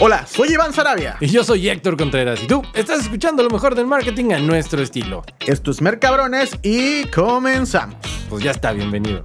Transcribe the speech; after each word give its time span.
Hola, 0.00 0.26
soy 0.26 0.52
Iván 0.52 0.72
Sarabia. 0.72 1.16
Y 1.20 1.26
yo 1.28 1.44
soy 1.44 1.68
Héctor 1.68 1.96
Contreras. 1.96 2.42
Y 2.42 2.46
tú 2.46 2.62
estás 2.74 3.00
escuchando 3.02 3.42
lo 3.42 3.50
mejor 3.50 3.74
del 3.74 3.86
marketing 3.86 4.32
a 4.32 4.38
nuestro 4.38 4.82
estilo. 4.82 5.22
Esto 5.46 5.70
es 5.70 5.80
Mercabrones 5.80 6.56
y 6.62 7.04
comenzamos. 7.04 7.96
Pues 8.28 8.42
ya 8.42 8.50
está, 8.50 8.72
bienvenido. 8.72 9.24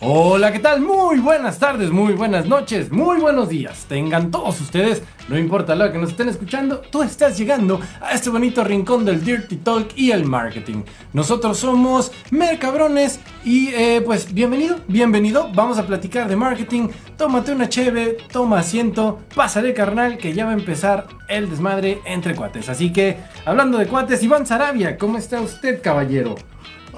Hola, 0.00 0.52
¿qué 0.52 0.58
tal? 0.58 0.82
Muy 0.82 1.20
buenas 1.20 1.58
tardes, 1.58 1.90
muy 1.90 2.12
buenas 2.12 2.44
noches, 2.44 2.92
muy 2.92 3.18
buenos 3.18 3.48
días. 3.48 3.86
Tengan 3.88 4.30
todos 4.30 4.60
ustedes, 4.60 5.02
no 5.26 5.38
importa 5.38 5.74
lo 5.74 5.90
que 5.90 5.96
nos 5.96 6.10
estén 6.10 6.28
escuchando, 6.28 6.82
tú 6.90 7.02
estás 7.02 7.38
llegando 7.38 7.80
a 8.02 8.12
este 8.12 8.28
bonito 8.28 8.62
rincón 8.62 9.06
del 9.06 9.24
Dirty 9.24 9.56
Talk 9.56 9.92
y 9.96 10.10
el 10.10 10.26
marketing. 10.26 10.82
Nosotros 11.14 11.56
somos 11.56 12.12
Mercabrones 12.30 13.20
y 13.42 13.68
eh, 13.68 14.02
pues 14.04 14.34
bienvenido, 14.34 14.76
bienvenido. 14.86 15.48
Vamos 15.54 15.78
a 15.78 15.86
platicar 15.86 16.28
de 16.28 16.36
marketing. 16.36 16.88
Tómate 17.16 17.52
una 17.52 17.70
cheve, 17.70 18.18
toma 18.30 18.58
asiento, 18.58 19.20
pásale 19.34 19.72
carnal 19.72 20.18
que 20.18 20.34
ya 20.34 20.44
va 20.44 20.50
a 20.50 20.54
empezar 20.54 21.06
el 21.26 21.48
desmadre 21.48 22.00
entre 22.04 22.34
cuates. 22.34 22.68
Así 22.68 22.92
que, 22.92 23.16
hablando 23.46 23.78
de 23.78 23.86
cuates, 23.86 24.22
Iván 24.22 24.44
Sarabia, 24.44 24.98
¿cómo 24.98 25.16
está 25.16 25.40
usted, 25.40 25.80
caballero? 25.80 26.34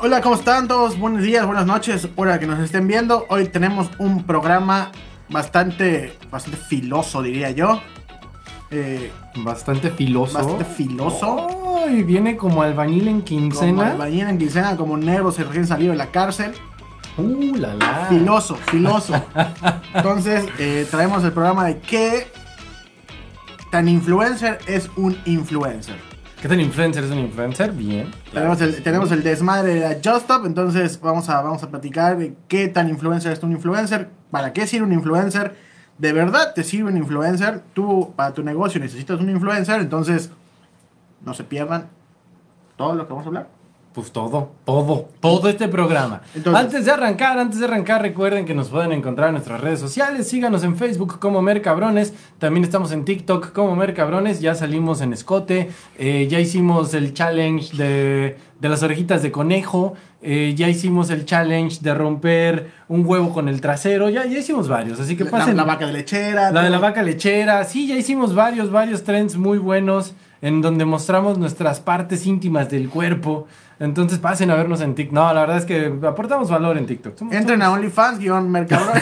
Hola, 0.00 0.20
¿cómo 0.20 0.36
están 0.36 0.68
todos? 0.68 0.96
Buenos 0.96 1.22
días, 1.22 1.44
buenas 1.44 1.66
noches, 1.66 2.08
hora 2.14 2.38
que 2.38 2.46
nos 2.46 2.60
estén 2.60 2.86
viendo. 2.86 3.26
Hoy 3.30 3.48
tenemos 3.48 3.90
un 3.98 4.22
programa 4.22 4.92
bastante, 5.28 6.16
bastante 6.30 6.56
filoso, 6.56 7.20
diría 7.20 7.50
yo. 7.50 7.80
Eh, 8.70 9.10
bastante 9.38 9.90
filoso. 9.90 10.38
Bastante 10.38 10.64
filoso. 10.64 11.48
y 11.90 12.04
viene 12.04 12.36
como 12.36 12.62
albañil 12.62 13.08
en 13.08 13.22
quincena. 13.22 13.90
Como 13.90 13.92
albañil 13.92 14.28
en 14.28 14.38
quincena, 14.38 14.76
como 14.76 14.96
negro 14.96 15.32
se 15.32 15.42
recién 15.42 15.66
salido 15.66 15.90
de 15.90 15.98
la 15.98 16.12
cárcel. 16.12 16.52
Uh, 17.16 17.56
la 17.56 17.74
la. 17.74 18.06
Filoso, 18.08 18.54
filoso. 18.54 19.20
Entonces, 19.94 20.46
eh, 20.60 20.86
traemos 20.88 21.24
el 21.24 21.32
programa 21.32 21.64
de 21.64 21.78
qué 21.80 22.28
tan 23.72 23.88
influencer 23.88 24.60
es 24.68 24.88
un 24.94 25.18
influencer. 25.24 26.07
¿Qué 26.40 26.46
tal 26.46 26.60
influencer 26.60 27.02
es 27.02 27.10
un 27.10 27.18
influencer? 27.18 27.72
Bien. 27.72 28.12
Tenemos, 28.32 29.10
el, 29.10 29.24
desmadre 29.24 29.74
de 29.74 29.80
la 29.80 29.94
Just 29.94 30.22
Stop, 30.22 30.46
entonces 30.46 31.00
vamos 31.00 31.28
a, 31.28 31.42
vamos 31.42 31.64
a 31.64 31.68
platicar 31.68 32.16
de 32.16 32.36
qué 32.46 32.68
tan 32.68 32.88
influencer 32.88 33.32
es 33.32 33.42
un 33.42 33.50
influencer, 33.50 34.08
para 34.30 34.52
qué 34.52 34.68
sirve 34.68 34.86
un 34.86 34.92
influencer, 34.92 35.56
de 35.98 36.12
verdad 36.12 36.54
te 36.54 36.62
sirve 36.62 36.90
un 36.90 36.96
influencer, 36.96 37.62
tú 37.74 38.12
para 38.14 38.34
tu 38.34 38.44
negocio 38.44 38.78
necesitas 38.78 39.18
un 39.18 39.30
influencer, 39.30 39.80
entonces 39.80 40.30
no 41.24 41.34
se 41.34 41.42
pierdan 41.42 41.88
todo 42.76 42.94
lo 42.94 43.08
que 43.08 43.12
vamos 43.12 43.26
a 43.26 43.28
hablar. 43.28 43.57
Pues 43.98 44.12
todo, 44.12 44.52
todo, 44.64 45.08
todo 45.18 45.48
este 45.48 45.66
programa. 45.66 46.22
antes 46.54 46.84
de 46.84 46.92
arrancar, 46.92 47.36
antes 47.36 47.58
de 47.58 47.66
arrancar, 47.66 48.00
recuerden 48.00 48.44
que 48.44 48.54
nos 48.54 48.68
pueden 48.68 48.92
encontrar 48.92 49.30
en 49.30 49.34
nuestras 49.34 49.60
redes 49.60 49.80
sociales. 49.80 50.28
Síganos 50.28 50.62
en 50.62 50.76
Facebook 50.76 51.18
como 51.18 51.42
Mercabrones. 51.42 52.14
También 52.38 52.62
estamos 52.62 52.92
en 52.92 53.04
TikTok 53.04 53.50
como 53.50 53.74
Mercabrones. 53.74 54.40
Ya 54.40 54.54
salimos 54.54 55.00
en 55.00 55.12
escote. 55.12 55.70
Eh, 55.98 56.28
ya 56.30 56.38
hicimos 56.38 56.94
el 56.94 57.12
challenge 57.12 57.76
de, 57.76 58.36
las 58.60 58.84
orejitas 58.84 59.20
de 59.24 59.32
conejo. 59.32 59.94
Eh, 60.22 60.54
ya 60.56 60.68
hicimos 60.68 61.10
el 61.10 61.24
challenge 61.24 61.80
de 61.80 61.92
romper 61.92 62.70
un 62.86 63.04
huevo 63.04 63.32
con 63.32 63.48
el 63.48 63.60
trasero. 63.60 64.10
Ya, 64.10 64.26
ya 64.26 64.38
hicimos 64.38 64.68
varios. 64.68 65.00
Así 65.00 65.16
que 65.16 65.24
pasen. 65.24 65.56
La, 65.56 65.64
la 65.64 65.72
vaca 65.72 65.88
de 65.88 65.92
lechera. 65.92 66.52
La 66.52 66.62
de 66.62 66.70
la 66.70 66.78
vaca 66.78 67.02
lechera. 67.02 67.64
Sí, 67.64 67.88
ya 67.88 67.96
hicimos 67.96 68.32
varios, 68.32 68.70
varios 68.70 69.02
trends 69.02 69.36
muy 69.36 69.58
buenos 69.58 70.14
en 70.40 70.60
donde 70.60 70.84
mostramos 70.84 71.38
nuestras 71.38 71.80
partes 71.80 72.26
íntimas 72.26 72.70
del 72.70 72.88
cuerpo. 72.88 73.48
Entonces 73.80 74.18
pasen 74.18 74.50
a 74.50 74.56
vernos 74.56 74.80
en 74.80 74.94
TikTok. 74.94 75.14
No, 75.14 75.32
la 75.32 75.40
verdad 75.40 75.58
es 75.58 75.64
que 75.64 75.92
aportamos 76.06 76.50
valor 76.50 76.78
en 76.78 76.86
TikTok. 76.86 77.32
Entren 77.32 77.62
a 77.62 77.70
OnlyFans, 77.72 78.18
guion 78.18 78.50
Mercado. 78.50 78.92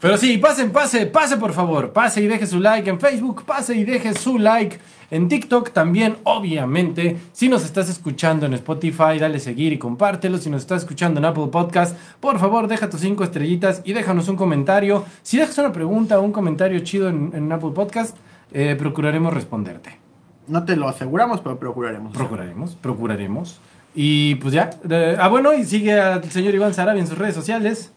Pero 0.00 0.18
sí, 0.18 0.36
pasen, 0.36 0.70
pase, 0.70 1.06
pase 1.06 1.38
por 1.38 1.54
favor. 1.54 1.92
Pase 1.92 2.20
y 2.20 2.26
deje 2.26 2.46
su 2.46 2.60
like 2.60 2.90
en 2.90 3.00
Facebook, 3.00 3.44
pase 3.44 3.74
y 3.74 3.84
deje 3.84 4.12
su 4.12 4.38
like 4.38 4.78
en 5.10 5.28
TikTok 5.28 5.70
también, 5.70 6.18
obviamente. 6.24 7.16
Si 7.32 7.48
nos 7.48 7.64
estás 7.64 7.88
escuchando 7.88 8.44
en 8.44 8.52
Spotify, 8.52 9.18
dale 9.18 9.40
seguir 9.40 9.72
y 9.72 9.78
compártelo. 9.78 10.36
Si 10.36 10.50
nos 10.50 10.60
estás 10.60 10.82
escuchando 10.82 11.20
en 11.20 11.24
Apple 11.24 11.46
Podcast, 11.50 11.96
por 12.20 12.38
favor, 12.38 12.68
deja 12.68 12.90
tus 12.90 13.00
cinco 13.00 13.24
estrellitas 13.24 13.80
y 13.84 13.94
déjanos 13.94 14.28
un 14.28 14.36
comentario. 14.36 15.06
Si 15.22 15.38
dejas 15.38 15.56
una 15.56 15.72
pregunta 15.72 16.18
o 16.18 16.22
un 16.22 16.32
comentario 16.32 16.80
chido 16.80 17.08
en, 17.08 17.50
Apple 17.50 17.70
Podcast, 17.74 18.14
eh, 18.52 18.76
procuraremos 18.78 19.32
responderte. 19.32 20.03
No 20.46 20.64
te 20.64 20.76
lo 20.76 20.88
aseguramos, 20.88 21.40
pero 21.40 21.58
procuraremos. 21.58 22.12
Procuraremos, 22.12 22.74
procuraremos. 22.74 23.60
Y 23.94 24.34
pues 24.36 24.52
ya. 24.52 24.70
ah, 25.18 25.28
bueno, 25.28 25.54
y 25.54 25.64
sigue 25.64 25.98
al 25.98 26.24
señor 26.30 26.54
Iván 26.54 26.74
Sarabia 26.74 27.00
en 27.00 27.06
sus 27.06 27.16
redes 27.16 27.34
sociales. 27.34 27.92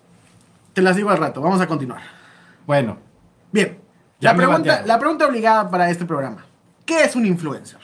Te 0.73 0.81
las 0.81 0.95
digo 0.95 1.09
al 1.09 1.17
rato, 1.17 1.41
vamos 1.41 1.59
a 1.59 1.67
continuar. 1.67 2.01
Bueno. 2.65 2.97
Bien. 3.51 3.79
la, 4.19 4.35
pregunta, 4.35 4.83
la 4.85 4.99
pregunta 4.99 5.25
obligada 5.25 5.69
para 5.69 5.89
este 5.89 6.05
programa. 6.05 6.45
¿Qué 6.85 7.03
es 7.03 7.15
un 7.15 7.25
influencer? 7.25 7.79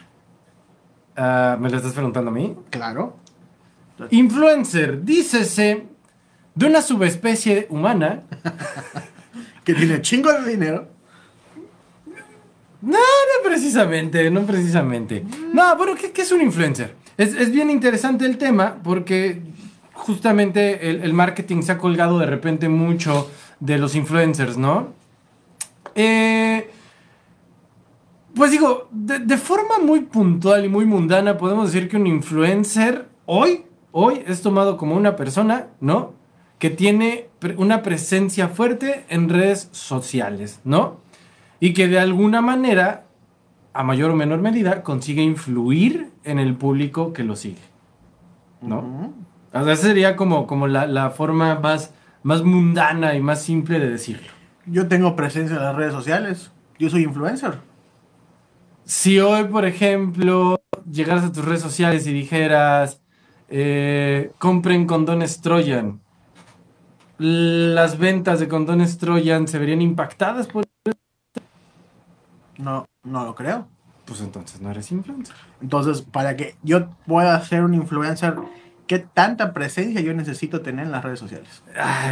Ah, 1.16 1.58
¿Me 1.60 1.70
lo 1.70 1.78
estás 1.78 1.94
preguntando 1.94 2.30
a 2.30 2.34
mí? 2.34 2.56
Claro. 2.70 3.18
Influencer, 4.10 5.04
dícese 5.04 5.88
de 6.56 6.66
una 6.66 6.82
subespecie 6.82 7.68
humana 7.70 8.24
que 9.64 9.74
tiene 9.74 10.02
chingo 10.02 10.32
de 10.32 10.50
dinero 10.50 10.93
no, 12.84 12.98
no 12.98 13.50
precisamente, 13.50 14.30
no 14.30 14.42
precisamente. 14.42 15.24
No, 15.54 15.78
bueno, 15.78 15.94
¿qué, 15.96 16.22
es 16.22 16.32
un 16.34 16.42
influencer? 16.42 16.96
Es, 17.18 17.50
bien 17.50 17.70
interesante 17.70 18.26
el 18.26 18.38
tema 18.38 18.76
porque 18.84 19.42
justamente 19.94 20.90
el, 20.90 21.14
marketing 21.14 21.62
se 21.62 21.72
ha 21.72 21.78
colgado 21.78 22.20
de 22.20 22.26
repente 22.26 22.68
mucho 22.68 23.32
de 23.62 23.78
los 23.78 23.96
influencers, 23.96 24.58
¿no? 24.58 24.90
Eh, 25.96 26.70
pues 28.36 28.52
digo, 28.52 28.90
de, 28.92 29.38
forma 29.38 29.80
muy 29.80 30.02
puntual 30.02 30.66
y 30.66 30.68
muy 30.68 30.84
mundana 30.84 31.38
podemos 31.38 31.72
decir 31.72 31.88
que 31.88 31.96
un 31.96 32.06
influencer 32.06 33.08
hoy, 33.26 33.64
hoy 33.94 34.24
es 34.28 34.42
tomado 34.42 34.76
como 34.76 34.96
una 34.96 35.16
persona, 35.16 35.68
¿no? 35.80 36.16
Que 36.60 36.70
tiene 36.70 37.30
una 37.56 37.82
presencia 37.82 38.50
fuerte 38.50 39.06
en 39.08 39.30
redes 39.30 39.70
sociales, 39.72 40.60
¿no? 40.66 41.03
Y 41.64 41.74
que 41.74 41.88
de 41.88 41.98
alguna 41.98 42.42
manera, 42.42 43.06
a 43.72 43.86
mayor 43.86 44.12
o 44.12 44.16
menor 44.18 44.42
medida, 44.42 44.84
consigue 44.84 45.22
influir 45.22 46.10
en 46.26 46.38
el 46.38 46.58
público 46.58 47.14
que 47.14 47.24
lo 47.24 47.38
sigue. 47.38 47.62
¿No? 48.62 49.14
esa 49.54 49.76
sería 49.78 50.18
como, 50.18 50.46
como 50.46 50.68
la, 50.68 51.10
forma 51.12 51.58
más, 51.62 51.94
más 52.22 52.44
mundana 52.44 53.16
y 53.16 53.22
más 53.22 53.44
simple 53.44 53.80
de 53.80 53.90
decirlo. 53.90 54.28
Yo 54.66 54.90
tengo 54.90 55.16
presencia 55.16 55.56
en 55.56 55.64
las 55.64 55.74
redes 55.74 55.94
sociales. 55.94 56.52
Yo 56.80 56.90
soy 56.90 57.04
influencer. 57.04 57.60
Si 58.84 59.22
hoy, 59.22 59.46
por 59.46 59.64
ejemplo, 59.64 60.60
llegaras 60.92 61.24
a 61.24 61.32
tus 61.32 61.46
redes 61.46 61.62
sociales 61.62 62.06
y 62.08 62.12
dijeras, 62.12 63.00
eh, 63.48 64.34
compren 64.38 64.86
condones 64.86 65.40
Trojan, 65.40 66.02
las 67.20 67.98
ventas 67.98 68.42
de 68.42 68.50
condones 68.50 68.98
Trojan 68.98 69.48
se 69.48 69.60
verían 69.60 69.82
impactadas 69.82 70.48
por 70.48 70.66
no, 72.64 72.86
no 73.04 73.26
lo 73.26 73.36
creo. 73.36 73.68
Pues 74.06 74.22
entonces 74.22 74.60
no 74.62 74.72
eres 74.72 74.92
influencer. 74.92 75.36
Entonces, 75.62 76.02
para 76.02 76.36
que 76.36 76.56
yo 76.64 76.90
pueda 77.08 77.40
ser 77.46 77.64
un 77.64 77.74
influencer, 77.74 78.36
¿qué 78.88 79.00
tanta 79.00 79.54
presencia 79.54 80.02
yo 80.02 80.14
necesito 80.14 80.62
tener 80.62 80.86
en 80.86 80.92
las 80.92 81.04
redes 81.04 81.20
sociales? 81.20 81.64
Ah, 81.78 82.12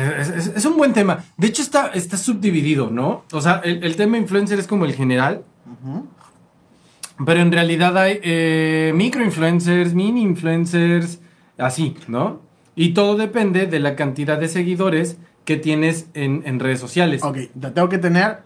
es, 0.56 0.66
un 0.66 0.78
buen 0.78 0.94
tema. 0.94 1.26
De 1.38 1.48
hecho, 1.48 1.62
está, 1.62 1.88
está 1.88 2.18
subdividido, 2.18 2.90
¿no? 2.90 3.26
O 3.32 3.42
sea, 3.42 3.62
el, 3.64 3.96
tema 3.96 4.18
influencer 4.18 4.60
es 4.60 4.68
como 4.68 4.86
el 4.86 4.94
general. 4.94 5.44
Pero 7.26 7.40
en 7.40 7.52
realidad 7.52 7.98
hay 7.98 8.20
eh, 8.24 8.94
micro 8.96 9.24
influencers, 9.24 9.94
mini 9.94 10.22
influencers, 10.22 11.20
así, 11.58 11.96
¿no? 12.08 12.42
Y 12.76 12.94
todo 12.94 13.16
depende 13.18 13.68
de 13.68 13.80
la 13.80 13.96
cantidad 13.96 14.40
de 14.40 14.48
seguidores 14.48 15.18
que 15.46 15.58
tienes 15.58 16.08
en, 16.14 16.44
en 16.46 16.60
redes 16.60 16.80
sociales. 16.80 17.22
Ok, 17.24 17.38
tengo 17.74 17.90
que 17.90 17.98
tener 17.98 18.40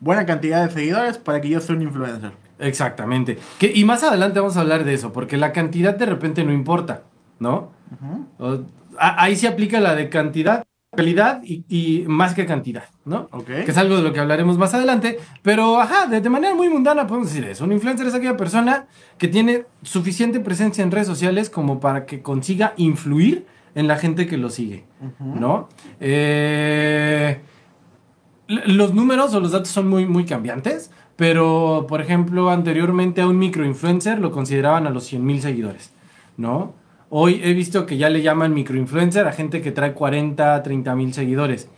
buena 0.00 0.26
cantidad 0.26 0.66
de 0.66 0.72
seguidores 0.72 1.18
para 1.18 1.40
que 1.40 1.48
yo 1.48 1.60
sea 1.60 1.76
un 1.76 1.82
influencer. 1.82 2.32
Exactamente. 2.58 3.38
Que, 3.58 3.72
y 3.74 3.84
más 3.84 4.02
adelante 4.02 4.40
vamos 4.40 4.56
a 4.56 4.60
hablar 4.60 4.84
de 4.84 4.94
eso, 4.94 5.12
porque 5.12 5.36
la 5.36 5.52
cantidad 5.52 5.94
de 5.94 6.06
repente 6.06 6.44
no 6.44 6.52
importa, 6.52 7.02
¿no? 7.38 7.70
ahí 8.98 9.36
se 9.36 9.46
aplica 9.46 9.80
la 9.80 9.94
de 9.94 10.08
cantidad, 10.08 10.64
calidad 10.94 11.40
y, 11.44 12.04
más 12.08 12.34
que 12.34 12.46
cantidad, 12.46 12.84
¿no? 13.04 13.28
Okay. 13.30 13.64
Que 13.64 13.70
es 13.70 13.78
algo 13.78 13.96
de 13.96 14.02
lo 14.02 14.12
que 14.12 14.18
hablaremos 14.20 14.58
más 14.58 14.74
adelante. 14.74 15.18
Pero, 15.42 15.80
ajá, 15.80 16.06
de, 16.06 16.28
manera 16.28 16.54
muy 16.54 16.68
mundana 16.68 17.06
podemos 17.06 17.28
decir 17.28 17.48
eso. 17.48 17.64
Un 17.64 17.72
influencer 17.72 18.06
es 18.08 18.14
aquella 18.14 18.36
persona 18.36 18.86
que 19.16 19.28
tiene 19.28 19.66
suficiente 19.82 20.40
presencia 20.40 20.82
en 20.82 20.90
redes 20.90 21.06
sociales 21.06 21.48
como 21.48 21.78
para 21.78 22.06
que 22.06 22.22
consiga 22.22 22.74
influir 22.76 23.46
en 23.74 23.86
la 23.86 23.96
gente 23.96 24.26
que 24.26 24.36
lo 24.36 24.50
sigue, 24.50 24.84
¿no? 25.20 25.68
Eh 26.00 27.40
los 28.48 28.94
números 28.94 29.34
o 29.34 29.40
los 29.40 29.52
datos 29.52 29.68
son 29.68 29.88
muy, 29.88 30.06
muy 30.06 30.24
cambiantes, 30.24 30.90
pero 31.16 31.86
por 31.88 32.00
ejemplo, 32.00 32.50
anteriormente 32.50 33.20
a 33.20 33.26
un 33.26 33.38
microinfluencer 33.38 34.18
lo 34.18 34.32
consideraban 34.32 34.86
a 34.86 34.90
los 34.90 35.04
100 35.04 35.24
mil 35.24 35.40
seguidores, 35.40 35.92
¿no? 36.36 36.74
Hoy 37.10 37.40
he 37.42 37.52
visto 37.54 37.86
que 37.86 37.96
ya 37.96 38.10
le 38.10 38.22
llaman 38.22 38.54
microinfluencer 38.54 39.26
a 39.26 39.32
gente 39.32 39.62
que 39.62 39.72
trae 39.72 39.94
40, 39.94 40.62
30 40.62 40.94
mil 40.94 41.14
seguidores. 41.14 41.68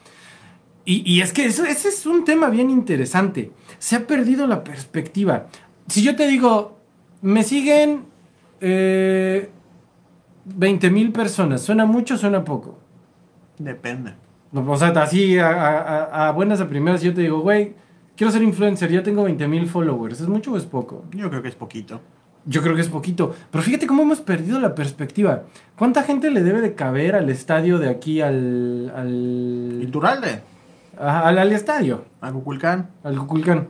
Y, 0.85 1.09
y 1.11 1.21
es 1.21 1.33
que 1.33 1.45
eso, 1.45 1.65
ese 1.65 1.89
es 1.89 2.07
un 2.07 2.25
tema 2.25 2.49
bien 2.49 2.71
interesante. 2.71 3.53
Se 3.79 3.97
ha 3.97 4.07
perdido 4.07 4.47
la 4.47 4.65
perspectiva. 4.65 5.47
Si 5.87 6.03
yo 6.03 6.17
te 6.17 6.27
digo, 6.27 6.79
me 7.23 7.45
siguen 7.45 8.05
eh, 8.61 9.51
20 10.45 10.91
mil 10.91 11.13
personas, 11.13 11.63
¿suena 11.63 11.85
mucho 11.87 12.15
o 12.15 12.19
suena 12.19 12.45
poco? 12.45 12.79
Depende. 13.59 14.15
O 14.53 14.77
sea, 14.77 14.89
así 14.89 15.39
a, 15.39 15.49
a- 15.51 16.29
a 16.29 16.33
buenas 16.33 16.61
a 16.61 16.69
primeras 16.69 17.03
yo 17.03 17.15
te 17.15 17.21
digo, 17.23 17.41
güey, 17.41 17.75
quiero 18.17 18.33
ser 18.33 18.43
influencer, 18.43 18.91
ya 18.91 19.03
tengo 19.03 19.23
20 19.25 19.47
mil 19.49 19.67
followers. 19.69 20.21
¿Es 20.21 20.29
mucho 20.29 20.53
o 20.53 20.57
es 20.57 20.65
poco? 20.65 21.05
Yo 21.13 21.29
creo 21.31 21.43
que 21.43 21.49
es 21.49 21.55
poquito. 21.55 22.01
Yo 22.47 22.63
creo 22.63 22.75
que 22.75 22.81
es 22.81 22.89
poquito. 22.89 23.35
Pero 23.51 23.63
fíjate 23.63 23.87
cómo 23.87 24.03
hemos 24.03 24.21
perdido 24.21 24.59
la 24.61 24.75
perspectiva. 24.75 25.43
¿Cuánta 25.77 26.03
gente 26.03 26.31
le 26.31 26.43
debe 26.43 26.61
de 26.63 26.75
caber 26.75 27.15
al 27.15 27.29
estadio 27.29 27.79
de 27.79 27.89
aquí 27.91 28.21
al... 28.23 28.91
al, 28.97 29.79
Iturralde, 29.83 30.41
Ajá, 30.99 31.29
al, 31.29 31.39
al 31.39 31.53
estadio? 31.53 32.05
a 32.21 32.33
Cuculcán, 32.33 32.89
Al 33.05 33.17
Cuculcán. 33.19 33.69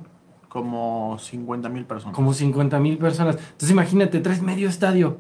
como 0.49 1.17
50 1.19 1.69
mil 1.69 1.85
personas. 1.85 2.15
Como 2.15 2.33
50 2.33 2.79
mil 2.79 2.97
personas. 2.97 3.37
Entonces 3.37 3.71
imagínate, 3.71 4.21
traes 4.21 4.41
medio 4.41 4.69
estadio. 4.69 5.19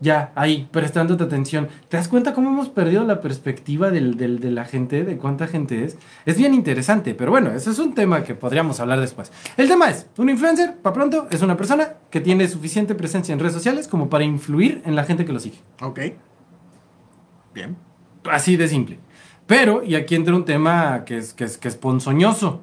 Ya, 0.00 0.30
ahí, 0.36 0.68
prestándote 0.70 1.24
atención. 1.24 1.66
¿Te 1.88 1.96
das 1.96 2.06
cuenta 2.06 2.32
cómo 2.32 2.50
hemos 2.50 2.68
perdido 2.68 3.02
la 3.04 3.20
perspectiva 3.20 3.90
del, 3.90 4.16
del- 4.16 4.38
de 4.38 4.52
la 4.52 4.64
gente, 4.64 5.02
de 5.02 5.16
cuánta 5.16 5.48
gente 5.48 5.82
es? 5.84 5.98
Es 6.24 6.36
bien 6.36 6.54
interesante, 6.54 7.14
pero 7.14 7.32
bueno, 7.32 7.50
ese 7.50 7.70
es 7.70 7.80
un 7.80 7.94
tema 7.94 8.22
que 8.22 8.36
podríamos 8.36 8.78
hablar 8.78 9.00
después. 9.00 9.32
El 9.56 9.66
tema 9.66 9.90
es, 9.90 10.06
un 10.16 10.30
influencer, 10.30 10.76
para 10.76 10.94
pronto, 10.94 11.26
es 11.32 11.42
una 11.42 11.56
persona 11.56 11.94
que 12.10 12.20
tiene 12.20 12.46
suficiente 12.46 12.94
presencia 12.94 13.32
en 13.32 13.40
redes 13.40 13.54
sociales 13.54 13.88
como 13.88 14.08
para 14.08 14.22
influir 14.22 14.82
en 14.84 14.94
la 14.94 15.02
gente 15.02 15.24
que 15.24 15.32
lo 15.32 15.40
sigue. 15.40 15.58
Ok. 15.82 15.98
Bien. 17.52 17.76
Así 18.30 18.56
de 18.56 18.68
simple. 18.68 19.00
Pero, 19.48 19.82
y 19.82 19.94
aquí 19.96 20.14
entra 20.14 20.34
un 20.36 20.44
tema 20.44 21.04
que 21.04 21.18
es, 21.18 21.32
que 21.34 21.42
es, 21.44 21.58
que 21.58 21.66
es 21.68 21.76
ponzoñoso. 21.76 22.62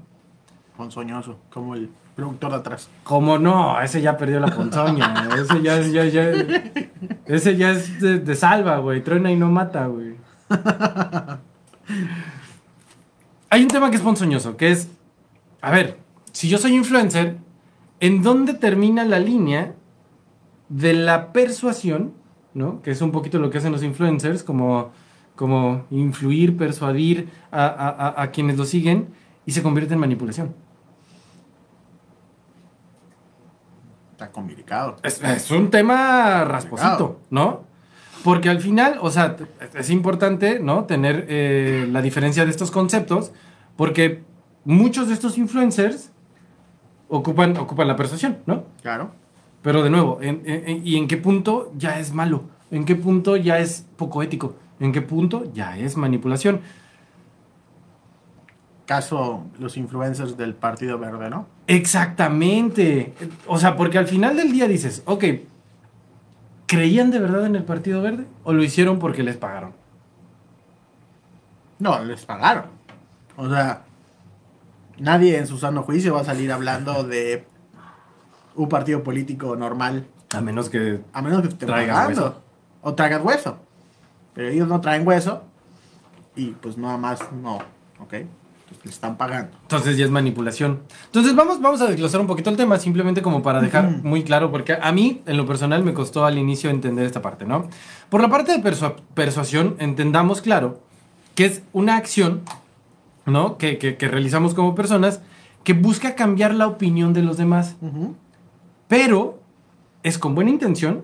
Ponzoñoso, 0.77 1.37
como 1.49 1.75
el 1.75 1.89
productor 2.15 2.51
de 2.51 2.57
atrás. 2.57 2.89
Como 3.03 3.37
no, 3.37 3.79
ese 3.81 4.01
ya 4.01 4.17
perdió 4.17 4.39
la 4.39 4.47
ponzoña. 4.47 5.27
ese 5.37 5.61
ya, 5.61 5.79
ya, 5.81 6.05
ya. 6.05 6.31
Ese 7.25 7.55
ya 7.57 7.71
es 7.71 7.99
de, 7.99 8.19
de 8.19 8.35
salva, 8.35 8.77
güey. 8.79 9.03
Truena 9.03 9.31
y 9.31 9.35
no 9.35 9.49
mata, 9.51 9.85
güey. 9.87 10.15
Hay 13.49 13.61
un 13.61 13.67
tema 13.67 13.89
que 13.89 13.97
es 13.97 14.01
ponzoñoso, 14.01 14.57
que 14.57 14.71
es. 14.71 14.89
A 15.61 15.71
ver, 15.71 15.97
si 16.31 16.49
yo 16.49 16.57
soy 16.57 16.75
influencer, 16.75 17.37
¿en 17.99 18.21
dónde 18.21 18.53
termina 18.53 19.03
la 19.05 19.19
línea 19.19 19.73
de 20.69 20.93
la 20.93 21.31
persuasión? 21.31 22.13
¿No? 22.53 22.81
Que 22.81 22.91
es 22.91 23.01
un 23.01 23.11
poquito 23.11 23.37
lo 23.39 23.49
que 23.49 23.57
hacen 23.57 23.71
los 23.73 23.83
influencers, 23.83 24.41
como, 24.43 24.91
como 25.35 25.85
influir, 25.91 26.55
persuadir 26.55 27.29
a, 27.51 27.65
a- 27.65 27.89
a- 27.89 28.21
a 28.23 28.31
quienes 28.31 28.57
lo 28.57 28.63
siguen 28.65 29.09
y 29.45 29.51
se 29.51 29.61
convierte 29.61 29.93
en 29.93 29.99
manipulación. 29.99 30.55
Está 34.15 34.31
complicado. 34.31 34.95
Es, 35.03 35.21
es 35.21 35.51
un 35.51 35.69
tema 35.69 36.45
rasposito. 36.45 37.19
¿no? 37.29 37.63
Porque 38.23 38.49
al 38.49 38.61
final, 38.61 38.97
o 39.01 39.11
sea, 39.11 39.35
es 39.73 39.89
importante, 39.89 40.59
¿no? 40.59 40.85
Tener 40.85 41.25
eh, 41.27 41.85
la 41.91 42.01
diferencia 42.01 42.45
de 42.45 42.49
estos 42.51 42.71
conceptos, 42.71 43.33
porque 43.75 44.23
muchos 44.63 45.09
de 45.09 45.13
estos 45.15 45.37
influencers 45.37 46.11
ocupan, 47.09 47.57
ocupan 47.57 47.87
la 47.89 47.95
persuasión, 47.97 48.37
¿no? 48.45 48.63
Claro. 48.81 49.11
Pero 49.61 49.83
de 49.83 49.89
nuevo, 49.89 50.19
en- 50.21 50.41
en- 50.45 50.63
en- 50.69 50.87
¿y 50.87 50.95
en 50.95 51.07
qué 51.09 51.17
punto 51.17 51.71
ya 51.75 51.99
es 51.99 52.13
malo? 52.13 52.45
¿En 52.71 52.85
qué 52.85 52.95
punto 52.95 53.35
ya 53.35 53.59
es 53.59 53.85
poco 53.97 54.23
ético? 54.23 54.55
¿En 54.79 54.91
qué 54.93 55.01
punto 55.01 55.43
ya 55.53 55.77
es 55.77 55.97
manipulación? 55.97 56.61
Caso 58.85 59.43
los 59.59 59.77
influencers 59.77 60.37
del 60.37 60.53
Partido 60.53 60.99
Verde, 60.99 61.29
¿no? 61.29 61.47
Exactamente. 61.67 63.13
O 63.47 63.57
sea, 63.57 63.75
porque 63.75 63.97
al 63.97 64.07
final 64.07 64.35
del 64.37 64.51
día 64.51 64.67
dices, 64.67 65.01
ok, 65.05 65.23
¿creían 66.67 67.09
de 67.09 67.19
verdad 67.19 67.45
en 67.47 67.55
el 67.55 67.63
Partido 67.63 68.01
Verde? 68.01 68.25
¿O 68.43 68.53
lo 68.53 68.63
hicieron 68.63 68.99
porque 68.99 69.23
les 69.23 69.37
pagaron? 69.37 69.73
No, 71.79 72.03
les 72.03 72.25
pagaron. 72.25 72.65
O 73.37 73.49
sea, 73.49 73.81
nadie 74.97 75.37
en 75.37 75.47
su 75.47 75.57
sano 75.57 75.83
juicio 75.83 76.13
va 76.13 76.21
a 76.21 76.25
salir 76.25 76.51
hablando 76.51 77.03
de 77.03 77.45
un 78.55 78.69
partido 78.69 79.03
político 79.03 79.55
normal, 79.55 80.07
A 80.31 80.41
menos 80.41 80.69
que... 80.69 81.01
a 81.11 81.21
menos 81.21 81.41
que 81.41 81.49
te 81.49 81.65
pagando. 81.67 82.07
hueso. 82.07 82.41
O 82.81 82.93
traigas 82.93 83.21
hueso. 83.23 83.57
Pero 84.33 84.49
ellos 84.49 84.67
no 84.67 84.79
traen 84.79 85.05
hueso 85.07 85.43
y 86.35 86.51
pues 86.51 86.77
nada 86.77 86.97
más 86.97 87.19
no, 87.33 87.57
¿ok? 87.99 88.13
Entonces 88.75 88.85
les 88.85 88.93
están 88.95 89.17
pagando. 89.17 89.57
Entonces 89.63 89.97
ya 89.97 90.05
es 90.05 90.11
manipulación. 90.11 90.81
Entonces 91.05 91.35
vamos, 91.35 91.61
vamos 91.61 91.81
a 91.81 91.87
desglosar 91.87 92.21
un 92.21 92.27
poquito 92.27 92.49
el 92.49 92.57
tema, 92.57 92.77
simplemente 92.79 93.21
como 93.21 93.41
para 93.41 93.61
dejar 93.61 94.03
muy 94.03 94.23
claro, 94.23 94.51
porque 94.51 94.77
a 94.81 94.91
mí, 94.91 95.21
en 95.25 95.37
lo 95.37 95.45
personal, 95.45 95.83
me 95.83 95.93
costó 95.93 96.25
al 96.25 96.37
inicio 96.37 96.69
entender 96.69 97.05
esta 97.05 97.21
parte, 97.21 97.45
¿no? 97.45 97.67
Por 98.09 98.21
la 98.21 98.29
parte 98.29 98.51
de 98.51 98.59
persua- 98.63 98.95
persuasión, 99.13 99.75
entendamos 99.79 100.41
claro 100.41 100.81
que 101.35 101.45
es 101.45 101.61
una 101.73 101.95
acción, 101.97 102.41
¿no? 103.25 103.57
Que, 103.57 103.77
que- 103.77 103.97
que 103.97 104.07
realizamos 104.07 104.53
como 104.53 104.75
personas 104.75 105.21
que 105.63 105.73
busca 105.73 106.15
cambiar 106.15 106.53
la 106.53 106.67
opinión 106.67 107.13
de 107.13 107.23
los 107.23 107.37
demás. 107.37 107.75
pero 108.87 109.39
es 110.03 110.19
con 110.19 110.35
buena 110.35 110.51
intención 110.51 111.03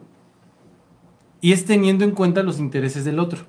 y 1.41 1.53
es 1.53 1.65
teniendo 1.65 2.03
en 2.03 2.12
cuenta 2.12 2.44
los 2.44 2.59
intereses 2.59 3.03
del 3.03 3.18
otro, 3.19 3.39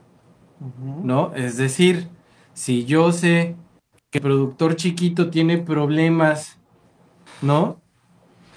¿no? 1.03 1.33
Es 1.35 1.57
decir, 1.59 2.09
si 2.55 2.85
yo 2.87 3.13
sé 3.13 3.55
que 4.13 4.19
el 4.19 4.23
productor 4.23 4.77
chiquito 4.77 5.31
tiene 5.31 5.57
problemas, 5.59 6.59
¿no? 7.41 7.79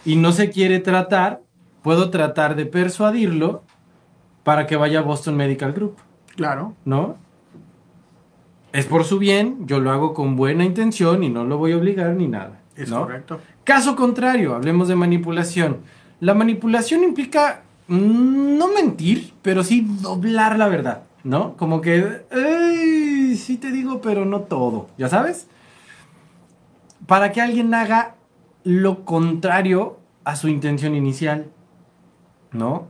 Y 0.04 0.18
no 0.18 0.34
se 0.34 0.50
quiere 0.52 0.80
tratar, 0.80 1.42
puedo 1.82 2.10
tratar 2.10 2.56
de 2.58 2.66
persuadirlo 2.66 3.64
para 4.44 4.68
que 4.68 4.76
vaya 4.76 5.00
a 5.00 5.02
Boston 5.02 5.36
Medical 5.38 5.72
Group, 5.72 5.96
Claro. 6.36 6.74
¿no? 6.84 7.16
Es 8.74 8.86
por 8.86 9.06
su 9.06 9.18
bien, 9.18 9.66
yo 9.66 9.80
lo 9.80 9.92
hago 9.92 10.14
con 10.14 10.36
buena 10.36 10.66
intención 10.66 11.24
y 11.24 11.30
no 11.30 11.46
lo 11.46 11.58
voy 11.58 11.72
a 11.72 11.78
obligar 11.78 12.14
ni 12.16 12.28
nada. 12.28 12.60
Es 12.76 12.90
¿no? 12.90 13.04
correcto. 13.04 13.40
Caso 13.64 13.96
contrario, 13.96 14.54
hablemos 14.56 14.90
de 14.90 14.96
manipulación. 14.98 15.78
La 16.20 16.34
manipulación 16.34 17.02
implica 17.06 17.62
mm, 17.88 18.58
no 18.58 18.68
mentir, 18.74 19.32
pero 19.42 19.64
sí 19.64 19.88
doblar 20.02 20.58
la 20.60 20.68
verdad, 20.68 21.04
¿no? 21.24 21.56
Como 21.56 21.80
que, 21.80 22.24
"Ey, 22.30 23.05
sí 23.46 23.58
te 23.58 23.72
digo, 23.72 24.02
pero 24.02 24.26
no 24.26 24.42
todo, 24.42 24.90
¿ya 24.98 25.08
sabes? 25.10 25.48
Para 27.08 27.32
que 27.32 27.42
alguien 27.42 27.74
haga 27.74 28.16
lo 28.64 29.06
contrario 29.06 30.00
a 30.24 30.36
su 30.36 30.48
intención 30.48 30.96
inicial, 30.96 31.48
¿no? 32.52 32.88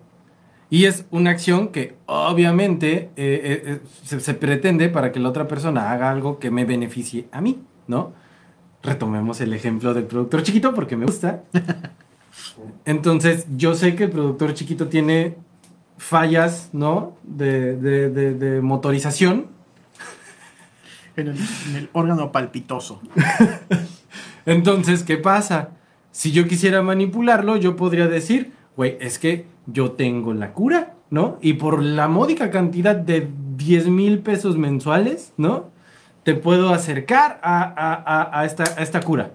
Y 0.70 0.86
es 0.86 1.06
una 1.12 1.32
acción 1.32 1.68
que 1.70 1.96
obviamente 2.06 2.94
eh, 2.96 3.10
eh, 3.18 3.64
eh, 3.66 3.80
se, 4.04 4.20
se 4.20 4.34
pretende 4.34 4.90
para 4.90 5.12
que 5.12 5.20
la 5.20 5.30
otra 5.30 5.48
persona 5.48 5.92
haga 5.92 6.10
algo 6.10 6.40
que 6.40 6.50
me 6.50 6.66
beneficie 6.66 7.28
a 7.32 7.42
mí, 7.42 7.62
¿no? 7.88 8.14
Retomemos 8.82 9.42
el 9.42 9.54
ejemplo 9.54 9.94
del 9.94 10.06
productor 10.06 10.44
chiquito 10.44 10.74
porque 10.74 10.96
me 10.96 11.06
gusta. 11.06 11.44
Entonces, 12.86 13.46
yo 13.58 13.76
sé 13.76 13.96
que 13.96 14.06
el 14.06 14.12
productor 14.12 14.54
chiquito 14.54 14.88
tiene 14.88 15.36
fallas, 15.98 16.70
¿no? 16.74 17.14
De, 17.24 17.76
de- 17.76 18.10
de- 18.10 18.34
de 18.34 18.62
motorización. 18.62 19.48
En 21.18 21.28
el, 21.76 21.90
órgano 21.94 22.32
palpitoso. 22.32 23.02
Entonces, 24.46 25.04
¿qué 25.04 25.18
pasa? 25.18 25.70
Si 26.12 26.32
yo 26.32 26.48
quisiera 26.48 26.82
manipularlo, 26.82 27.58
yo 27.58 27.76
podría 27.76 28.08
decir, 28.08 28.54
güey, 28.76 28.98
es 29.00 29.20
que 29.20 29.46
yo 29.66 29.92
tengo 29.92 30.34
la 30.34 30.54
cura, 30.54 30.94
¿no? 31.10 31.38
Y 31.42 31.54
por 31.54 31.82
la 31.82 32.08
módica 32.08 32.52
cantidad 32.52 32.96
de 32.96 33.28
10 33.58 33.88
mil 33.88 34.20
pesos 34.20 34.58
mensuales, 34.58 35.34
¿no? 35.38 35.70
Te 36.24 36.36
puedo 36.36 36.70
acercar 36.74 37.40
a, 37.44 37.62
a- 37.64 37.94
a- 37.96 38.40
a 38.42 38.46
esta, 38.46 38.64
esta 38.82 39.02
cura, 39.02 39.32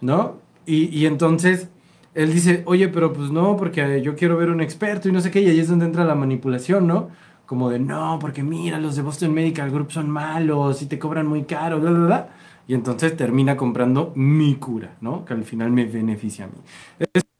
¿no? 0.00 0.38
Y, 0.66 0.84
y 0.96 1.06
entonces 1.06 1.68
él 2.14 2.32
dice, 2.32 2.62
oye, 2.66 2.88
pero 2.88 3.12
pues 3.12 3.30
no, 3.30 3.56
porque 3.56 4.00
yo 4.02 4.14
quiero 4.16 4.36
ver 4.36 4.50
un 4.50 4.60
experto 4.60 5.08
y 5.08 5.12
no 5.12 5.20
sé 5.20 5.30
qué, 5.30 5.40
y 5.40 5.48
ahí 5.48 5.60
es 5.60 5.68
donde 5.68 5.84
entra 5.86 6.04
la 6.04 6.14
manipulación, 6.14 6.86
¿no? 6.86 7.10
Como 7.46 7.68
de, 7.70 7.78
no, 7.78 8.18
porque 8.20 8.42
mira, 8.42 8.78
los 8.80 8.96
de 8.96 9.02
Boston 9.02 9.34
Medical 9.34 9.70
Group 9.70 9.92
son 9.92 10.08
malos 10.10 10.80
y 10.82 10.86
te 10.86 10.98
cobran 10.98 11.26
muy 11.26 11.44
caro, 11.44 11.78
bla, 11.80 11.90
bla, 11.90 12.06
bla. 12.06 12.28
Y 12.66 12.72
entonces 12.74 13.14
termina 13.16 13.56
comprando 13.56 14.12
mi 14.14 14.54
cura, 14.56 14.96
¿no? 15.02 15.24
Que 15.26 15.34
al 15.34 15.44
final 15.44 15.70
me 15.70 15.84
beneficia 15.84 16.46
a 16.46 16.48
mí. 16.48 16.54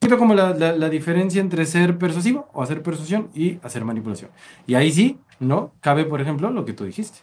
Es 0.03 0.15
como 0.19 0.35
la, 0.35 0.53
la- 0.55 0.73
la 0.77 0.91
diferencia 0.91 1.41
entre 1.41 1.65
ser 1.65 1.97
persuasivo 1.97 2.49
o 2.53 2.63
hacer 2.63 2.83
persuasión 2.83 3.29
y 3.35 3.59
hacer 3.63 3.85
manipulación. 3.87 4.31
Y 4.67 4.75
ahí 4.75 4.93
sí, 4.93 5.19
¿no? 5.41 5.73
Cabe, 5.81 6.05
por 6.05 6.21
ejemplo, 6.21 6.51
lo 6.51 6.65
que 6.67 6.75
tú 6.75 6.85
dijiste. 6.85 7.21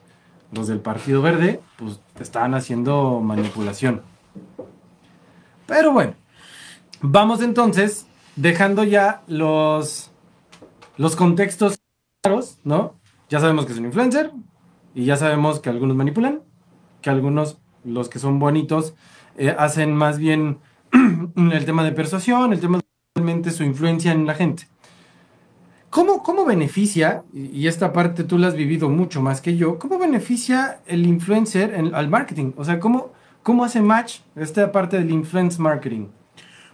Los 0.52 0.68
del 0.68 0.80
Partido 0.80 1.22
Verde, 1.22 1.62
pues 1.78 2.00
estaban 2.20 2.56
haciendo 2.56 3.20
manipulación. 3.22 4.02
Pero 5.68 5.92
bueno, 5.92 6.14
vamos 7.02 7.42
entonces 7.42 8.08
dejando 8.38 8.86
ya 8.86 9.24
los, 9.28 10.12
los 10.98 11.18
contextos 11.18 11.80
claros, 12.22 12.60
¿no? 12.64 12.96
Ya 13.30 13.40
sabemos 13.40 13.66
que 13.66 13.74
es 13.74 13.80
un 13.80 13.86
influencer 13.86 14.32
y 14.94 15.06
ya 15.06 15.18
sabemos 15.18 15.60
que 15.60 15.70
algunos 15.70 15.96
manipulan, 15.96 16.42
que 17.02 17.10
algunos, 17.10 17.60
los 17.84 18.10
que 18.10 18.20
son 18.20 18.40
bonitos, 18.40 18.94
eh, 19.38 19.56
hacen 19.58 19.96
más 19.96 20.20
bien 20.20 20.60
el 21.36 21.66
tema 21.66 21.84
de 21.84 21.92
persuasión, 21.92 22.54
el 22.54 22.60
tema 22.60 22.78
de 22.78 22.84
realmente 23.16 23.52
su 23.52 23.64
influencia 23.64 24.12
en 24.12 24.28
la 24.28 24.36
gente. 24.36 24.68
¿Cómo, 25.90 26.24
cómo 26.24 26.46
beneficia, 26.46 27.24
y 27.34 27.68
esta 27.68 27.92
parte 27.92 28.24
tú 28.24 28.38
la 28.38 28.48
has 28.48 28.56
vivido 28.56 28.88
mucho 28.88 29.22
más 29.22 29.42
que 29.42 29.58
yo, 29.58 29.78
cómo 29.78 29.98
beneficia 29.98 30.80
el 30.86 31.06
influencer 31.06 31.74
en, 31.74 31.94
al 31.94 32.08
marketing? 32.08 32.54
O 32.56 32.64
sea, 32.64 32.80
¿cómo, 32.80 33.12
¿cómo 33.44 33.66
hace 33.66 33.82
match 33.82 34.20
esta 34.36 34.72
parte 34.72 34.98
del 34.98 35.12
influence 35.12 35.62
marketing? 35.62 36.08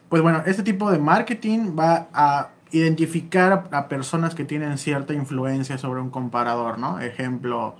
Pues 0.09 0.21
bueno, 0.21 0.43
este 0.45 0.61
tipo 0.61 0.91
de 0.91 0.99
marketing 0.99 1.75
va 1.77 2.09
a 2.13 2.51
identificar 2.71 3.69
a, 3.71 3.87
personas 3.87 4.35
que 4.35 4.43
tienen 4.43 4.77
cierta 4.77 5.13
influencia 5.13 5.77
sobre 5.77 6.01
un 6.01 6.09
comparador, 6.09 6.79
¿no? 6.79 6.99
Ejemplo, 6.99 7.75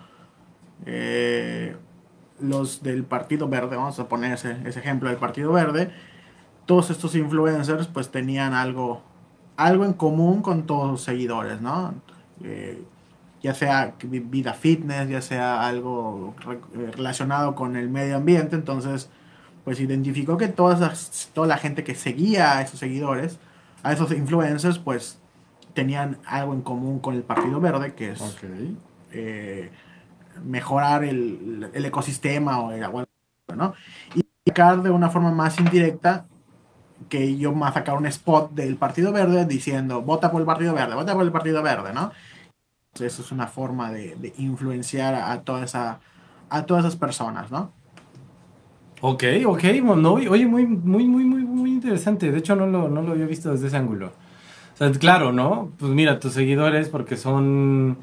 eh, 0.85 1.75
los 2.39 2.83
del 2.83 3.03
Partido 3.03 3.47
Verde, 3.47 3.75
vamos 3.75 3.99
a 3.99 4.07
poner 4.07 4.33
ese, 4.33 4.51
ejemplo 4.67 5.09
del 5.09 5.17
Partido 5.17 5.51
Verde, 5.51 5.91
todos 6.65 6.89
estos 6.89 7.15
influencers 7.15 7.87
pues 7.87 8.09
tenían 8.11 8.53
algo, 8.53 9.01
algo 9.55 9.85
en 9.85 9.93
común 9.93 10.41
con 10.41 10.65
todos 10.65 10.91
los 10.91 11.01
seguidores, 11.01 11.61
¿no? 11.61 11.93
Eh, 12.43 12.83
ya 13.41 13.53
sea 13.53 13.95
vida 14.03 14.53
fitness, 14.53 15.09
ya 15.09 15.21
sea 15.21 15.67
algo 15.67 16.35
eh, 16.49 16.91
relacionado 16.95 17.55
con 17.55 17.75
el 17.75 17.89
medio 17.89 18.17
ambiente, 18.17 18.55
entonces 18.55 19.09
pues 19.63 19.79
identificó 19.79 20.37
que 20.37 20.47
toda, 20.47 20.93
toda 21.33 21.47
la 21.47 21.57
gente 21.57 21.83
que 21.83 21.93
seguía 21.93 22.57
a 22.57 22.61
esos 22.61 22.79
seguidores, 22.79 23.37
a 23.87 23.93
esos 23.93 24.11
influencers, 24.11 24.79
pues 24.79 25.17
tenían 25.73 26.17
algo 26.25 26.53
en 26.53 26.61
común 26.61 26.99
con 26.99 27.15
el 27.15 27.23
Partido 27.23 27.61
Verde, 27.61 27.93
que 27.93 28.11
es 28.11 28.37
eh, 29.13 29.71
mejorar 30.43 31.05
el, 31.05 31.69
el, 31.73 31.85
ecosistema 31.85 32.59
o 32.59 32.71
el 32.71 32.83
agua, 32.83 33.05
¿no? 33.55 33.73
Y 34.13 34.25
sacar 34.45 34.81
de 34.81 34.89
una 34.89 35.09
forma 35.09 35.31
más 35.31 35.57
indirecta 35.59 36.25
que 37.07 37.37
yo 37.37 37.53
más 37.53 37.75
sacar 37.75 37.95
un 37.95 38.07
spot 38.07 38.51
del 38.51 38.75
Partido 38.75 39.13
Verde 39.13 39.45
diciendo, 39.45 40.01
vota 40.01 40.31
por 40.31 40.41
el 40.41 40.45
Partido 40.45 40.73
Verde, 40.73 40.95
vota 40.95 41.13
por 41.13 41.23
el 41.23 41.31
Partido 41.31 41.63
Verde, 41.63 41.93
¿no? 41.93 42.11
Eso 42.93 43.21
es 43.21 43.31
una 43.31 43.47
forma 43.47 43.91
de, 43.91 44.15
de 44.15 44.33
influenciar 44.37 45.15
a, 45.15 45.41
toda 45.43 45.63
esa, 45.63 45.99
a 46.49 46.63
todas 46.63 46.83
esas 46.83 46.97
personas, 46.97 47.51
¿no? 47.51 47.71
Ok, 48.99 49.23
ok, 49.45 49.63
bueno, 49.83 50.13
oye, 50.13 50.47
muy, 50.47 50.65
muy, 50.65 51.07
muy, 51.07 51.23
muy, 51.23 51.43
muy 51.43 51.69
interesante. 51.69 52.31
De 52.31 52.39
hecho, 52.39 52.55
no 52.55 52.65
lo, 52.65 52.89
no 52.89 53.03
lo 53.03 53.11
había 53.11 53.27
visto 53.27 53.51
desde 53.51 53.67
ese 53.67 53.77
ángulo. 53.77 54.07
O 54.73 54.77
sea, 54.77 54.91
claro, 54.91 55.31
¿no? 55.31 55.71
Pues 55.77 55.91
mira, 55.91 56.19
tus 56.19 56.33
seguidores, 56.33 56.89
porque 56.89 57.15
son, 57.15 57.99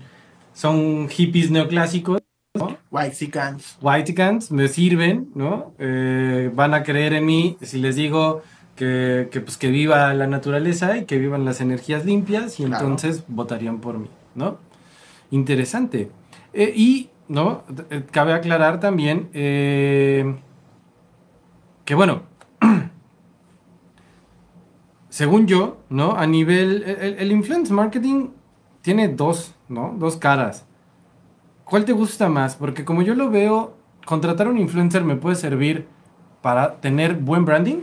son 0.52 1.08
hippies 1.08 1.50
neoclásicos, 1.50 2.20
¿no? 2.54 2.76
Whitexicans. 2.92 3.78
Whitexicans, 3.80 4.52
me 4.52 4.68
sirven, 4.68 5.30
¿no? 5.34 5.72
Eh, 5.80 6.50
van 6.54 6.74
a 6.74 6.84
creer 6.84 7.12
en 7.14 7.26
mí 7.26 7.56
si 7.60 7.80
les 7.80 7.96
digo 7.96 8.42
que, 8.76 9.28
que, 9.32 9.40
pues, 9.40 9.56
que 9.56 9.70
viva 9.70 10.14
la 10.14 10.28
naturaleza 10.28 10.96
y 10.96 11.06
que 11.06 11.18
vivan 11.18 11.44
las 11.44 11.60
energías 11.60 12.04
limpias 12.04 12.60
y 12.60 12.64
entonces 12.64 13.24
votarían 13.26 13.80
por 13.80 13.98
mí, 13.98 14.08
¿no? 14.36 14.58
Interesante. 15.32 16.10
Eh, 16.52 16.72
y, 16.76 17.10
¿no? 17.26 17.64
Eh, 17.90 18.04
cabe 18.12 18.32
aclarar 18.32 18.78
también... 18.78 19.28
Eh, 19.32 20.36
que 21.84 21.94
bueno, 21.94 22.22
según 25.08 25.46
yo, 25.46 25.78
¿no? 25.90 26.12
A 26.12 26.26
nivel, 26.26 26.82
el, 26.82 27.30
influence 27.32 27.72
marketing 27.72 28.30
tiene 28.82 29.08
dos, 29.08 29.54
¿no? 29.68 29.94
Dos 29.98 30.16
caras. 30.16 30.66
¿Cuál 31.64 31.84
te 31.84 31.92
gusta 31.92 32.28
más? 32.28 32.56
Porque 32.56 32.84
como 32.84 33.02
yo 33.02 33.14
lo 33.14 33.30
veo, 33.30 33.76
contratar 34.04 34.46
a 34.46 34.50
un 34.50 34.58
influencer 34.58 35.04
me 35.04 35.16
puede 35.16 35.36
servir 35.36 35.86
para 36.42 36.80
tener 36.80 37.14
buen 37.14 37.44
branding. 37.44 37.82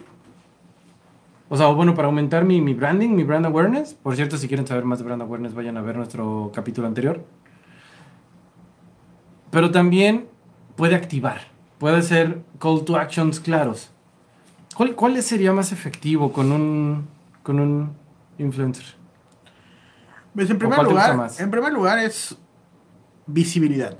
O 1.49 1.57
sea, 1.57 1.67
bueno, 1.67 1.95
para 1.95 2.07
aumentar 2.07 2.45
mi, 2.45 2.61
mi 2.61 2.73
branding, 2.73 3.09
mi 3.09 3.23
brand 3.23 3.45
awareness. 3.45 3.93
Por 3.93 4.15
cierto, 4.15 4.37
si 4.37 4.47
quieren 4.47 4.65
saber 4.65 4.85
más 4.85 4.99
de 4.99 5.05
brand 5.05 5.21
awareness, 5.21 5.53
vayan 5.53 5.77
a 5.77 5.81
ver 5.81 5.97
nuestro 5.97 6.51
capítulo 6.53 6.87
anterior. 6.87 7.25
Pero 9.49 9.69
también 9.69 10.27
puede 10.75 10.95
activar 10.95 11.50
puede 11.81 12.03
ser 12.03 12.43
call 12.59 12.85
to 12.85 12.95
actions 12.95 13.39
claros. 13.39 13.89
¿Cuál, 14.75 14.93
cuál 14.93 15.19
sería 15.23 15.51
más 15.51 15.71
efectivo 15.71 16.31
con 16.31 16.51
un, 16.51 17.07
con 17.41 17.59
un 17.59 17.95
influencer? 18.37 18.85
Pues 20.35 20.47
en 20.51 20.59
primer, 20.59 20.83
lugar, 20.83 21.31
en 21.39 21.49
primer 21.49 21.73
lugar 21.73 21.97
es 21.97 22.37
visibilidad. 23.25 23.97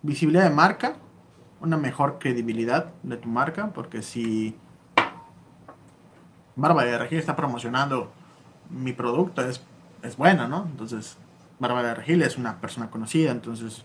Visibilidad 0.00 0.44
de 0.44 0.54
marca, 0.54 0.94
una 1.60 1.76
mejor 1.76 2.18
credibilidad 2.18 2.86
de 3.02 3.18
tu 3.18 3.28
marca, 3.28 3.70
porque 3.74 4.00
si 4.00 4.56
Bárbara 6.56 6.90
de 6.90 6.98
Regil 7.00 7.18
está 7.18 7.36
promocionando 7.36 8.10
mi 8.70 8.94
producto, 8.94 9.42
es, 9.46 9.62
es 10.02 10.16
buena, 10.16 10.48
¿no? 10.48 10.64
Entonces, 10.64 11.18
Bárbara 11.58 11.88
de 11.88 11.94
Regil 11.96 12.22
es 12.22 12.38
una 12.38 12.62
persona 12.62 12.88
conocida, 12.88 13.30
entonces 13.30 13.84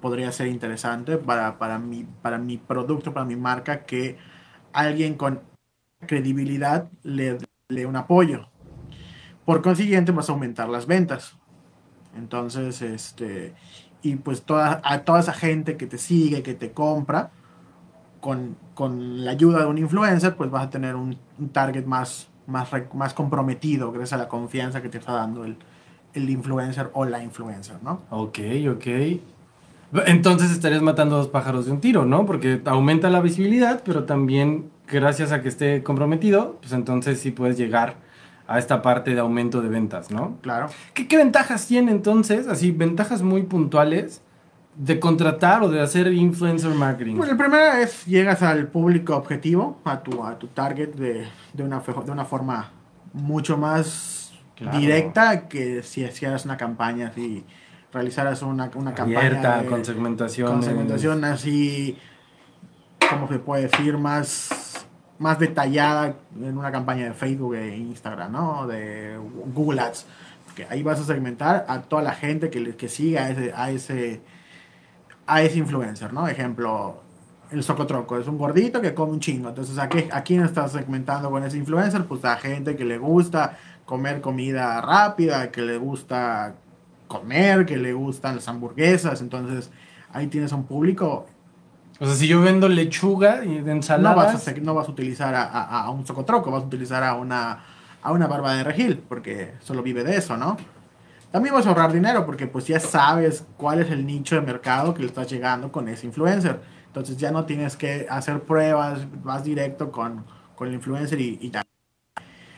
podría 0.00 0.32
ser 0.32 0.48
interesante 0.48 1.16
para, 1.16 1.58
para, 1.58 1.78
mi, 1.78 2.04
para 2.22 2.38
mi 2.38 2.56
producto, 2.56 3.12
para 3.12 3.26
mi 3.26 3.36
marca, 3.36 3.84
que 3.84 4.18
alguien 4.72 5.14
con 5.14 5.40
credibilidad 6.06 6.88
le 7.02 7.38
dé 7.68 7.86
un 7.86 7.96
apoyo. 7.96 8.48
Por 9.44 9.62
consiguiente, 9.62 10.12
vas 10.12 10.28
a 10.28 10.32
aumentar 10.32 10.68
las 10.68 10.86
ventas. 10.86 11.36
Entonces, 12.16 12.82
este, 12.82 13.54
y 14.02 14.16
pues 14.16 14.42
toda, 14.42 14.80
a 14.84 15.00
toda 15.00 15.20
esa 15.20 15.32
gente 15.32 15.76
que 15.76 15.86
te 15.86 15.98
sigue, 15.98 16.42
que 16.42 16.54
te 16.54 16.72
compra, 16.72 17.30
con, 18.20 18.56
con 18.74 19.24
la 19.24 19.32
ayuda 19.32 19.60
de 19.60 19.66
un 19.66 19.78
influencer, 19.78 20.36
pues 20.36 20.50
vas 20.50 20.66
a 20.66 20.70
tener 20.70 20.94
un, 20.94 21.16
target 21.52 21.84
más, 21.86 22.28
más, 22.46 22.68
más 22.94 23.14
comprometido 23.14 23.92
gracias 23.92 24.14
a 24.14 24.22
la 24.22 24.28
confianza 24.28 24.82
que 24.82 24.88
te 24.88 24.98
está 24.98 25.12
dando 25.12 25.44
el, 25.44 25.56
el 26.14 26.28
influencer 26.28 26.90
o 26.92 27.04
la 27.04 27.22
influencer, 27.22 27.82
¿no? 27.82 28.02
Ok, 28.10 28.38
ok. 28.70 28.86
Entonces 30.06 30.50
estarías 30.50 30.82
matando 30.82 31.16
dos 31.16 31.28
pájaros 31.28 31.66
de 31.66 31.72
un 31.72 31.80
tiro, 31.80 32.04
¿no? 32.04 32.26
Porque 32.26 32.60
aumenta 32.64 33.10
la 33.10 33.20
visibilidad, 33.20 33.82
pero 33.84 34.04
también 34.04 34.70
gracias 34.86 35.32
a 35.32 35.42
que 35.42 35.48
esté 35.48 35.82
comprometido, 35.82 36.58
pues 36.60 36.72
entonces 36.72 37.20
sí 37.20 37.30
puedes 37.30 37.56
llegar 37.56 37.96
a 38.46 38.58
esta 38.58 38.82
parte 38.82 39.14
de 39.14 39.20
aumento 39.20 39.60
de 39.60 39.68
ventas, 39.68 40.10
¿no? 40.10 40.36
Claro. 40.42 40.68
¿Qué, 40.94 41.16
ventajas 41.16 41.66
tiene 41.66 41.92
entonces? 41.92 42.48
Así, 42.48 42.72
ventajas 42.72 43.22
muy 43.22 43.42
puntuales 43.42 44.22
de 44.76 44.98
contratar 44.98 45.62
o 45.62 45.68
de 45.68 45.80
hacer 45.80 46.12
influencer 46.12 46.72
marketing. 46.74 47.16
Bueno, 47.16 47.32
el 47.32 47.38
primero 47.38 47.72
es 47.74 48.06
llegas 48.06 48.42
al 48.42 48.68
público 48.68 49.16
objetivo, 49.16 49.80
a 49.84 50.02
tu, 50.02 50.24
a 50.24 50.38
tu 50.38 50.48
target 50.48 50.94
de, 50.94 51.28
de, 51.52 51.62
una, 51.62 51.80
de 51.80 52.10
una 52.10 52.24
forma 52.24 52.70
mucho 53.12 53.56
más 53.56 54.32
directa 54.78 55.48
que 55.48 55.82
si 55.82 56.02
hicieras 56.02 56.44
una 56.44 56.56
campaña 56.56 57.08
así 57.08 57.44
realizaras 57.92 58.42
una, 58.42 58.70
una 58.74 58.94
campaña. 58.94 59.64
con 59.68 59.84
segmentación. 59.84 60.52
Con 60.52 60.62
segmentación 60.62 61.24
así, 61.24 61.98
como 63.08 63.28
se 63.28 63.38
puede 63.38 63.68
decir, 63.68 63.98
más, 63.98 64.86
más 65.18 65.38
detallada 65.38 66.16
en 66.40 66.56
una 66.56 66.70
campaña 66.70 67.04
de 67.06 67.14
Facebook 67.14 67.54
e 67.54 67.76
Instagram, 67.76 68.32
¿no? 68.32 68.66
De 68.66 69.18
Google 69.54 69.80
Ads. 69.80 70.06
Que 70.54 70.66
ahí 70.68 70.82
vas 70.82 71.00
a 71.00 71.04
segmentar 71.04 71.64
a 71.68 71.82
toda 71.82 72.02
la 72.02 72.12
gente 72.12 72.50
que, 72.50 72.76
que 72.76 72.88
siga 72.88 73.24
a 73.24 73.30
ese, 73.30 73.52
a 73.54 73.70
ese, 73.70 74.20
a 75.26 75.42
ese 75.42 75.58
influencer, 75.58 76.12
¿no? 76.12 76.26
Ejemplo, 76.28 77.02
el 77.50 77.62
socotroco 77.62 78.18
es 78.18 78.26
un 78.26 78.38
gordito 78.38 78.80
que 78.80 78.94
come 78.94 79.12
un 79.12 79.20
chingo. 79.20 79.48
Entonces, 79.48 79.78
¿a, 79.78 79.88
qué, 79.88 80.08
¿a 80.12 80.22
quién 80.22 80.44
estás 80.44 80.72
segmentando 80.72 81.30
con 81.30 81.44
ese 81.44 81.56
influencer? 81.56 82.04
Pues 82.04 82.24
a 82.24 82.36
gente 82.36 82.76
que 82.76 82.84
le 82.84 82.98
gusta 82.98 83.58
comer 83.84 84.20
comida 84.20 84.80
rápida, 84.80 85.50
que 85.50 85.62
le 85.62 85.76
gusta 85.76 86.54
comer, 87.10 87.66
que 87.66 87.76
le 87.76 87.92
gustan 87.92 88.36
las 88.36 88.46
hamburguesas, 88.46 89.20
entonces 89.20 89.70
ahí 90.12 90.28
tienes 90.28 90.52
a 90.52 90.56
un 90.56 90.64
público. 90.64 91.26
O 91.98 92.06
sea, 92.06 92.14
si 92.14 92.28
yo 92.28 92.40
vendo 92.40 92.68
lechuga 92.68 93.44
y 93.44 93.60
de 93.60 93.72
ensaladas... 93.72 94.32
No 94.32 94.38
vas 94.38 94.48
a, 94.48 94.52
no 94.60 94.74
vas 94.74 94.88
a 94.88 94.90
utilizar 94.92 95.34
a, 95.34 95.44
a, 95.44 95.90
un 95.90 96.06
socotroco, 96.06 96.52
vas 96.52 96.62
a 96.62 96.66
utilizar 96.66 97.02
a 97.02 97.14
una, 97.14 97.64
a 98.00 98.12
una 98.12 98.28
barba 98.28 98.54
de 98.54 98.62
regil, 98.62 99.02
porque 99.08 99.54
solo 99.60 99.82
vive 99.82 100.04
de 100.04 100.16
eso, 100.16 100.36
¿no? 100.36 100.56
También 101.32 101.52
vas 101.52 101.66
a 101.66 101.70
ahorrar 101.70 101.92
dinero, 101.92 102.24
porque 102.24 102.46
pues 102.46 102.66
ya 102.68 102.78
sabes 102.78 103.44
cuál 103.56 103.80
es 103.80 103.90
el 103.90 104.06
nicho 104.06 104.36
de 104.36 104.42
mercado 104.42 104.94
que 104.94 105.00
le 105.02 105.08
estás 105.08 105.28
llegando 105.28 105.70
con 105.72 105.88
ese 105.88 106.06
influencer. 106.06 106.60
Entonces 106.86 107.16
ya 107.16 107.32
no 107.32 107.44
tienes 107.44 107.76
que 107.76 108.06
hacer 108.08 108.40
pruebas, 108.42 109.00
vas 109.22 109.42
directo 109.42 109.90
con, 109.90 110.24
con 110.54 110.68
el 110.68 110.74
influencer 110.74 111.20
y, 111.20 111.38
y 111.42 111.52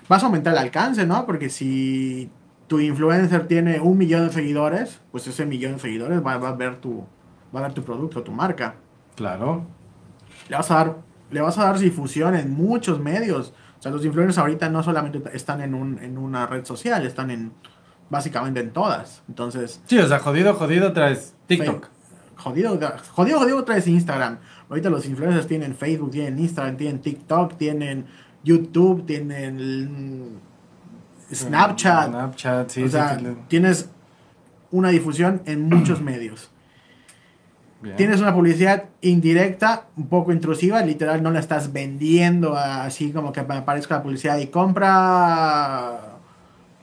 vas 0.08 0.22
a 0.22 0.26
aumentar 0.26 0.52
el 0.52 0.58
alcance, 0.58 1.06
¿no? 1.06 1.24
Porque 1.24 1.48
si 1.48 2.30
tu 2.66 2.80
influencer 2.80 3.46
tiene 3.46 3.80
un 3.80 3.98
millón 3.98 4.26
de 4.26 4.32
seguidores, 4.32 5.00
pues 5.10 5.26
ese 5.26 5.44
millón 5.46 5.74
de 5.74 5.78
seguidores 5.78 6.24
va, 6.24 6.34
a 6.34 6.52
ver 6.52 6.76
tu 6.76 7.04
va 7.54 7.60
a 7.60 7.62
ver 7.64 7.72
tu 7.74 7.82
producto, 7.82 8.22
tu 8.22 8.32
marca. 8.32 8.76
Claro. 9.16 9.66
Le 10.48 10.56
vas 10.56 10.70
a 10.70 10.74
dar 10.76 10.96
le 11.30 11.40
vas 11.40 11.56
a 11.58 11.64
dar 11.64 11.78
difusión 11.78 12.34
en 12.34 12.50
muchos 12.52 13.00
medios. 13.00 13.54
O 13.78 13.82
sea, 13.82 13.90
los 13.90 14.04
influencers 14.04 14.38
ahorita 14.38 14.68
no 14.68 14.82
solamente 14.82 15.20
están 15.32 15.60
en, 15.60 15.74
un, 15.74 15.98
en 15.98 16.18
una 16.18 16.46
red 16.46 16.64
social, 16.64 17.04
están 17.06 17.30
en 17.30 17.52
básicamente 18.10 18.60
en 18.60 18.70
todas. 18.70 19.22
Entonces, 19.28 19.80
Sí, 19.86 19.98
o 19.98 20.06
sea, 20.06 20.18
jodido, 20.18 20.54
jodido 20.54 20.92
traes 20.92 21.34
TikTok. 21.46 21.88
jodido, 22.36 22.78
jodido, 23.12 23.38
jodido 23.38 23.58
otra 23.58 23.76
vez 23.76 23.86
Instagram. 23.88 24.38
Ahorita 24.68 24.90
los 24.90 25.06
influencers 25.06 25.46
tienen 25.46 25.74
Facebook, 25.74 26.10
tienen 26.10 26.38
Instagram, 26.38 26.76
tienen 26.76 27.00
TikTok, 27.00 27.56
tienen 27.56 28.06
YouTube, 28.44 29.06
tienen 29.06 30.38
Snapchat. 31.32 32.08
Snapchat, 32.08 32.68
sí, 32.70 32.82
o 32.82 32.86
sí, 32.86 32.90
sea, 32.92 33.18
sí, 33.18 33.26
tienes 33.48 33.88
una 34.70 34.88
difusión 34.90 35.42
en 35.46 35.68
muchos 35.68 36.00
medios. 36.00 36.50
bien. 37.82 37.96
Tienes 37.96 38.20
una 38.20 38.34
publicidad 38.34 38.84
indirecta, 39.00 39.86
un 39.96 40.08
poco 40.08 40.32
intrusiva, 40.32 40.82
literal 40.82 41.22
no 41.22 41.30
la 41.30 41.40
estás 41.40 41.72
vendiendo 41.72 42.56
así 42.56 43.10
como 43.12 43.32
que 43.32 43.42
me 43.42 43.56
aparezca 43.56 43.96
la 43.96 44.02
publicidad 44.02 44.38
y 44.38 44.46
compra 44.48 45.98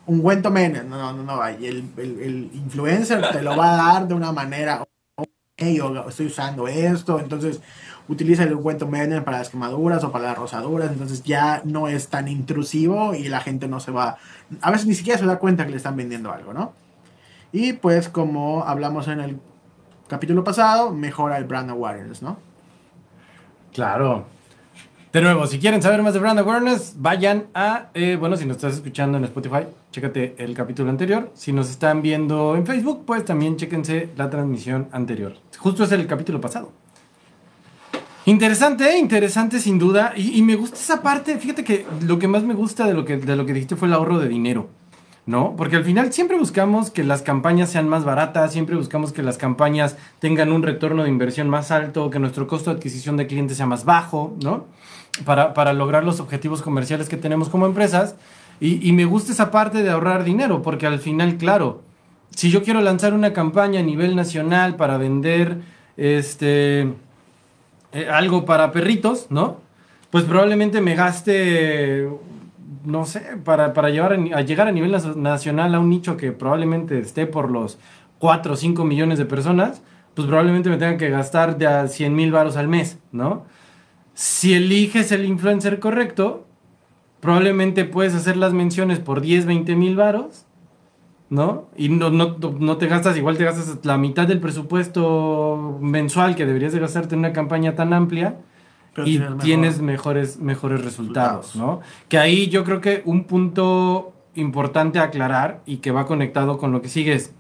un 0.06 0.22
buen 0.22 0.42
men. 0.52 0.90
No, 0.90 1.14
no, 1.14 1.24
no, 1.24 1.50
y 1.60 1.68
el, 1.68 1.84
el- 1.98 2.20
el 2.20 2.50
influencer 2.54 3.30
te 3.32 3.42
lo 3.42 3.56
va 3.56 3.74
a 3.74 3.94
dar 3.94 4.08
de 4.08 4.14
una 4.14 4.32
manera, 4.32 4.82
ok, 5.16 5.28
yo 5.76 6.08
estoy 6.10 6.28
usando 6.28 6.68
esto, 6.68 7.20
entonces 7.20 7.62
utiliza 8.10 8.44
el 8.44 8.54
ungüento 8.54 8.88
men 8.88 9.24
para 9.24 9.38
las 9.38 9.50
quemaduras 9.50 10.04
o 10.04 10.12
para 10.12 10.26
las 10.26 10.38
rosaduras, 10.38 10.92
entonces 10.92 11.24
ya 11.24 11.62
no 11.64 11.88
es 11.88 12.10
tan 12.10 12.28
intrusivo 12.28 13.14
y 13.14 13.30
la 13.30 13.40
gente 13.40 13.68
no 13.68 13.80
se 13.80 13.92
va, 13.92 14.18
a 14.62 14.72
veces 14.72 14.88
ni 14.88 14.96
siquiera 14.96 15.18
se 15.18 15.26
da 15.26 15.40
cuenta 15.40 15.66
que 15.66 15.72
le 15.72 15.78
están 15.78 15.96
vendiendo 15.96 16.32
algo, 16.32 16.54
¿no? 16.54 16.74
Y 17.52 17.74
pues 17.74 18.10
como 18.10 18.64
hablamos 18.66 19.08
en 19.08 19.20
el 19.22 19.40
capítulo 20.08 20.44
pasado, 20.44 20.92
mejora 20.92 21.38
el 21.38 21.46
brand 21.46 21.70
awareness, 21.70 22.22
¿no? 22.22 22.38
Claro. 23.74 24.26
De 25.12 25.22
nuevo, 25.22 25.48
si 25.48 25.58
quieren 25.58 25.82
saber 25.82 26.04
más 26.04 26.14
de 26.14 26.20
Brand 26.20 26.38
Awareness, 26.38 26.94
vayan 27.00 27.48
a, 27.56 27.88
eh, 27.96 28.16
bueno, 28.20 28.38
si 28.38 28.46
nos 28.46 28.58
estás 28.58 28.76
escuchando 28.76 29.18
en 29.18 29.24
Spotify, 29.24 29.66
chécate 29.92 30.36
el 30.38 30.54
capítulo 30.54 30.92
anterior. 30.92 31.32
Si 31.34 31.52
nos 31.52 31.72
están 31.72 32.04
viendo 32.04 32.56
en 32.56 32.64
Facebook, 32.64 33.06
pues 33.08 33.26
también 33.26 33.58
chéquense 33.58 34.10
la 34.16 34.30
transmisión 34.30 34.88
anterior. 34.92 35.34
Justo 35.58 35.84
es 35.84 35.92
el 35.94 36.06
capítulo 36.06 36.40
pasado. 36.40 36.72
Interesante, 38.30 38.96
interesante 38.96 39.60
sin 39.60 39.80
duda. 39.80 40.14
Y, 40.16 40.44
me 40.44 40.56
gusta 40.56 40.78
esa 40.78 41.02
parte. 41.02 41.40
Fíjate 41.40 41.64
que 41.64 41.88
lo 42.06 42.20
que 42.20 42.28
más 42.28 42.44
me 42.44 42.54
gusta 42.54 42.86
de 42.86 42.94
lo 42.94 43.04
que, 43.04 43.18
de 43.18 43.36
lo 43.36 43.44
que 43.48 43.54
dijiste 43.54 43.76
fue 43.76 43.88
el 43.88 43.96
ahorro 43.96 44.20
de 44.20 44.30
dinero. 44.30 44.70
¿No? 45.26 45.56
Porque 45.56 45.76
al 45.76 45.84
final 45.84 46.14
siempre 46.14 46.38
buscamos 46.38 46.92
que 46.92 47.04
las 47.04 47.24
campañas 47.24 47.72
sean 47.72 47.90
más 47.90 48.04
baratas, 48.04 48.52
siempre 48.52 48.76
buscamos 48.76 49.14
que 49.14 49.24
las 49.24 49.38
campañas 49.38 49.96
tengan 50.20 50.52
un 50.52 50.62
retorno 50.62 51.04
de 51.04 51.10
inversión 51.10 51.50
más 51.50 51.72
alto, 51.72 52.12
que 52.12 52.20
nuestro 52.20 52.46
costo 52.46 52.70
de 52.70 52.78
adquisición 52.78 53.18
de 53.18 53.26
clientes 53.26 53.58
sea 53.58 53.66
más 53.66 53.84
bajo, 53.84 54.36
¿no? 54.44 54.66
Para, 55.26 55.56
para 55.56 55.74
lograr 55.74 56.04
los 56.04 56.20
objetivos 56.20 56.62
comerciales 56.62 57.10
que 57.10 57.18
tenemos 57.18 57.50
como 57.50 57.66
empresas. 57.66 58.16
Y 58.60 58.92
me 58.92 59.06
gusta 59.06 59.32
esa 59.32 59.50
parte 59.50 59.82
de 59.82 59.90
ahorrar 59.90 60.24
dinero, 60.24 60.62
porque 60.62 60.86
al 60.86 61.00
final, 61.00 61.38
claro, 61.38 61.82
si 62.30 62.52
yo 62.52 62.62
quiero 62.62 62.82
lanzar 62.82 63.14
una 63.14 63.34
campaña 63.34 63.80
a 63.80 63.84
nivel 63.84 64.16
nacional 64.16 64.76
para 64.76 64.98
vender 64.98 65.62
este 65.98 66.94
eh, 67.92 68.08
algo 68.10 68.46
para 68.46 68.72
perritos, 68.72 69.28
¿no? 69.30 69.58
Pues 70.12 70.24
probablemente 70.24 70.82
me 70.82 70.96
gaste, 70.96 72.10
no 72.86 73.06
sé, 73.06 73.22
para, 73.44 73.74
para 73.74 73.90
llevar 73.90 74.14
a, 74.14 74.42
llegar 74.42 74.68
a 74.68 74.72
nivel 74.72 74.96
nacional 75.18 75.76
a 75.76 75.80
un 75.80 75.90
nicho 75.90 76.18
que 76.18 76.32
probablemente 76.32 77.00
esté 77.00 77.28
por 77.28 77.52
los 77.52 77.78
4 78.20 78.54
o 78.54 78.56
5 78.56 78.84
millones 78.86 79.18
de 79.18 79.26
personas, 79.26 79.82
pues 80.14 80.28
probablemente 80.28 80.70
me 80.70 80.78
tenga 80.78 80.98
que 80.98 81.10
gastar 81.10 81.58
de 81.58 81.68
a 81.68 81.88
100 81.88 82.16
mil 82.16 82.32
varos 82.32 82.58
al 82.58 82.68
mes, 82.68 83.00
¿no? 83.12 83.46
Si 84.14 84.54
eliges 84.54 85.12
el 85.12 85.26
influencer 85.26 85.80
correcto, 85.80 86.46
probablemente 87.22 87.86
puedes 87.86 88.16
hacer 88.16 88.36
las 88.36 88.54
menciones 88.54 89.00
por 89.00 89.22
10, 89.22 89.46
20 89.46 89.76
mil 89.76 89.96
varos, 89.96 90.46
¿no? 91.30 91.68
Y 91.78 91.90
no, 91.90 92.10
no, 92.10 92.38
no 92.60 92.78
te 92.78 92.88
gastas, 92.88 93.16
igual 93.18 93.38
te 93.38 93.44
gastas 93.46 93.78
la 93.86 93.98
mitad 93.98 94.28
del 94.28 94.40
presupuesto 94.40 95.78
mensual 95.82 96.36
que 96.36 96.46
deberías 96.46 96.74
de 96.74 96.80
gastarte 96.80 97.14
en 97.16 97.20
una 97.20 97.34
campaña 97.34 97.76
tan 97.76 97.94
amplia 97.94 98.38
Pero 98.96 99.08
y 99.08 99.20
mejor- 99.20 99.38
tienes 99.38 99.82
mejores, 99.82 100.40
mejores 100.40 100.84
resultados, 100.84 101.48
Resultados. 101.54 101.56
¿no? 101.56 101.82
Que 102.08 102.18
ahí 102.18 102.48
yo 102.50 102.64
creo 102.64 102.82
que 102.82 103.04
un 103.06 103.26
punto 103.26 104.14
importante 104.36 105.00
a 105.00 105.04
aclarar 105.04 105.62
y 105.66 105.78
que 105.78 105.92
va 105.92 106.06
conectado 106.08 106.58
con 106.58 106.72
lo 106.72 106.82
que 106.82 106.90
sigue 106.90 107.14
es, 107.14 107.34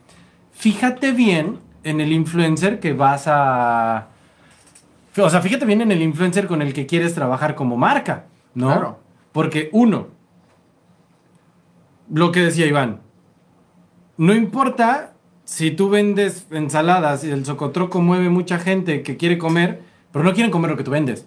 fíjate 0.52 1.12
bien 1.12 1.58
en 1.84 2.02
el 2.02 2.12
influencer 2.12 2.80
que 2.80 2.93
vas 2.93 3.23
a... 3.28 4.08
O 5.17 5.30
sea, 5.30 5.41
fíjate 5.41 5.65
bien 5.65 5.82
en 5.82 5.91
el 5.91 6.02
influencer 6.02 6.45
con 6.47 6.62
el 6.62 6.73
que 6.73 6.86
quieres 6.86 7.13
trabajar 7.15 7.56
como 7.56 7.75
marca, 7.78 8.25
¿no? 8.54 8.67
Claro. 8.67 8.99
Porque 9.32 9.69
uno, 9.73 10.08
lo 12.12 12.32
que 12.32 12.41
decía 12.41 12.65
Iván, 12.67 12.99
no 14.19 14.36
importa 14.36 15.13
si 15.45 15.71
tú 15.71 15.89
vendes 15.89 16.45
ensaladas 16.51 17.23
y 17.23 17.32
el 17.32 17.45
socotroco 17.45 18.01
mueve 18.01 18.27
mucha 18.29 18.60
gente 18.60 19.01
que 19.01 19.15
quiere 19.15 19.38
comer, 19.38 19.82
pero 20.12 20.25
no 20.25 20.34
quieren 20.34 20.51
comer 20.51 20.71
lo 20.71 20.75
que 20.75 20.84
tú 20.84 20.91
vendes. 20.91 21.25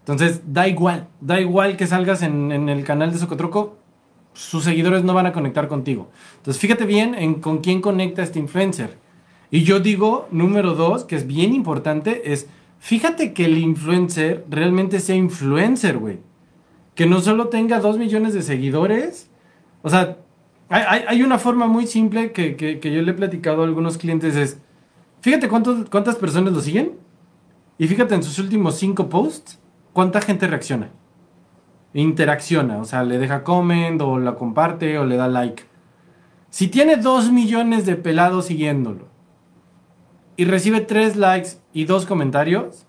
Entonces, 0.00 0.42
da 0.44 0.66
igual, 0.66 1.06
da 1.20 1.40
igual 1.40 1.76
que 1.76 1.86
salgas 1.86 2.20
en, 2.22 2.50
en 2.50 2.68
el 2.68 2.82
canal 2.82 3.12
de 3.12 3.18
Socotroco, 3.18 3.76
sus 4.32 4.64
seguidores 4.64 5.04
no 5.04 5.14
van 5.14 5.26
a 5.26 5.32
conectar 5.32 5.68
contigo. 5.68 6.10
Entonces, 6.38 6.60
fíjate 6.60 6.84
bien 6.84 7.14
en 7.14 7.34
con 7.34 7.58
quién 7.58 7.80
conecta 7.80 8.24
este 8.24 8.40
influencer. 8.40 8.98
Y 9.52 9.62
yo 9.62 9.78
digo, 9.78 10.26
número 10.32 10.74
dos, 10.74 11.04
que 11.04 11.14
es 11.14 11.28
bien 11.28 11.54
importante, 11.54 12.32
es 12.32 12.48
fíjate 12.80 13.34
que 13.34 13.44
el 13.44 13.56
influencer 13.56 14.44
realmente 14.50 14.98
sea 14.98 15.14
influencer, 15.14 15.96
güey. 15.96 16.18
Que 16.96 17.06
no 17.06 17.20
solo 17.20 17.50
tenga 17.50 17.78
dos 17.78 17.98
millones 17.98 18.34
de 18.34 18.42
seguidores. 18.42 19.30
O 19.82 19.90
sea, 19.90 20.16
hay, 20.72 21.04
hay- 21.08 21.22
una 21.22 21.38
forma 21.38 21.66
muy 21.66 21.86
simple 21.86 22.32
que, 22.32 22.56
que- 22.56 22.80
que 22.80 22.92
yo 22.92 23.02
le 23.02 23.10
he 23.10 23.14
platicado 23.14 23.62
a 23.62 23.64
algunos 23.66 23.98
clientes, 23.98 24.36
es, 24.36 24.58
fíjate 25.20 25.48
cuántos, 25.48 25.88
cuántas 25.90 26.16
personas 26.16 26.52
lo 26.52 26.60
siguen 26.60 26.98
y 27.78 27.86
fíjate 27.88 28.14
en 28.14 28.22
sus 28.22 28.38
últimos 28.38 28.76
cinco 28.76 29.08
posts, 29.08 29.60
cuánta 29.92 30.20
gente 30.20 30.46
reacciona. 30.46 30.90
Interacciona, 31.94 32.78
o 32.78 32.84
sea, 32.84 33.04
le 33.04 33.18
deja 33.18 33.44
comment 33.44 34.00
o 34.00 34.18
la 34.18 34.34
comparte 34.36 34.98
o 34.98 35.04
le 35.04 35.16
da 35.16 35.28
like. 35.28 35.64
Si 36.48 36.68
tiene 36.68 36.96
dos 36.96 37.30
millones 37.30 37.84
de 37.86 37.96
pelados 37.96 38.46
siguiéndolo 38.46 39.08
y 40.36 40.44
recibe 40.46 40.80
tres 40.80 41.16
likes 41.16 41.58
y 41.74 41.84
dos 41.84 42.06
comentarios, 42.06 42.86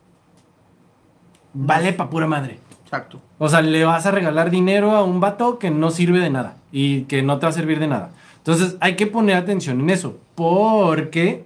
vale 1.54 1.94
pa' 1.94 2.10
pura 2.10 2.28
madre. 2.28 2.60
Exacto. 2.94 3.20
O 3.40 3.50
sea, 3.50 3.62
le 3.64 3.84
vas 3.86 4.06
a 4.06 4.12
regalar 4.12 4.52
dinero 4.52 4.92
a 4.92 5.04
un 5.04 5.20
vato 5.20 5.58
que 5.58 5.72
no 5.72 5.90
sirve 5.90 6.20
de 6.20 6.30
nada 6.30 6.58
y 6.72 7.04
que 7.06 7.24
no 7.24 7.40
te 7.40 7.48
va 7.48 7.50
a 7.50 7.54
servir 7.54 7.80
de 7.80 7.88
nada. 7.88 8.12
Entonces 8.38 8.78
hay 8.82 8.96
que 8.96 9.08
poner 9.08 9.36
atención 9.36 9.80
en 9.82 9.90
eso, 9.90 10.20
porque 10.36 11.44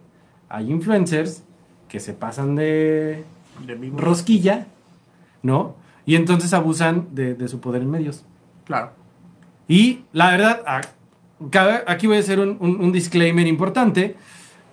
hay 0.49 0.69
influencers 0.69 1.43
que 1.87 2.01
se 2.01 2.13
pasan 2.13 2.55
de 2.55 3.23
rosquilla, 3.95 4.67
¿no? 5.41 5.75
Y 6.05 6.15
entonces 6.15 6.53
abusan 6.53 7.07
de, 7.11 7.33
de 7.33 7.47
su 7.47 7.61
poder 7.61 7.81
en 7.83 7.91
medios. 7.91 8.25
Claro. 8.65 8.91
Y 9.69 10.01
la 10.11 10.31
verdad, 10.31 10.63
a- 10.67 10.81
cabe- 11.49 11.83
aquí 11.87 12.07
voy 12.07 12.17
a 12.17 12.19
hacer 12.19 12.41
un, 12.41 12.57
un- 12.59 12.81
un 12.81 12.91
disclaimer 12.91 13.47
importante. 13.47 14.17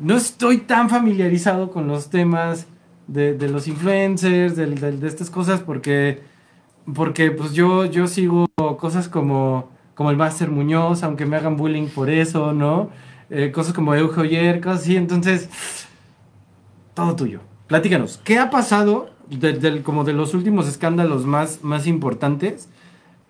No 0.01 0.17
estoy 0.17 0.59
tan 0.59 0.91
familiarizado 0.91 1.71
con 1.71 1.87
los 1.87 2.11
temas 2.11 2.67
de, 3.07 3.35
de 3.35 3.49
los 3.49 3.69
influencers, 3.69 4.57
de, 4.57 4.99
estas 5.07 5.31
cosas, 5.31 5.61
porque, 5.61 6.23
porque 6.93 7.31
pues 7.31 7.53
yo, 7.53 7.85
yo 7.85 8.07
sigo 8.07 8.47
cosas 8.79 9.09
como, 9.09 9.71
como 9.95 10.11
el 10.11 10.17
Master 10.17 10.51
Muñoz, 10.51 11.03
aunque 11.03 11.27
me 11.27 11.37
hagan 11.37 11.57
bullying 11.57 11.89
por 11.89 12.11
eso, 12.11 12.53
¿no? 12.53 12.91
Eh, 13.31 13.51
cosas 13.53 13.73
como 13.73 13.95
Euge 13.95 14.61
cosas 14.61 14.83
así. 14.83 14.97
Entonces, 14.97 15.49
todo 16.95 17.17
tuyo. 17.17 17.41
Platícanos, 17.67 18.21
¿qué 18.25 18.39
ha 18.39 18.51
pasado 18.51 19.11
de- 19.31 19.55
del- 19.55 19.83
como 19.83 20.05
de 20.05 20.13
los 20.13 20.35
últimos 20.35 20.69
escándalos 20.69 21.25
más, 21.27 21.63
más 21.63 21.87
importantes? 21.87 22.69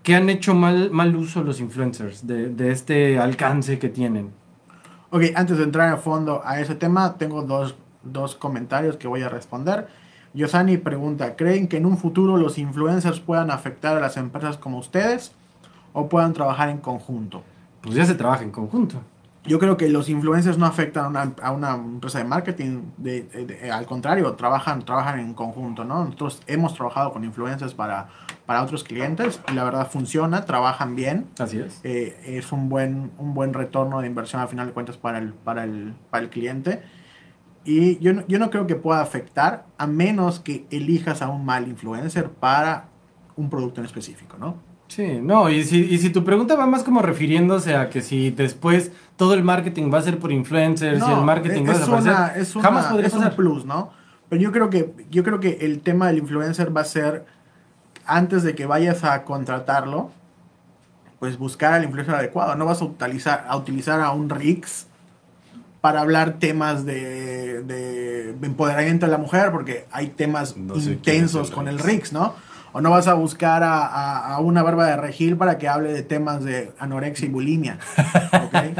que 0.02 0.14
han 0.14 0.28
hecho 0.28 0.54
mal, 0.54 0.90
mal 0.90 1.16
uso 1.16 1.42
los 1.42 1.60
influencers 1.60 2.26
de, 2.26 2.50
de 2.50 2.70
este 2.72 3.18
alcance 3.18 3.78
que 3.78 3.88
tienen. 3.88 4.32
Ok, 5.08 5.22
antes 5.34 5.56
de 5.56 5.64
entrar 5.64 5.88
a 5.88 5.96
fondo 5.96 6.42
a 6.44 6.60
ese 6.60 6.74
tema, 6.74 7.16
tengo 7.16 7.40
dos, 7.40 7.74
dos 8.02 8.34
comentarios 8.34 8.98
que 8.98 9.08
voy 9.08 9.22
a 9.22 9.30
responder. 9.30 9.88
Yosani 10.34 10.76
pregunta, 10.78 11.36
¿creen 11.36 11.68
que 11.68 11.76
en 11.76 11.86
un 11.86 11.96
futuro 11.96 12.36
los 12.36 12.58
influencers 12.58 13.20
puedan 13.20 13.50
afectar 13.50 13.96
a 13.96 14.00
las 14.00 14.16
empresas 14.16 14.56
como 14.58 14.78
ustedes 14.78 15.32
o 15.92 16.08
puedan 16.08 16.32
trabajar 16.32 16.68
en 16.68 16.78
conjunto? 16.78 17.42
Pues 17.82 17.94
ya 17.94 18.04
se 18.04 18.14
trabaja 18.14 18.42
en 18.42 18.50
conjunto. 18.50 19.00
Yo 19.46 19.58
creo 19.58 19.76
que 19.76 19.90
los 19.90 20.08
influencers 20.08 20.56
no 20.56 20.64
afectan 20.64 21.04
a 21.04 21.08
una, 21.08 21.32
a 21.42 21.50
una 21.52 21.74
empresa 21.74 22.16
de 22.16 22.24
marketing, 22.24 22.80
de, 22.96 23.24
de- 23.24 23.44
de- 23.44 23.70
al 23.70 23.84
contrario, 23.84 24.32
trabajan, 24.32 24.82
trabajan 24.86 25.20
en 25.20 25.34
conjunto, 25.34 25.84
¿no? 25.84 26.02
Nosotros 26.06 26.40
hemos 26.46 26.72
trabajado 26.74 27.12
con 27.12 27.24
influencers 27.24 27.74
para, 27.74 28.08
para 28.46 28.62
otros 28.62 28.84
clientes 28.84 29.40
y 29.50 29.54
la 29.54 29.64
verdad 29.64 29.86
funciona, 29.90 30.46
trabajan 30.46 30.96
bien. 30.96 31.26
Así 31.38 31.58
es. 31.58 31.78
eh, 31.84 32.18
es 32.24 32.52
un 32.52 32.70
buen, 32.70 33.10
un 33.18 33.34
buen 33.34 33.52
retorno 33.52 34.00
de 34.00 34.06
inversión 34.06 34.40
al 34.40 34.48
final 34.48 34.68
de 34.68 34.72
cuentas 34.72 34.96
para 34.96 35.18
el, 35.18 35.34
para 35.34 35.64
el, 35.64 35.94
para 36.10 36.24
el 36.24 36.30
cliente. 36.30 36.80
Y 37.64 37.98
yo 37.98 38.12
no, 38.12 38.27
yo 38.29 38.38
no 38.38 38.50
creo 38.50 38.66
que 38.66 38.74
pueda 38.77 39.00
afectar 39.00 39.64
a 39.79 39.87
menos 39.87 40.40
que 40.40 40.66
elijas 40.70 41.22
a 41.22 41.29
un 41.29 41.44
mal 41.44 41.66
influencer 41.66 42.29
para 42.31 42.88
un 43.37 43.48
producto 43.48 43.81
en 43.81 43.87
específico, 43.87 44.37
¿no? 44.38 44.57
Sí, 44.88 45.18
no, 45.20 45.48
y 45.48 45.64
si, 45.64 45.81
y 45.83 45.98
si 45.98 46.11
tu 46.11 46.24
pregunta 46.24 46.57
va 46.57 46.66
más 46.66 46.85
como 46.85 47.00
refiriéndose 47.00 47.74
a 47.74 47.88
que 47.88 48.03
si 48.03 48.31
después 48.31 48.92
todo 49.16 49.33
el 49.35 49.42
marketing 49.42 49.90
va 49.92 49.98
a 49.98 50.03
ser 50.03 50.18
por 50.18 50.31
influencers 50.31 51.03
y 51.07 51.11
el 51.11 51.22
marketing 51.22 51.64
va 51.64 51.70
a 51.70 51.72
es 51.72 51.79
desaparecer, 51.81 52.12
una, 52.12 52.27
es 52.37 52.55
una- 52.55 52.64
jamás 52.64 52.87
podría 52.87 53.07
es 53.09 53.14
un 53.14 53.31
plus, 53.31 53.64
¿no? 53.64 53.90
Pero 54.29 54.42
yo 54.42 54.53
creo 54.53 54.68
que 54.70 54.94
yo 55.11 55.24
creo 55.24 55.40
que 55.40 55.59
el 55.62 55.81
tema 55.81 56.09
del 56.09 56.18
influencer 56.18 56.77
va 56.77 56.83
a 56.83 56.85
ser 56.85 57.24
antes 58.05 58.42
de 58.42 58.55
que 58.55 58.66
vayas 58.66 59.05
a 59.05 59.24
contratarlo, 59.24 60.11
pues 61.18 61.38
buscar 61.38 61.72
al 61.72 61.85
influencer 61.85 62.14
adecuado. 62.14 62.55
No 62.55 62.66
vas 62.66 62.83
a 62.83 62.85
utilizar 62.85 63.46
a, 63.48 63.57
utilizar 63.57 64.00
a 64.00 64.11
un 64.11 64.29
Rix 64.29 64.87
para 65.84 66.00
hablar 66.00 66.38
temas 66.38 66.86
de, 66.86 67.62
de 67.62 68.30
empoderamiento 68.40 69.04
de 69.04 69.12
la 69.12 69.18
mujer, 69.18 69.50
porque 69.52 69.84
hay 69.92 70.06
temas 70.06 70.56
No 70.56 70.76
sé 70.76 70.80
quién 71.02 71.16
intensos 71.16 71.50
con 71.50 71.68
el 71.68 71.78
Rix. 71.78 72.10
¿no? 72.10 72.34
O 72.72 72.80
no 72.80 72.88
vas 72.88 73.06
a 73.06 73.12
buscar 73.12 73.62
a, 73.62 73.84
a- 73.84 74.34
a 74.34 74.38
una 74.40 74.62
barba 74.62 74.86
de 74.86 74.96
regil 74.96 75.36
para 75.36 75.58
que 75.58 75.68
hable 75.68 75.92
de 75.92 76.02
temas 76.02 76.42
de 76.42 76.72
anorexia 76.78 77.26
y 77.26 77.28
bulimia. 77.28 77.78
¿ok? 78.32 78.78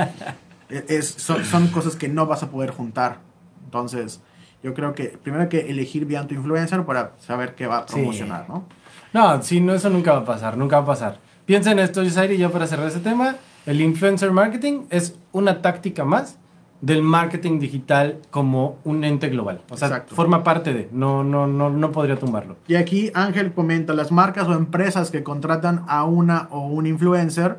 Es- 0.71 0.85
es- 0.89 1.09
son, 1.19 1.45
son 1.45 1.67
cosas 1.69 1.95
que 1.95 2.09
no 2.09 2.25
vas 2.25 2.43
a 2.43 2.49
poder 2.51 2.71
juntar. 2.71 3.19
Entonces, 3.67 4.23
yo 4.63 4.73
creo 4.73 4.95
que 4.95 5.09
primero 5.23 5.43
hay 5.43 5.51
que 5.51 5.71
elegir 5.71 6.07
bien 6.07 6.27
tu 6.27 6.33
influencer 6.35 6.85
para 6.85 7.13
saber 7.19 7.55
qué 7.55 7.67
va 7.67 7.81
a 7.81 7.87
Sí. 7.87 7.97
promocionar, 7.97 8.49
¿no? 8.49 8.65
No, 9.13 9.43
sí, 9.43 9.61
no, 9.61 9.75
eso 9.75 9.91
nunca 9.91 10.15
va 10.15 10.21
a 10.21 10.25
pasar, 10.25 10.57
nunca 10.57 10.77
va 10.79 10.85
a 10.85 10.87
pasar. 10.87 11.19
Piensa 11.45 11.71
en 11.71 11.81
esto, 11.81 12.03
Yosairi, 12.03 12.39
ya 12.39 12.49
para 12.49 12.67
cerrar 12.67 12.89
ese 12.89 13.01
tema, 13.01 13.37
el 13.67 13.83
influencer 13.83 14.31
marketing 14.33 14.85
es 14.89 15.17
una 15.33 15.61
táctica 15.61 16.07
más 16.07 16.39
del 16.85 17.01
marketing 17.01 17.61
digital 17.61 18.19
como 18.31 18.77
un 18.85 19.05
ente 19.05 19.31
global. 19.31 19.63
O 19.71 19.77
sea, 19.77 19.89
Exacto. 19.89 20.15
forma 20.15 20.45
parte 20.45 20.75
de, 20.75 20.91
no, 20.93 21.25
no, 21.25 21.47
no, 21.47 21.71
no 21.71 21.93
podría 21.93 22.17
tumbarlo. 22.17 22.57
Y 22.69 22.75
aquí 22.75 23.11
Ángel 23.15 23.55
comenta, 23.55 23.95
las 23.95 24.13
marcas 24.13 24.47
o 24.49 24.53
empresas 24.53 25.11
que 25.11 25.23
contratan 25.23 25.85
a 25.89 26.05
una 26.05 26.47
o 26.51 26.67
un 26.67 26.87
influencer 26.87 27.59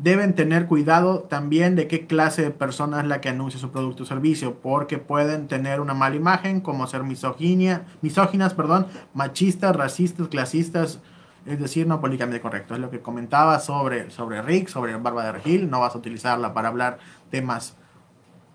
deben 0.00 0.34
tener 0.34 0.66
cuidado 0.66 1.20
también 1.20 1.76
de 1.76 1.86
qué 1.86 2.08
clase 2.08 2.42
de 2.42 2.50
persona 2.50 3.00
es 3.00 3.06
la 3.06 3.20
que 3.20 3.28
anuncia 3.28 3.60
su 3.60 3.70
producto 3.70 4.02
o 4.02 4.06
servicio, 4.06 4.56
porque 4.56 4.98
pueden 4.98 5.46
tener 5.46 5.80
una 5.80 5.94
mala 5.94 6.16
imagen, 6.16 6.60
como 6.60 6.88
ser 6.88 7.04
misoginia, 7.04 7.84
misóginas, 8.02 8.52
perdón, 8.52 8.88
machistas, 9.14 9.76
racistas, 9.76 10.26
clasistas, 10.26 10.98
es 11.46 11.60
decir, 11.60 11.86
no 11.86 12.00
políticamente 12.00 12.40
correcto. 12.40 12.74
Es 12.74 12.80
lo 12.80 12.90
que 12.90 12.98
comentaba 12.98 13.60
sobre, 13.60 14.10
sobre 14.10 14.42
Rick, 14.42 14.66
sobre 14.66 14.96
Barba 14.96 15.24
de 15.24 15.32
Regil, 15.32 15.70
no 15.70 15.78
vas 15.78 15.94
a 15.94 15.98
utilizarla 15.98 16.52
para 16.52 16.66
hablar 16.66 16.98
temas 17.30 17.76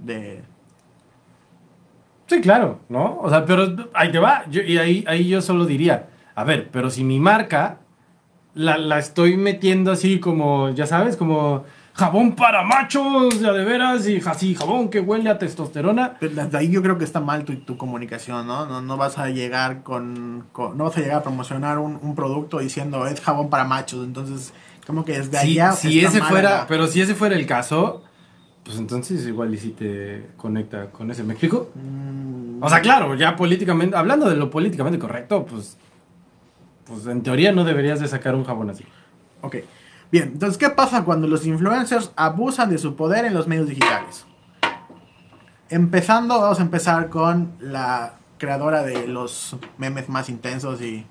de... 0.01 0.43
Sí, 2.27 2.39
claro, 2.41 2.79
¿no? 2.89 3.17
O 3.19 3.29
sea, 3.29 3.45
pero 3.45 3.75
ahí 3.93 4.11
te 4.11 4.19
va. 4.19 4.43
Yo- 4.49 4.61
y 4.61 4.77
ahí, 4.77 5.03
ahí 5.07 5.27
yo 5.27 5.41
solo 5.41 5.65
diría, 5.65 6.07
a 6.33 6.43
ver, 6.43 6.69
pero 6.71 6.89
si 6.89 7.03
mi 7.03 7.19
marca 7.19 7.79
la, 8.53 8.77
la 8.77 8.99
estoy 8.99 9.35
metiendo 9.37 9.91
así 9.91 10.19
como, 10.19 10.69
ya 10.69 10.85
sabes, 10.87 11.17
como 11.17 11.65
jabón 11.93 12.35
para 12.37 12.63
machos, 12.63 13.41
ya 13.41 13.51
de 13.51 13.65
veras, 13.65 14.07
y 14.07 14.21
así 14.25 14.55
jabón 14.55 14.87
que 14.89 15.01
huele 15.01 15.29
a 15.29 15.37
testosterona. 15.39 16.15
Pero 16.21 16.35
Desde 16.35 16.57
ahí 16.57 16.69
yo 16.71 16.81
creo 16.81 16.97
que 16.97 17.03
está 17.03 17.19
mal 17.19 17.43
tu, 17.43 17.53
tu 17.57 17.75
comunicación, 17.75 18.47
¿no? 18.47 18.65
¿no? 18.65 18.81
no 18.81 18.95
vas 18.95 19.17
a 19.17 19.27
llegar 19.29 19.83
con, 19.83 20.45
con- 20.53 20.77
no 20.77 20.85
vas 20.85 20.95
a 20.97 21.01
llegar 21.01 21.17
a 21.17 21.23
promocionar 21.23 21.79
un, 21.79 21.99
un 22.01 22.15
producto 22.15 22.59
diciendo 22.59 23.05
es 23.07 23.19
jabón 23.19 23.49
para 23.49 23.65
machos, 23.65 24.05
entonces 24.05 24.53
como 24.87 25.03
que 25.03 25.17
desde 25.19 25.37
Si, 25.39 25.59
allá 25.59 25.71
si 25.73 25.99
está 25.99 26.17
ese 26.17 26.21
fuera, 26.27 26.49
la- 26.59 26.67
pero 26.67 26.87
si 26.87 27.01
ese 27.01 27.13
fuera 27.13 27.35
el 27.35 27.45
caso, 27.45 28.03
pues 28.71 28.79
entonces 28.79 29.27
igual 29.27 29.53
y 29.53 29.57
si 29.57 29.71
te 29.71 30.27
conecta 30.37 30.91
con 30.91 31.11
ese. 31.11 31.23
¿Me 31.23 31.33
explico? 31.33 31.71
Mm, 31.75 32.63
O 32.63 32.69
sea, 32.69 32.79
claro, 32.79 33.15
ya 33.15 33.35
políticamente, 33.35 33.97
hablando 33.97 34.29
de 34.29 34.37
lo 34.37 34.49
políticamente 34.49 34.97
correcto, 34.97 35.45
pues, 35.45 35.77
pues 36.85 37.05
en 37.07 37.21
teoría 37.21 37.51
no 37.51 37.65
deberías 37.65 37.99
de 37.99 38.07
sacar 38.07 38.33
un 38.33 38.45
jabón 38.45 38.69
así. 38.69 38.85
Ok. 39.41 39.57
Bien, 40.09 40.29
entonces, 40.33 40.57
¿qué 40.57 40.69
pasa 40.69 41.03
cuando 41.03 41.27
los 41.27 41.45
influencers 41.45 42.11
abusan 42.15 42.69
de 42.69 42.77
su 42.77 42.95
poder 42.95 43.25
en 43.25 43.33
los 43.33 43.45
medios 43.47 43.67
digitales? 43.67 44.25
Empezando, 45.69 46.39
vamos 46.39 46.59
a 46.59 46.61
empezar 46.63 47.09
con 47.09 47.51
la 47.59 48.13
creadora 48.37 48.83
de 48.83 49.05
los 49.07 49.57
memes 49.77 50.07
más 50.07 50.29
intensos 50.29 50.81
y, 50.81 51.05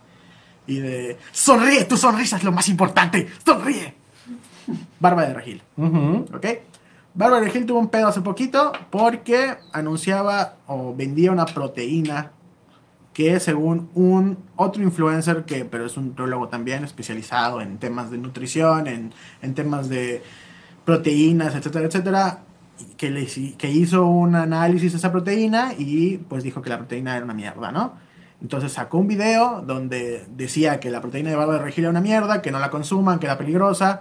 y 0.67 0.79
de... 0.79 1.19
Sonríe, 1.33 1.85
tu 1.85 1.99
sonrisa 1.99 2.37
es 2.39 2.45
lo 2.45 2.53
más 2.53 2.69
importante, 2.71 3.29
sonríe. 3.45 3.95
Barba 4.99 5.27
de 5.27 5.35
Regil. 5.35 5.63
Ujú. 5.77 6.27
¿Ok? 6.35 6.47
Bárbara 7.15 7.45
Regil 7.45 7.67
tuvo 7.67 7.81
un 7.81 7.89
pedo 7.89 8.07
hace 8.07 8.21
poquito 8.21 8.73
porque 8.91 9.57
anunciaba 9.73 10.57
o 10.67 10.95
vendía 10.95 11.33
una 11.33 11.47
proteína 11.47 12.33
que 13.13 13.41
según 13.41 13.91
un 13.95 14.39
otro 14.57 14.83
influencer 14.83 15.45
que, 15.45 15.65
pero 15.65 15.87
es 15.87 15.97
un 15.97 16.09
nutriólogo 16.09 16.49
también 16.49 16.85
especializado 16.85 17.61
en 17.61 17.79
temas 17.79 18.11
de 18.11 18.19
nutrición, 18.19 18.87
en, 18.87 19.13
en 19.43 19.55
temas 19.55 19.89
de 19.89 20.23
proteínas, 20.85 21.55
etcétera, 21.57 21.87
etcétera, 21.87 22.39
que, 22.97 23.11
le, 23.11 23.27
que 23.27 23.71
hizo 23.71 24.07
un 24.07 24.37
análisis 24.37 24.93
de 24.93 24.99
esa 24.99 25.11
proteína 25.11 25.75
y 25.77 26.19
pues 26.19 26.45
dijo 26.45 26.63
que 26.63 26.71
la 26.71 26.79
proteína 26.79 27.17
era 27.17 27.25
una 27.25 27.35
mierda, 27.35 27.73
¿no? 27.73 27.95
Entonces 28.41 28.73
sacó 28.73 28.99
un 28.99 29.09
video 29.09 29.63
donde 29.67 30.25
decía 30.31 30.81
que 30.81 30.91
la 30.91 31.01
proteína 31.03 31.31
de 31.31 31.37
barba 31.37 31.55
de 31.55 31.59
regil 31.59 31.85
era 31.85 31.91
una 31.91 32.01
mierda, 32.01 32.41
que 32.41 32.51
no 32.51 32.59
la 32.59 32.71
consuman, 32.71 33.19
que 33.19 33.27
era 33.27 33.37
peligrosa. 33.37 34.01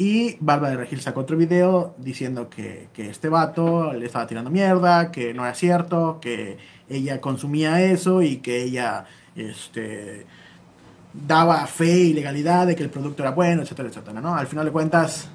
Y 0.00 0.36
Barba 0.38 0.70
de 0.70 0.76
Regil 0.76 1.00
sacó 1.00 1.20
otro 1.20 1.36
video 1.36 1.96
diciendo 1.98 2.48
que, 2.48 2.88
que 2.92 3.10
este 3.10 3.28
vato 3.28 3.92
le 3.92 4.06
estaba 4.06 4.28
tirando 4.28 4.48
mierda, 4.48 5.10
que 5.10 5.34
no 5.34 5.44
era 5.44 5.54
cierto, 5.54 6.20
que 6.20 6.56
ella 6.88 7.20
consumía 7.20 7.82
eso 7.82 8.22
y 8.22 8.36
que 8.36 8.62
ella 8.62 9.06
este, 9.34 10.24
daba 11.12 11.66
fe 11.66 11.98
y 11.98 12.12
legalidad 12.12 12.68
de 12.68 12.76
que 12.76 12.84
el 12.84 12.90
producto 12.90 13.24
era 13.24 13.32
bueno, 13.32 13.62
etcétera, 13.62 13.88
etcétera, 13.88 14.20
¿no? 14.20 14.36
Al 14.36 14.46
final 14.46 14.66
de 14.66 14.70
cuentas, 14.70 15.28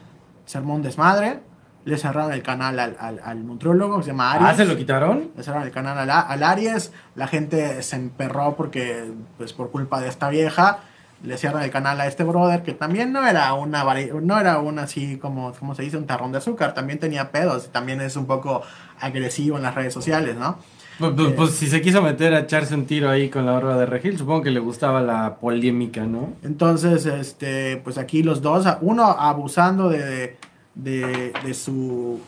se 0.46 0.58
armó 0.58 0.76
un 0.76 0.82
desmadre, 0.82 1.42
le 1.84 1.98
cerraron 1.98 2.32
el 2.32 2.42
canal 2.42 2.80
al, 2.80 2.96
al, 2.98 3.20
al 3.22 3.44
que 3.60 4.04
se 4.04 4.08
llama 4.12 4.32
Aries. 4.32 4.50
Ah, 4.50 4.56
¿se 4.56 4.64
lo 4.64 4.78
quitaron? 4.78 5.32
Le 5.36 5.44
cerraron 5.44 5.68
el 5.68 5.74
canal 5.74 5.98
al, 5.98 6.10
al 6.10 6.42
Aries, 6.42 6.94
la 7.16 7.28
gente 7.28 7.84
se 7.84 7.98
emperró 7.98 8.56
porque, 8.56 9.12
pues 9.38 9.52
por 9.52 9.72
culpa 9.72 10.00
de 10.00 10.08
esta 10.08 10.30
vieja, 10.30 10.80
le 11.24 11.38
cierran 11.38 11.64
el 11.64 11.72
canal 11.72 12.00
a 12.02 12.06
este 12.08 12.24
brother 12.24 12.62
que 12.64 12.74
también 12.74 13.12
no 13.14 13.26
era 13.26 13.54
una 13.54 13.84
no 14.22 14.40
era 14.40 14.60
un 14.60 14.78
así 14.78 15.18
como, 15.18 15.54
como 15.54 15.74
se 15.74 15.84
dice, 15.84 15.98
un 15.98 16.06
tarrón 16.06 16.32
de 16.34 16.38
azúcar, 16.40 16.74
también 16.74 17.00
tenía 17.00 17.32
pedos, 17.32 17.70
también 17.72 18.02
es 18.02 18.16
un 18.18 18.26
poco 18.28 18.62
agresivo 19.00 19.58
en 19.58 19.64
las 19.64 19.74
redes 19.74 19.94
sociales, 19.94 20.36
¿no? 20.36 20.58
Pues, 21.00 21.14
pues- 21.16 21.34
pues 21.34 21.52
si 21.52 21.68
se 21.68 21.82
quiso 21.82 22.02
meter 22.02 22.34
a 22.36 22.40
echarse 22.42 22.76
un 22.76 22.86
tiro 22.86 23.10
ahí 23.10 23.30
con 23.30 23.46
la 23.46 23.54
barba 23.54 23.78
de 23.78 23.86
Regil, 23.88 24.18
supongo 24.18 24.44
que 24.44 24.52
le 24.52 24.60
gustaba 24.60 25.02
la 25.02 25.38
polémica, 25.38 26.04
¿no? 26.06 26.34
Entonces, 26.44 27.06
este, 27.08 27.78
pues 27.78 27.98
aquí 27.98 28.22
los 28.22 28.42
dos, 28.44 28.68
uno 28.82 29.06
abusando 29.06 29.90
de, 29.90 30.38
de, 30.76 31.34
de 31.44 31.54
su 31.56 32.20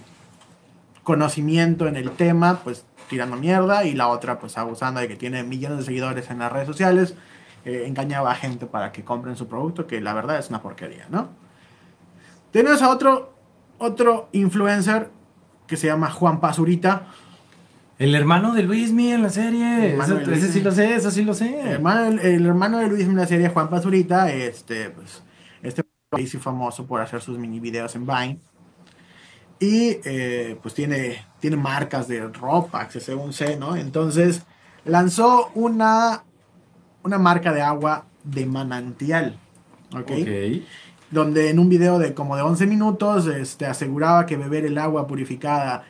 conocimiento 1.03 1.87
en 1.87 1.95
el 1.95 2.11
tema, 2.11 2.59
pues 2.63 2.85
tirando 3.09 3.35
mierda, 3.35 3.85
y 3.85 3.93
la 3.93 4.07
otra 4.07 4.39
pues 4.39 4.57
abusando 4.57 4.99
de 4.99 5.07
que 5.07 5.15
tiene 5.15 5.43
millones 5.43 5.79
de 5.79 5.83
seguidores 5.85 6.29
en 6.31 6.39
las 6.39 6.51
redes 6.51 6.67
sociales, 6.67 7.13
eh, 7.65 7.83
engañaba 7.87 8.31
a 8.31 8.35
gente 8.35 8.65
para 8.65 8.91
que 8.91 9.03
compren 9.03 9.35
su 9.35 9.47
producto, 9.47 9.85
que 9.87 9.99
la 10.01 10.13
verdad 10.13 10.37
es 10.39 10.49
una 10.49 10.61
porquería, 10.61 11.07
¿no? 11.09 11.29
Tenemos 12.51 12.81
a 12.81 12.89
otro, 12.89 13.33
otro 13.79 14.29
influencer 14.31 15.09
que 15.67 15.75
se 15.77 15.87
llama 15.87 16.09
Juan 16.11 16.39
Pazurita, 16.39 17.07
El 17.97 18.13
hermano 18.13 18.53
de 18.53 18.63
Luismi 18.63 19.11
en 19.13 19.23
la 19.23 19.29
serie. 19.29 19.95
Eso- 19.95 20.17
ese 20.17 20.25
Luismi. 20.25 20.49
sí 20.49 20.61
lo 20.61 20.71
sé, 20.71 20.95
eso 20.95 21.11
sí 21.11 21.23
lo 21.23 21.33
sé. 21.33 21.59
El 21.61 21.67
hermano, 21.67 22.05
el, 22.07 22.19
el 22.19 22.45
hermano 22.45 22.77
de 22.79 22.87
Luis 22.87 23.05
en 23.05 23.15
la 23.15 23.25
serie, 23.25 23.49
Juan 23.49 23.69
Pazurita, 23.69 24.31
este, 24.31 24.89
pues, 24.89 25.23
este 25.63 25.83
hizo 26.17 26.39
famoso 26.39 26.85
por 26.85 27.01
hacer 27.01 27.21
sus 27.21 27.37
mini 27.37 27.59
videos 27.59 27.95
en 27.95 28.05
Vine. 28.05 28.39
Y 29.59 29.97
eh, 30.03 30.57
pues 30.61 30.73
tiene, 30.73 31.25
tiene 31.39 31.55
marcas 31.55 32.07
de 32.09 32.27
ropa, 32.27 32.87
que 32.89 32.99
según 32.99 33.31
sé, 33.33 33.55
¿no? 33.57 33.75
Entonces 33.77 34.43
lanzó 34.83 35.51
una, 35.55 36.23
una 37.05 37.19
marca 37.19 37.53
de 37.53 37.61
agua 37.61 38.05
de 38.23 38.45
manantial. 38.45 39.37
¿ok? 39.93 40.11
Ok. 40.11 40.63
donde 41.11 41.49
en 41.51 41.59
un 41.59 41.69
video 41.69 41.99
de 41.99 42.13
como 42.13 42.35
de 42.35 42.41
11 42.41 42.65
minutos 42.65 43.27
este, 43.27 43.67
aseguraba 43.67 44.25
que 44.25 44.35
beber 44.35 44.65
el 44.65 44.77
agua 44.77 45.07
purificada 45.07 45.83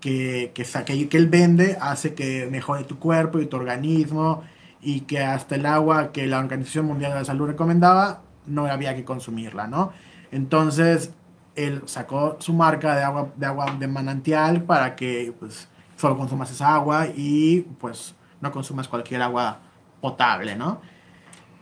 que, 0.00 0.50
que, 0.52 0.64
que, 0.64 1.08
que 1.08 1.16
él 1.16 1.28
vende 1.28 1.78
hace 1.80 2.12
que 2.12 2.48
mejore 2.50 2.84
tu 2.84 2.98
cuerpo 2.98 3.38
y 3.38 3.46
tu 3.46 3.56
organismo 3.56 4.42
y 4.82 5.02
que 5.02 5.20
hasta 5.20 5.54
el 5.54 5.64
agua 5.64 6.10
que 6.10 6.26
la 6.26 6.40
Organización 6.40 6.86
Mundial 6.86 7.12
de 7.12 7.18
la 7.20 7.24
Salud 7.24 7.46
recomendaba 7.46 8.22
no 8.46 8.66
había 8.66 8.96
que 8.96 9.04
consumirla, 9.04 9.68
¿no? 9.68 9.92
Entonces 10.32 11.12
él 11.54 11.82
sacó 11.86 12.36
su 12.40 12.52
marca 12.52 12.96
de 12.96 13.04
agua 13.04 13.28
de, 13.36 13.46
agua 13.46 13.76
de 13.78 13.86
manantial 13.86 14.64
para 14.64 14.96
que 14.96 15.32
pues 15.38 15.68
solo 15.96 16.16
consumas 16.16 16.50
esa 16.50 16.74
agua 16.74 17.06
y 17.14 17.60
pues 17.78 18.16
no 18.40 18.50
consumas 18.50 18.88
cualquier 18.88 19.22
agua 19.22 19.60
potable, 20.02 20.54
¿no? 20.56 20.82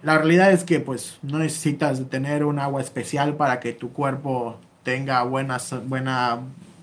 La 0.03 0.17
realidad 0.19 0.51
es 0.51 0.65
que 0.65 0.81
pues 0.81 1.19
no 1.23 1.39
necesitas 1.39 2.03
tener 2.09 2.45
un 2.45 2.59
agua 2.59 2.81
especial 2.81 3.35
para 3.35 3.61
que 3.61 3.73
tu 3.75 3.93
cuerpo 3.93 4.59
tenga 4.83 5.23
buenas, 5.23 5.75
buena, 5.87 6.39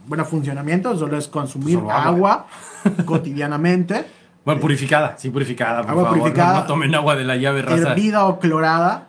buen 0.08 0.24
funcionamiento, 0.26 0.96
solo 0.98 1.18
es 1.18 1.28
consumir 1.28 1.80
Solo 1.80 1.92
agua. 1.92 2.06
agua, 2.06 2.48
cotidianamente, 3.06 4.06
Bueno, 4.46 4.62
purificada, 4.62 5.16
sí, 5.18 5.30
purificada, 5.32 5.82
por 5.82 5.92
Agua 5.92 6.04
favor. 6.06 6.20
purificada. 6.20 6.54
No, 6.54 6.60
no 6.62 6.66
tomen 6.68 6.94
agua 6.96 7.16
de 7.16 7.24
la 7.26 7.36
llave 7.38 7.64
raza. 7.64 7.90
hervida 7.92 8.26
o 8.28 8.40
clorada, 8.40 9.08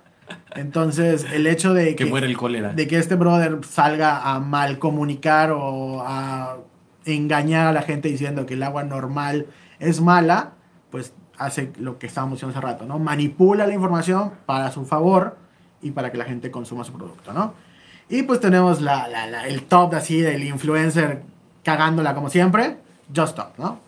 Entonces, 0.56 1.24
el 1.32 1.46
hecho 1.46 1.74
de 1.74 1.94
que, 1.94 2.06
muere 2.06 2.26
el 2.26 2.37
cólera. 2.37 2.72
De 2.72 2.88
que 2.88 2.96
este 2.98 3.14
brother 3.14 3.61
salga 3.68 4.32
a 4.32 4.40
mal 4.40 4.78
comunicar 4.78 5.50
o 5.52 6.02
a 6.04 6.56
engañar 7.04 7.66
a 7.66 7.72
la 7.72 7.82
gente 7.82 8.08
diciendo 8.08 8.46
que 8.46 8.54
el 8.54 8.62
agua 8.62 8.82
normal 8.84 9.46
es 9.78 10.00
mala, 10.00 10.52
pues 10.90 11.12
hace 11.38 11.72
lo 11.79 11.98
que 11.98 12.07
estábamos 12.07 12.37
diciendo 12.37 12.59
hace 12.59 12.66
rato, 12.66 12.85
¿no? 12.85 12.98
Manipula 12.98 13.66
la 13.66 13.74
información 13.74 14.33
para 14.46 14.70
su 14.70 14.85
favor 14.85 15.37
y 15.81 15.92
para 15.92 16.11
que 16.11 16.18
la 16.18 16.24
gente 16.24 16.51
consuma 16.51 16.85
su 16.85 16.92
producto, 16.92 17.33
¿no? 17.33 17.55
Y 18.09 18.22
pues 18.22 18.40
tenemos 18.40 18.81
la, 18.81 19.07
la, 19.09 19.46
el 19.46 19.64
top 19.64 19.94
así 19.94 20.20
del 20.20 20.42
influencer 20.44 21.22
cagándola 21.62 22.14
como 22.14 22.31
siempre, 22.31 22.79
Just 23.14 23.38
Stop, 23.38 23.59
¿no? 23.59 23.79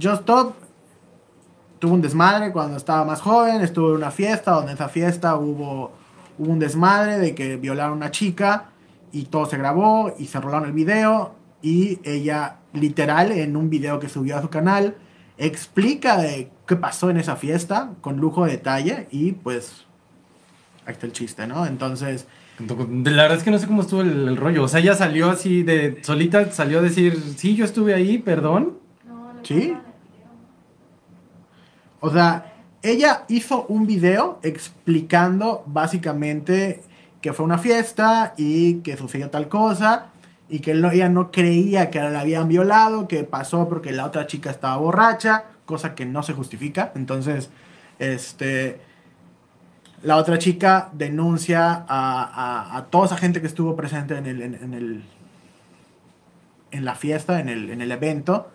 Just 0.00 0.22
Stop 0.22 0.54
tuvo 1.78 1.94
un 1.94 2.02
desmadre 2.02 2.50
cuando 2.52 2.76
estaba 2.76 3.04
más 3.04 3.20
joven, 3.20 3.60
estuvo 3.60 3.90
en 3.90 3.96
una 3.96 4.10
fiesta, 4.10 4.52
donde 4.52 4.72
en 4.72 4.76
esa 4.76 4.88
fiesta 4.88 5.36
hubo, 5.36 5.92
hubo 6.38 6.52
un 6.52 6.58
desmadre 6.58 7.18
de 7.18 7.34
que 7.34 7.56
violaron 7.56 7.92
a 7.92 7.96
una 7.96 8.10
chica 8.10 8.70
y 9.12 9.24
todo 9.24 9.46
se 9.46 9.56
grabó 9.56 10.12
y 10.18 10.26
se 10.26 10.40
rolaron 10.40 10.68
el 10.68 10.74
video 10.74 11.34
y 11.62 12.00
ella 12.02 12.56
literal 12.72 13.32
en 13.32 13.56
un 13.56 13.70
video 13.70 14.00
que 14.00 14.08
subió 14.08 14.36
a 14.36 14.42
su 14.42 14.50
canal 14.50 14.96
explica 15.38 16.16
de 16.16 16.50
qué 16.66 16.76
pasó 16.76 17.10
en 17.10 17.16
esa 17.16 17.36
fiesta 17.36 17.92
con 18.00 18.18
lujo 18.18 18.44
de 18.44 18.52
detalle 18.52 19.08
y 19.10 19.32
pues 19.32 19.84
ahí 20.86 20.92
está 20.92 21.06
el 21.06 21.12
chiste, 21.12 21.46
¿no? 21.46 21.66
Entonces... 21.66 22.26
La 22.58 23.22
verdad 23.22 23.38
es 23.38 23.42
que 23.42 23.50
no 23.50 23.58
sé 23.58 23.66
cómo 23.66 23.82
estuvo 23.82 24.02
el, 24.02 24.36
rollo. 24.36 24.62
O 24.62 24.68
sea, 24.68 24.78
ella 24.78 24.94
salió 24.94 25.28
así 25.28 25.64
de 25.64 25.98
solita, 26.02 26.52
salió 26.52 26.78
a 26.78 26.82
decir, 26.82 27.20
sí, 27.36 27.56
yo 27.56 27.64
estuve 27.64 27.94
ahí, 27.94 28.18
perdón. 28.18 28.78
¿Sí? 29.42 29.76
O 31.98 32.10
sea, 32.10 32.52
ella 32.80 33.24
hizo 33.28 33.66
un 33.66 33.86
video 33.86 34.38
explicando 34.44 35.64
básicamente 35.66 36.82
que 37.20 37.32
fue 37.32 37.44
una 37.44 37.58
fiesta 37.58 38.34
y 38.36 38.74
que 38.82 38.96
sucedió 38.96 39.30
tal 39.30 39.48
cosa 39.48 40.12
y 40.54 40.60
que 40.60 40.70
ella 40.70 41.08
no 41.08 41.32
creía 41.32 41.90
que 41.90 41.98
la 41.98 42.20
habían 42.20 42.46
violado, 42.46 43.08
que 43.08 43.24
pasó 43.24 43.68
porque 43.68 43.90
la 43.90 44.06
otra 44.06 44.28
chica 44.28 44.52
estaba 44.52 44.76
borracha, 44.76 45.46
cosa 45.66 45.96
que 45.96 46.06
no 46.06 46.22
se 46.22 46.32
justifica. 46.32 46.92
Entonces, 46.94 47.50
este, 47.98 48.80
la 50.04 50.16
otra 50.16 50.38
chica 50.38 50.90
denuncia 50.92 51.84
a, 51.88 52.86
toda 52.88 53.06
esa 53.06 53.16
gente 53.16 53.40
que 53.40 53.48
estuvo 53.48 53.74
presente 53.74 54.16
en, 54.16 54.26
el, 54.26 54.42
en, 54.42 54.74
el, 54.74 55.02
en 56.70 56.84
la 56.84 56.94
fiesta, 56.94 57.40
en 57.40 57.48
el, 57.48 57.70
en 57.70 57.80
el 57.80 57.90
evento, 57.90 58.48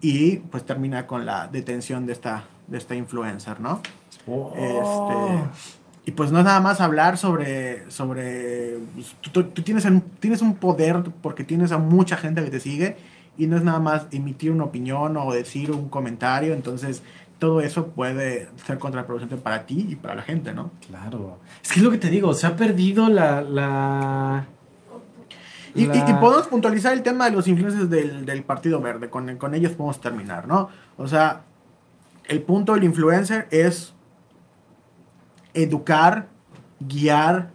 y 0.00 0.38
pues 0.38 0.66
termina 0.66 1.06
con 1.06 1.24
la 1.24 1.46
detención 1.46 2.04
de 2.04 2.14
esta, 2.14 2.46
de 2.66 2.78
esta 2.78 2.96
influencer, 2.96 3.60
¿no? 3.60 3.80
Oh. 4.26 4.54
Este, 4.56 5.77
y 6.08 6.12
pues 6.12 6.32
no 6.32 6.38
es 6.38 6.46
nada 6.46 6.60
más 6.60 6.80
hablar 6.80 7.18
sobre, 7.18 7.84
sobre 7.90 8.78
pues, 8.94 9.14
tú, 9.30 9.44
tienes, 9.44 9.86
tienes 10.20 10.40
un 10.40 10.54
poder 10.54 11.02
porque 11.20 11.44
tienes 11.44 11.70
a 11.70 11.76
mucha 11.76 12.16
gente 12.16 12.42
que 12.42 12.50
te 12.50 12.60
sigue 12.60 12.96
y 13.36 13.46
no 13.46 13.58
es 13.58 13.62
nada 13.62 13.78
más 13.78 14.06
emitir 14.10 14.50
una 14.50 14.64
opinión 14.64 15.18
o 15.18 15.30
decir 15.34 15.70
un 15.70 15.90
comentario, 15.90 16.54
entonces 16.54 17.02
todo 17.38 17.60
eso 17.60 17.88
puede 17.88 18.48
ser 18.64 18.78
contraproducente 18.78 19.36
para 19.36 19.66
ti 19.66 19.86
y 19.86 19.96
para 19.96 20.14
la 20.14 20.22
gente, 20.22 20.54
¿no? 20.54 20.70
Claro. 20.86 21.40
Es 21.62 21.72
que 21.72 21.80
es 21.80 21.84
lo 21.84 21.90
que 21.90 21.98
te 21.98 22.08
digo, 22.08 22.32
se 22.32 22.46
ha 22.46 22.56
perdido 22.56 23.10
la... 23.10 23.42
la... 23.42 24.46
Y, 25.74 25.84
podemos 25.88 26.46
puntualizar 26.46 26.94
el 26.94 27.02
tema 27.02 27.26
de 27.26 27.32
los 27.32 27.46
influencers 27.48 27.90
del, 27.90 28.24
del 28.24 28.44
Partido 28.44 28.80
Verde, 28.80 29.10
con, 29.10 29.36
con 29.36 29.54
ellos 29.54 29.72
podemos 29.72 30.00
terminar, 30.00 30.48
¿no? 30.48 30.70
O 30.96 31.06
sea, 31.06 31.42
el 32.24 32.40
punto 32.40 32.72
del 32.72 32.84
influencer 32.84 33.46
es 33.50 33.92
educar, 35.62 36.28
guiar, 36.80 37.50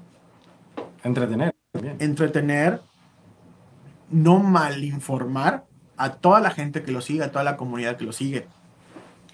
entretener, 1.04 1.56
entretener, 2.00 2.82
no 4.10 4.40
malinformar 4.40 5.66
a 5.98 6.14
toda 6.16 6.40
la 6.42 6.52
gente 6.52 6.84
que 6.84 6.92
lo 6.92 7.02
sigue, 7.02 7.24
a 7.24 7.32
toda 7.32 7.44
la 7.44 7.58
comunidad 7.58 7.98
que 7.98 8.06
lo 8.06 8.12
sigue. 8.12 8.48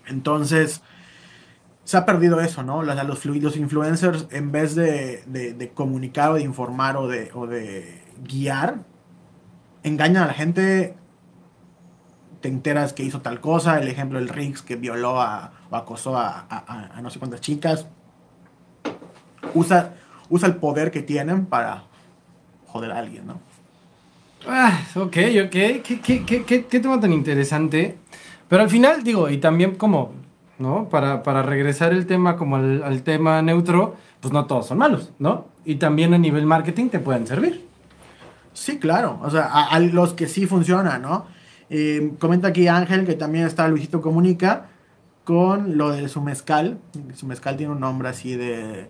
Entonces, 0.07 0.81
se 1.83 1.97
ha 1.97 2.05
perdido 2.05 2.39
eso, 2.41 2.63
¿no? 2.63 2.83
Los, 2.83 3.03
los, 3.03 3.25
los 3.25 3.57
influencers, 3.57 4.27
en 4.31 4.51
vez 4.51 4.75
de, 4.75 5.71
comunicar 5.73 6.31
o 6.31 6.35
de 6.35 6.43
informar 6.43 6.97
o 6.97 7.07
de, 7.07 7.31
o 7.33 7.47
de 7.47 8.03
guiar, 8.23 8.83
engañan 9.83 10.23
a 10.23 10.27
la 10.27 10.33
gente. 10.33 10.95
Te 12.41 12.47
enteras 12.47 12.93
que 12.93 13.03
hizo 13.03 13.21
tal 13.21 13.41
cosa, 13.41 13.79
el 13.79 13.89
ejemplo 13.89 14.17
del 14.17 14.29
Riggs 14.29 14.61
que 14.61 14.77
violó 14.77 15.19
a, 15.21 15.51
o 15.69 15.75
acosó 15.75 16.17
a, 16.17 16.45
a 16.49 17.01
no 17.01 17.09
sé 17.09 17.19
cuántas 17.19 17.41
chicas 17.41 17.85
usa, 19.53 19.93
usa 20.29 20.47
el 20.47 20.55
poder 20.55 20.91
que 20.91 21.01
tienen 21.01 21.45
para 21.45 21.83
joder 22.67 22.91
a 22.91 22.99
alguien, 22.99 23.27
¿no? 23.27 23.39
Ah, 24.47 24.81
ok, 24.95 25.17
ok. 25.45 25.51
¿Qué, 25.51 26.01
qué, 26.03 26.25
qué, 26.25 26.65
qué 26.65 26.79
tema 26.79 26.99
tan 26.99 27.11
interesante. 27.11 27.97
Pero 28.47 28.63
al 28.63 28.69
final, 28.69 29.03
digo, 29.03 29.29
y 29.29 29.37
también 29.37 29.75
como, 29.75 30.13
¿no? 30.57 30.89
Para, 30.89 31.23
para 31.23 31.43
regresar 31.43 31.93
el 31.93 32.05
tema 32.05 32.35
como 32.35 32.55
al, 32.55 33.03
tema 33.03 33.41
neutro, 33.41 33.95
pues 34.19 34.33
no 34.33 34.45
todos 34.45 34.67
son 34.67 34.79
malos, 34.79 35.11
¿no? 35.19 35.45
Y 35.65 35.75
también 35.75 36.13
a 36.13 36.17
nivel 36.17 36.45
marketing 36.45 36.89
te 36.89 36.99
pueden 36.99 37.27
servir. 37.27 37.67
Sí, 38.53 38.79
claro. 38.79 39.19
O 39.21 39.29
sea, 39.29 39.45
a, 39.45 39.79
los 39.79 40.13
que 40.13 40.27
sí 40.27 40.47
funcionan, 40.47 41.01
¿no? 41.01 41.25
Eh, 41.69 42.13
comenta 42.17 42.47
aquí 42.47 42.67
Ángel 42.67 43.05
que 43.05 43.13
también 43.13 43.45
está 43.45 43.67
Luisito 43.67 44.01
Comunica 44.01 44.65
con 45.23 45.77
lo 45.77 45.91
de 45.91 46.09
su 46.09 46.19
mezcal. 46.21 46.79
Su 47.13 47.27
mezcal 47.27 47.55
tiene 47.55 47.73
un 47.73 47.79
nombre 47.79 48.09
así 48.09 48.35
de 48.35 48.89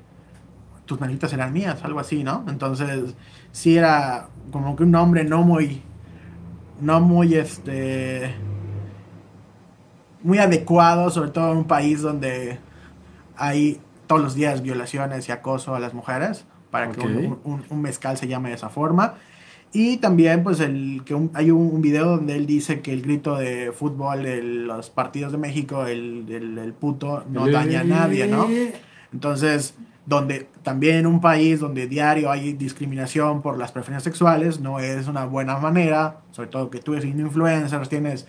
tus 0.90 1.00
manitas 1.00 1.32
eran 1.34 1.54
mías, 1.54 1.84
algo 1.84 2.00
así, 2.00 2.24
¿no? 2.24 2.44
Entonces, 2.48 3.14
sí 3.52 3.78
era 3.78 4.28
como 4.52 4.76
que 4.76 4.82
un 4.82 4.90
nombre 4.90 5.24
no 5.24 5.44
muy, 5.44 5.84
no 6.82 7.00
muy, 7.00 7.36
este, 7.36 8.34
muy 10.24 10.40
adecuado, 10.40 11.12
sobre 11.12 11.30
todo 11.30 11.52
en 11.52 11.58
un 11.60 11.66
país 11.66 12.02
donde 12.02 12.58
hay 13.38 13.80
todos 14.08 14.20
los 14.20 14.34
días 14.34 14.64
violaciones 14.64 15.30
y 15.30 15.32
acoso 15.32 15.76
a 15.76 15.80
las 15.80 15.94
mujeres, 15.94 16.46
para 16.72 16.92
que 16.92 17.02
un, 17.06 17.82
mezcal 17.82 18.18
se 18.18 18.28
llame 18.28 18.50
de 18.50 18.56
esa 18.56 18.70
forma. 18.70 19.14
Y 19.72 19.98
también, 19.98 20.42
pues, 20.42 20.60
el, 20.60 21.04
que 21.06 21.16
hay 21.36 21.52
un, 21.52 21.84
video 21.84 22.16
donde 22.16 22.36
él 22.36 22.48
dice 22.48 22.82
que 22.82 22.94
el 22.94 23.04
grito 23.04 23.38
de 23.38 23.72
fútbol 23.72 24.24
de 24.24 24.42
los 24.42 24.90
partidos 24.90 25.32
de 25.34 25.38
México, 25.38 25.86
el, 25.86 26.26
el 26.28 26.74
puto, 26.74 27.26
no 27.30 27.48
daña 27.48 27.82
a 27.82 27.84
nadie, 27.84 28.26
¿no? 28.26 28.48
Entonces, 29.14 29.76
donde 30.10 30.50
también 30.64 30.96
en 30.96 31.06
un 31.06 31.22
país 31.22 31.60
donde 31.60 31.86
diario 31.86 32.32
hay 32.32 32.54
discriminación 32.54 33.44
por 33.44 33.60
las 33.60 33.72
preferencias 33.72 34.04
sexuales, 34.04 34.60
no 34.60 34.80
es 34.80 35.08
una 35.08 35.26
buena 35.26 35.60
manera, 35.60 36.22
sobre 36.32 36.50
todo 36.50 36.72
que 36.72 36.80
tú 36.80 36.94
eres 36.94 37.06
un 37.06 37.20
influencer, 37.20 37.88
tienes 37.88 38.26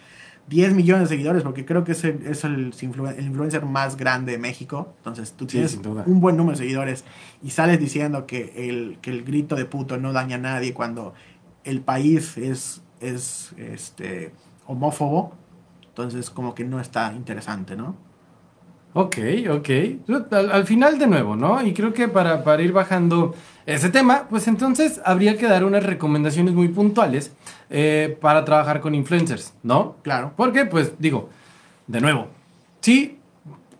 10 0.48 0.74
millones 0.74 1.08
de 1.08 1.16
seguidores, 1.16 1.42
porque 1.42 1.64
creo 1.64 1.82
que 1.82 1.92
es 1.92 2.04
el, 2.04 2.26
es 2.26 2.44
el, 2.44 2.74
influencer 3.18 3.64
más 3.64 3.96
grande 3.96 4.32
de 4.32 4.38
México, 4.38 4.92
entonces 4.98 5.32
tú 5.32 5.46
tienes 5.46 5.80
un 6.04 6.20
buen 6.20 6.36
número 6.36 6.58
de 6.58 6.64
seguidores 6.64 7.04
y 7.42 7.48
sales 7.48 7.80
diciendo 7.80 8.26
que 8.26 8.68
el, 8.68 8.98
que 9.00 9.10
el 9.10 9.24
grito 9.24 9.56
de 9.56 9.64
puto 9.64 9.96
no 9.96 10.12
daña 10.12 10.36
a 10.36 10.40
nadie 10.40 10.74
cuando 10.74 11.14
el 11.64 11.80
país 11.80 12.36
es, 12.36 12.82
es 13.00 13.54
este, 13.56 14.34
homófobo, 14.66 15.32
entonces 15.88 16.28
como 16.28 16.54
que 16.54 16.64
no 16.64 16.78
está 16.78 17.14
interesante, 17.14 17.74
¿no? 17.74 18.09
Ok, 18.92 19.18
ok. 19.48 19.70
Al, 20.32 20.66
final 20.66 20.98
de 20.98 21.06
nuevo, 21.06 21.36
¿no? 21.36 21.64
Y 21.64 21.72
creo 21.72 21.92
que 21.92 22.08
para, 22.08 22.42
para, 22.42 22.62
ir 22.62 22.72
bajando 22.72 23.34
ese 23.64 23.88
tema, 23.88 24.26
pues 24.28 24.48
entonces 24.48 25.00
habría 25.04 25.38
que 25.38 25.46
dar 25.46 25.64
unas 25.64 25.84
recomendaciones 25.84 26.54
muy 26.54 26.68
puntuales 26.68 27.32
eh, 27.68 28.18
para 28.20 28.44
trabajar 28.44 28.80
con 28.80 28.96
influencers, 28.96 29.54
¿no? 29.62 29.96
Claro. 30.02 30.32
Porque, 30.36 30.64
pues 30.66 30.94
digo, 30.98 31.30
de 31.86 32.00
nuevo, 32.00 32.26
sí, 32.80 33.18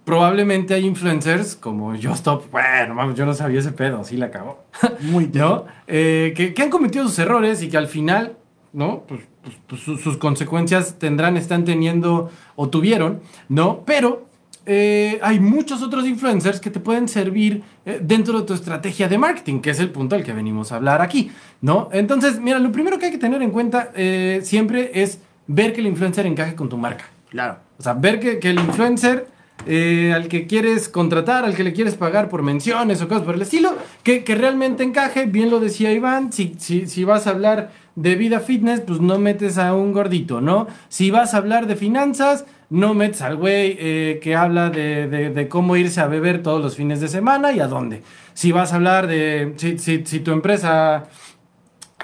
probablemente 0.05 0.75
hay 0.75 0.87
influencers 0.87 1.57
como 1.57 1.97
Yo 1.97 2.13
Stop, 2.13 2.49
bueno, 2.53 3.13
yo 3.15 3.27
no 3.27 3.35
sabía 3.35 3.59
ese 3.59 3.73
pedo, 3.73 4.05
sí 4.05 4.17
la 4.17 4.27
acabó. 4.27 4.63
Muy 5.01 5.29
¿No? 5.33 5.65
Eh, 5.89 6.33
que, 6.37 6.55
que, 6.55 6.63
han 6.63 6.71
cometido 6.71 7.05
sus 7.09 7.19
errores 7.19 7.65
y 7.65 7.69
que 7.69 7.77
al 7.77 7.89
final, 7.89 8.37
¿no? 8.73 9.03
Pues, 9.09 9.23
pues, 9.43 9.57
pues 9.67 9.81
sus, 9.81 10.01
sus 10.01 10.19
consecuencias 10.19 11.01
tendrán, 11.01 11.37
están 11.37 11.65
teniendo 11.65 12.31
o 12.55 12.69
tuvieron, 12.69 13.21
¿no? 13.49 13.83
Pero 13.85 14.30
eh, 14.67 15.19
hay 15.23 15.41
muchos 15.41 15.83
otros 15.83 16.07
influencers 16.07 16.61
que 16.61 16.71
te 16.71 16.81
pueden 16.81 17.09
servir 17.09 17.63
eh, 17.87 17.99
dentro 18.03 18.41
de 18.41 18.47
tu 18.47 18.55
estrategia 18.55 19.09
de 19.09 19.17
marketing, 19.17 19.61
que 19.61 19.71
es 19.71 19.81
el 19.81 19.91
punto 19.91 20.17
al 20.17 20.23
que 20.23 20.33
venimos 20.33 20.71
a 20.71 20.77
hablar 20.77 21.01
aquí, 21.01 21.31
¿no? 21.63 21.89
Entonces, 21.93 22.41
mira, 22.41 22.59
lo 22.59 22.71
primero 22.71 22.99
que 22.99 23.07
hay 23.07 23.13
que 23.13 23.19
tener 23.19 23.43
en 23.43 23.51
cuenta 23.51 23.91
eh, 23.95 24.41
siempre 24.45 24.91
es 24.95 25.21
ver 25.47 25.73
que 25.73 25.81
el 25.81 25.87
influencer 25.87 26.27
encaje 26.27 26.55
con 26.55 26.69
tu 26.69 26.77
marca. 26.77 27.07
Claro. 27.31 27.59
O 27.79 27.83
sea, 27.83 27.95
ver 27.95 28.21
que, 28.21 28.39
el 28.49 28.59
influencer 28.61 29.29
al 29.61 30.29
que 30.29 30.47
quieres 30.47 30.89
contratar, 30.89 31.45
al 31.45 31.55
que 31.55 31.63
le 31.65 31.73
quieres 31.73 31.95
pagar 31.95 32.29
por 32.31 32.43
menciones 32.43 33.03
o 33.03 33.09
cosas 33.09 33.25
por 33.25 33.35
el 33.35 33.43
estilo, 33.43 33.77
que, 34.03 34.23
realmente 34.27 34.83
encaje, 34.83 35.27
bien 35.27 35.51
lo 35.51 35.61
decía 35.61 35.93
Iván, 35.93 36.33
si, 36.33 36.55
si, 36.59 36.87
si 36.87 37.05
vas 37.05 37.27
a 37.27 37.31
hablar 37.31 37.71
de 37.95 38.15
vida 38.15 38.41
fitness, 38.41 38.81
pues 38.81 39.01
no 39.01 39.19
metes 39.19 39.59
a 39.59 39.75
un 39.75 39.93
gordito, 39.93 40.41
¿no? 40.41 40.67
Si 40.89 41.11
vas 41.11 41.35
a 41.35 41.39
hablar 41.39 41.67
de 41.67 41.77
finanzas, 41.77 42.47
no 42.71 42.95
metes 42.95 43.21
al 43.23 43.37
güey 43.37 43.77
eh, 43.79 44.21
que 44.23 44.35
habla 44.37 44.71
de, 44.71 45.09
de- 45.09 45.31
de 45.31 45.49
cómo 45.49 45.77
irse 45.77 46.01
a 46.01 46.07
beber 46.07 46.43
todos 46.43 46.63
los 46.63 46.77
fines 46.77 47.01
de 47.01 47.09
semana 47.09 47.53
y 47.53 47.61
a 47.61 47.67
dónde. 47.67 48.03
Si 48.33 48.53
vas 48.53 48.73
a 48.73 48.77
hablar 48.77 49.07
de, 49.07 49.55
si, 49.57 49.79
si- 49.79 50.07
si 50.07 50.21
tu 50.21 50.31
empresa 50.33 51.05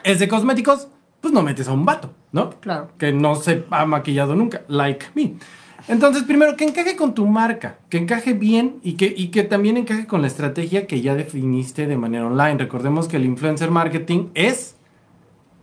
es 0.05 0.19
de 0.19 0.29
cosméticos, 0.29 0.89
pues 1.21 1.33
no 1.33 1.43
metes 1.43 1.69
a 1.69 1.73
un 1.73 1.85
vato, 1.85 2.13
¿no? 2.33 2.51
Claro. 2.61 2.91
Que 2.99 3.13
no 3.13 3.37
se 3.37 3.65
ha 3.71 3.87
maquillado 3.87 4.35
nunca, 4.35 4.63
like 4.69 5.07
me. 5.15 5.35
Entonces, 5.89 6.25
primero, 6.25 6.57
que 6.57 6.65
encaje 6.65 6.97
con 6.97 7.15
tu 7.15 7.27
marca, 7.27 7.79
que 7.89 7.99
encaje 7.99 8.33
bien 8.33 8.77
y 8.83 8.95
que, 8.95 9.13
y 9.17 9.29
que 9.29 9.45
también 9.45 9.77
encaje 9.77 10.07
con 10.07 10.21
la 10.21 10.27
estrategia 10.27 10.87
que 10.89 11.01
ya 11.01 11.15
definiste 11.15 11.87
de 11.87 11.97
manera 11.97 12.27
online. 12.27 12.59
Recordemos 12.59 13.07
que 13.07 13.19
el 13.19 13.25
influencer 13.25 13.71
marketing 13.71 14.31
es 14.35 14.77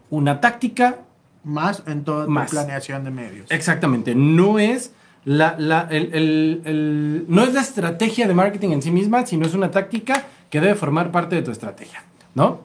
una 0.09 0.39
táctica 0.39 0.99
Más 1.43 1.83
en 1.87 2.03
toda 2.03 2.25
tu 2.25 2.31
Más. 2.31 2.51
planeación 2.51 3.03
de 3.03 3.11
medios. 3.11 3.51
Exactamente, 3.51 4.15
no 4.15 4.59
es 4.59 4.93
la, 5.25 5.55
la- 5.57 5.87
el- 5.89 6.13
el- 6.13 6.61
el- 6.65 7.25
no 7.27 7.43
es 7.43 7.53
la 7.53 7.61
estrategia 7.61 8.27
de 8.27 8.33
marketing 8.33 8.69
en 8.69 8.81
sí 8.81 8.91
misma, 8.91 9.25
sino 9.25 9.45
es 9.45 9.53
una 9.53 9.71
táctica 9.71 10.25
que 10.49 10.61
debe 10.61 10.75
formar 10.75 11.11
parte 11.11 11.35
de 11.35 11.41
tu 11.41 11.51
estrategia, 11.51 12.03
¿no? 12.35 12.61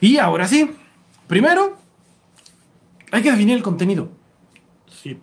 Y 0.00 0.16
ahora 0.18 0.46
sí, 0.48 0.70
primero, 1.26 1.76
hay 3.12 3.22
que 3.22 3.30
definir 3.30 3.56
el 3.56 3.62
contenido. 3.62 4.08
Sí. 5.02 5.18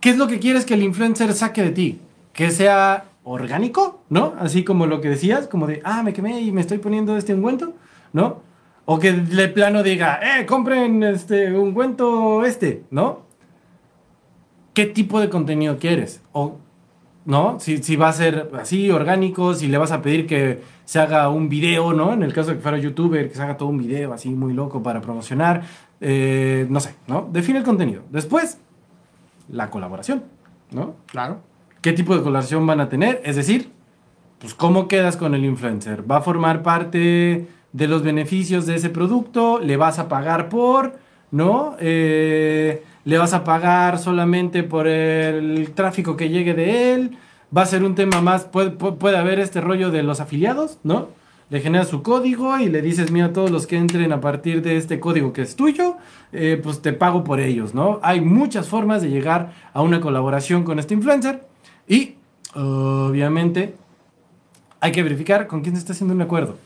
¿Qué 0.00 0.10
es 0.10 0.16
lo 0.16 0.28
que 0.28 0.38
quieres 0.38 0.64
que 0.64 0.74
el 0.74 0.82
influencer 0.82 1.32
saque 1.34 1.62
de 1.62 1.70
ti? 1.70 2.00
Que 2.32 2.50
sea 2.50 3.04
orgánico, 3.24 4.02
¿no? 4.08 4.34
Así 4.38 4.62
como 4.62 4.86
lo 4.86 5.00
que 5.00 5.08
decías, 5.08 5.48
como 5.48 5.66
de, 5.66 5.80
ah, 5.84 6.02
me 6.02 6.12
quemé 6.12 6.40
y 6.40 6.52
me 6.52 6.60
estoy 6.60 6.78
poniendo 6.78 7.16
este 7.16 7.34
ungüento, 7.34 7.74
¿no? 8.12 8.42
O 8.86 9.00
que 9.00 9.12
de 9.12 9.48
plano 9.48 9.82
diga, 9.82 10.20
eh, 10.22 10.46
compren 10.46 11.02
este 11.02 11.52
ungüento 11.52 12.44
este, 12.44 12.84
¿no? 12.90 13.26
¿Qué 14.74 14.86
tipo 14.86 15.20
de 15.20 15.28
contenido 15.28 15.76
quieres? 15.76 16.22
O, 16.30 16.58
¿no? 17.24 17.58
Si, 17.58 17.82
si 17.82 17.96
va 17.96 18.08
a 18.08 18.12
ser 18.12 18.48
así, 18.58 18.90
orgánico, 18.92 19.54
si 19.54 19.66
le 19.66 19.76
vas 19.76 19.90
a 19.90 20.02
pedir 20.02 20.26
que 20.28 20.62
se 20.84 21.00
haga 21.00 21.28
un 21.28 21.48
video, 21.48 21.92
¿no? 21.92 22.12
En 22.12 22.22
el 22.22 22.32
caso 22.32 22.50
de 22.50 22.56
que 22.56 22.62
fuera 22.62 22.78
youtuber, 22.78 23.28
que 23.28 23.34
se 23.34 23.42
haga 23.42 23.56
todo 23.56 23.68
un 23.70 23.78
video 23.78 24.12
así 24.12 24.30
muy 24.30 24.52
loco 24.52 24.80
para 24.84 25.00
promocionar, 25.00 25.64
eh, 26.00 26.66
no 26.70 26.78
sé, 26.78 26.94
¿no? 27.08 27.28
Define 27.32 27.58
el 27.58 27.64
contenido. 27.64 28.02
Después, 28.12 28.60
la 29.48 29.68
colaboración, 29.68 30.22
¿no? 30.70 30.94
Claro. 31.06 31.40
¿Qué 31.80 31.92
tipo 31.92 32.16
de 32.16 32.22
colaboración 32.22 32.64
van 32.66 32.80
a 32.80 32.88
tener? 32.88 33.20
Es 33.24 33.34
decir, 33.34 33.72
pues 34.38 34.54
cómo 34.54 34.86
quedas 34.86 35.16
con 35.16 35.34
el 35.34 35.44
influencer. 35.44 36.08
¿Va 36.08 36.18
a 36.18 36.20
formar 36.20 36.62
parte 36.62 37.48
de 37.76 37.88
los 37.88 38.02
beneficios 38.02 38.64
de 38.64 38.76
ese 38.76 38.88
producto? 38.88 39.60
¿Le 39.60 39.76
vas 39.76 39.98
a 39.98 40.08
pagar 40.08 40.48
por? 40.48 40.94
¿No? 41.30 41.76
Eh, 41.78 42.82
¿Le 43.04 43.18
vas 43.18 43.34
a 43.34 43.44
pagar 43.44 43.98
solamente 43.98 44.62
por 44.62 44.86
el 44.88 45.70
tráfico 45.74 46.16
que 46.16 46.30
llegue 46.30 46.54
de 46.54 46.94
él? 46.94 47.18
¿Va 47.54 47.62
a 47.62 47.66
ser 47.66 47.84
un 47.84 47.94
tema 47.94 48.20
más? 48.22 48.44
Puede, 48.44 48.76
pu- 48.76 48.96
puede 48.96 49.18
haber 49.18 49.38
este 49.40 49.60
rollo 49.60 49.90
de 49.90 50.02
los 50.02 50.20
afiliados, 50.20 50.78
¿no? 50.84 51.08
Le 51.50 51.60
generas 51.60 51.88
su 51.88 52.02
código 52.02 52.58
y 52.58 52.68
le 52.68 52.82
dices, 52.82 53.12
mira, 53.12 53.32
todos 53.32 53.50
los 53.50 53.66
que 53.68 53.76
entren 53.76 54.12
a 54.12 54.20
partir 54.20 54.62
de 54.62 54.76
este 54.76 54.98
código 54.98 55.32
que 55.32 55.42
es 55.42 55.54
tuyo, 55.54 55.96
eh, 56.32 56.58
pues 56.60 56.80
te 56.82 56.92
pago 56.92 57.22
por 57.22 57.38
ellos, 57.38 57.74
¿no? 57.74 58.00
Hay 58.02 58.20
muchas 58.20 58.68
formas 58.68 59.02
de 59.02 59.10
llegar 59.10 59.52
a 59.72 59.82
una 59.82 60.00
colaboración 60.00 60.64
con 60.64 60.78
este 60.80 60.94
influencer 60.94 61.46
y, 61.86 62.14
obviamente, 62.54 63.74
hay 64.80 64.90
que 64.92 65.02
verificar 65.04 65.46
con 65.46 65.60
quién 65.60 65.76
se 65.76 65.80
está 65.80 65.92
haciendo 65.92 66.14
un 66.14 66.22
acuerdo. 66.22 66.56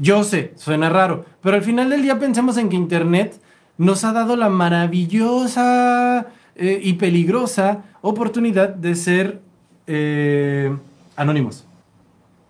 Yo 0.00 0.24
sé, 0.24 0.54
suena 0.56 0.88
raro, 0.88 1.26
pero 1.42 1.56
al 1.56 1.62
final 1.62 1.90
del 1.90 2.00
día 2.00 2.18
pensamos 2.18 2.56
en 2.56 2.70
que 2.70 2.76
Internet 2.76 3.38
nos 3.76 4.02
ha 4.04 4.14
dado 4.14 4.34
la 4.34 4.48
maravillosa 4.48 6.28
eh, 6.54 6.80
y 6.82 6.94
peligrosa 6.94 7.84
oportunidad 8.00 8.70
de 8.70 8.94
ser 8.94 9.42
eh, 9.86 10.74
anónimos. 11.16 11.66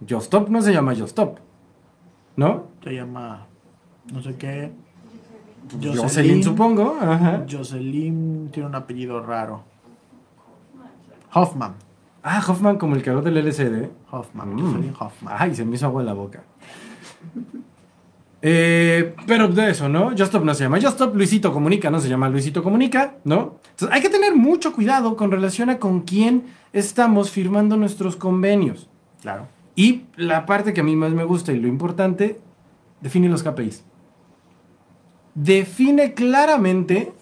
Justop 0.09 0.49
no 0.49 0.63
se 0.63 0.73
llama 0.73 0.95
Justop, 0.95 1.39
¿no? 2.37 2.69
Se 2.85 2.95
llama. 2.95 3.47
No 4.13 4.23
sé 4.23 4.37
qué. 4.37 4.73
Jocelyn, 5.83 6.45
supongo. 6.45 6.99
Ajá. 7.01 7.45
Jocelyn 7.51 8.49
tiene 8.53 8.69
un 8.69 8.77
apellido 8.77 9.21
raro. 9.21 9.65
Hoffman. 11.33 11.75
Ah, 12.23 12.41
Hoffman 12.47 12.79
como 12.79 12.95
el 12.95 13.03
creador 13.03 13.25
del 13.25 13.39
LCD. 13.39 13.89
Hoffman. 14.13 14.55
Mm. 14.55 14.61
Jocelyn 14.61 14.95
Hoffman. 14.99 15.35
Ay, 15.37 15.55
se 15.55 15.65
me 15.65 15.75
hizo 15.75 15.87
agua 15.87 16.03
en 16.03 16.07
la 16.07 16.15
boca. 16.15 16.43
Eh, 18.43 19.15
pero 19.27 19.49
de 19.49 19.71
eso, 19.71 19.89
¿no? 19.89 20.11
Justop 20.17 20.45
no 20.45 20.55
se 20.55 20.65
llama 20.65 20.81
Justop, 20.81 21.15
Luisito 21.15 21.53
Comunica 21.53 21.91
no 21.91 22.01
se 22.01 22.09
llama 22.09 22.29
Luisito 22.29 22.63
Comunica, 22.63 23.17
¿no? 23.25 23.59
Entonces 23.71 23.91
hay 23.95 24.01
que 24.01 24.09
tener 24.09 24.35
mucho 24.35 24.73
cuidado 24.73 25.17
con 25.17 25.31
relación 25.31 25.69
a 25.69 25.79
con 25.79 26.01
quién 26.01 26.45
estamos 26.73 27.31
firmando 27.31 27.77
nuestros 27.77 28.17
convenios. 28.17 28.89
Claro. 29.21 29.47
Y 29.75 30.05
la 30.17 30.47
parte 30.47 30.73
que 30.73 30.81
a 30.81 30.85
mí 30.85 30.97
más 30.97 31.13
me 31.13 31.25
gusta 31.25 31.53
y 31.53 31.61
lo 31.61 31.69
importante, 31.69 32.41
define 33.01 33.29
los 33.29 33.43
KPIs. 33.43 33.85
Define 35.35 36.15
claramente 36.15 37.13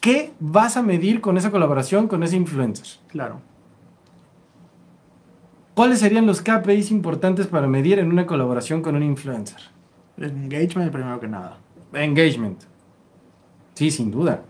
qué 0.00 0.32
vas 0.40 0.76
a 0.76 0.82
medir 0.82 1.20
con 1.20 1.36
esa 1.36 1.50
colaboración 1.50 2.06
con 2.06 2.22
ese 2.22 2.36
influencer. 2.36 2.86
Claro. 3.08 3.40
¿Cuáles 5.78 6.00
serían 6.00 6.26
los 6.26 6.42
KPIs 6.42 6.90
importantes 6.90 7.46
para 7.46 7.68
medir 7.68 8.00
en 8.00 8.10
una 8.10 8.26
colaboración 8.26 8.82
con 8.82 8.96
un 8.96 9.04
influencer? 9.04 9.60
El 10.16 10.24
engagement 10.32 10.90
primero 10.90 11.20
que 11.20 11.28
nada. 11.28 11.58
Engagement. 11.92 12.60
Sí, 13.74 13.92
sin 13.92 14.10
duda. 14.10 14.42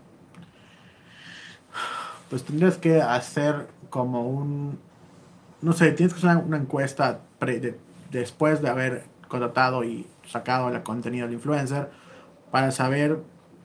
Pues 2.31 2.43
tendrías 2.43 2.79
que 2.79 2.99
hacer 2.99 3.67
como 3.91 4.27
un. 4.27 4.79
No 5.61 5.73
sé, 5.73 5.91
tienes 5.91 6.15
que 6.15 6.25
hacer 6.27 6.43
una, 6.43 6.57
encuesta 6.57 7.19
pre- 7.37 7.59
de- 7.59 7.79
después 8.09 8.63
de 8.63 8.69
haber 8.69 9.03
contratado 9.27 9.83
y 9.83 10.07
sacado 10.27 10.69
el 10.69 10.81
contenido 10.81 11.27
del 11.27 11.35
influencer 11.35 11.91
para 12.49 12.71
saber 12.71 13.19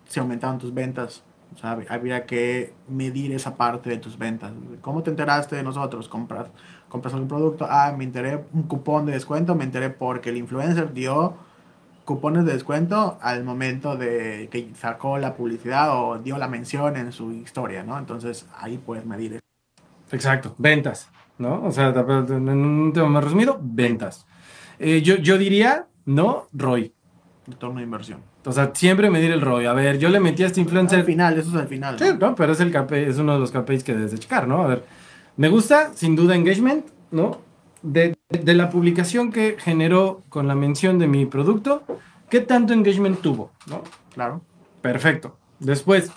si 0.07 0.21
aumentaron 0.21 0.59
tus 0.59 0.75
ventas. 0.75 1.23
O 1.55 1.59
sea, 1.59 1.79
hab- 1.79 1.87
habría 1.89 2.27
que 2.27 2.75
medir 2.89 3.33
esa 3.33 3.57
parte 3.57 3.89
de 3.89 3.97
tus 3.97 4.19
ventas. 4.19 4.53
¿Cómo 4.83 5.03
te 5.03 5.09
enteraste 5.09 5.57
de 5.57 5.63
nosotros? 5.63 6.09
¿Compras, 6.11 6.49
compras 6.95 7.13
algún 7.13 7.29
producto? 7.29 7.67
Ah, 7.69 7.93
me 7.99 8.05
enteré 8.05 8.45
un 8.53 8.63
cupón 8.63 9.05
de 9.05 9.13
descuento. 9.13 9.57
Me 9.57 9.65
enteré 9.65 9.91
porque 9.91 10.31
el 10.31 10.37
influencer 10.37 10.93
dio 10.93 11.35
cupones 12.05 12.45
de 12.45 12.53
descuento 12.53 13.19
al 13.21 13.43
momento 13.43 13.97
de 13.97 14.49
que 14.53 14.71
sacó 14.79 15.19
la 15.19 15.35
publicidad 15.35 15.99
o 16.01 16.19
dio 16.19 16.39
la 16.39 16.47
mención 16.47 16.97
en 16.97 17.11
su 17.11 17.33
historia, 17.33 17.83
¿no? 17.83 17.99
Entonces 17.99 18.47
ahí 18.57 18.79
puedes 18.79 19.05
medir 19.07 19.41
Exacto, 20.13 20.55
ventas, 20.57 21.11
¿no? 21.39 21.65
O 21.65 21.73
sea, 21.73 21.89
en 21.89 22.49
un 22.49 22.93
tema 22.93 23.09
más 23.09 23.25
resumido, 23.25 23.59
ventas. 23.61 24.25
Eh, 24.79 25.03
yo, 25.03 25.17
yo 25.17 25.37
diría, 25.37 25.87
no, 26.05 26.47
ROI. 26.53 26.93
retorno 27.49 27.79
de 27.79 27.85
inversión. 27.85 28.21
O 28.45 28.53
sea, 28.53 28.71
siempre 28.73 29.11
medir 29.11 29.33
el 29.33 29.41
ROI. 29.41 29.67
A 29.67 29.73
ver, 29.73 29.99
yo 29.99 30.11
le 30.11 30.21
metí 30.21 30.45
a 30.45 30.47
este 30.47 30.61
Al 30.61 30.67
influencer. 30.67 31.05
final, 31.05 31.37
eso 31.39 31.49
es 31.49 31.57
al 31.57 31.67
final. 31.67 31.99
Sí, 31.99 32.05
¿no? 32.21 32.29
¿no? 32.29 32.35
Pero 32.37 32.53
es, 32.53 32.61
el 32.61 32.73
es 32.77 33.19
uno 33.19 33.33
de 33.33 33.39
los 33.41 33.51
KPIs 33.51 33.83
que 33.83 33.95
debes 33.95 34.13
de 34.13 34.19
checar, 34.19 34.47
¿no? 34.47 34.63
A 34.63 34.67
ver, 34.69 34.85
me 35.37 35.49
gusta, 35.49 35.93
sin 35.95 36.17
duda, 36.17 36.35
engagement, 36.35 36.87
¿no? 37.11 37.39
De, 37.83 38.17
de 38.31 38.55
la 38.55 38.71
publicación 38.71 39.31
que 39.33 39.57
generó 39.59 40.23
con 40.29 40.49
la 40.49 40.55
mención 40.55 40.99
de 40.99 41.07
mi 41.07 41.27
producto, 41.27 41.83
¿qué 42.31 42.41
tanto 42.41 42.73
engagement 42.73 43.21
tuvo, 43.21 43.51
¿no? 43.67 43.83
Claro. 44.15 44.43
Perfecto. 44.81 45.37
Después, 45.59 46.11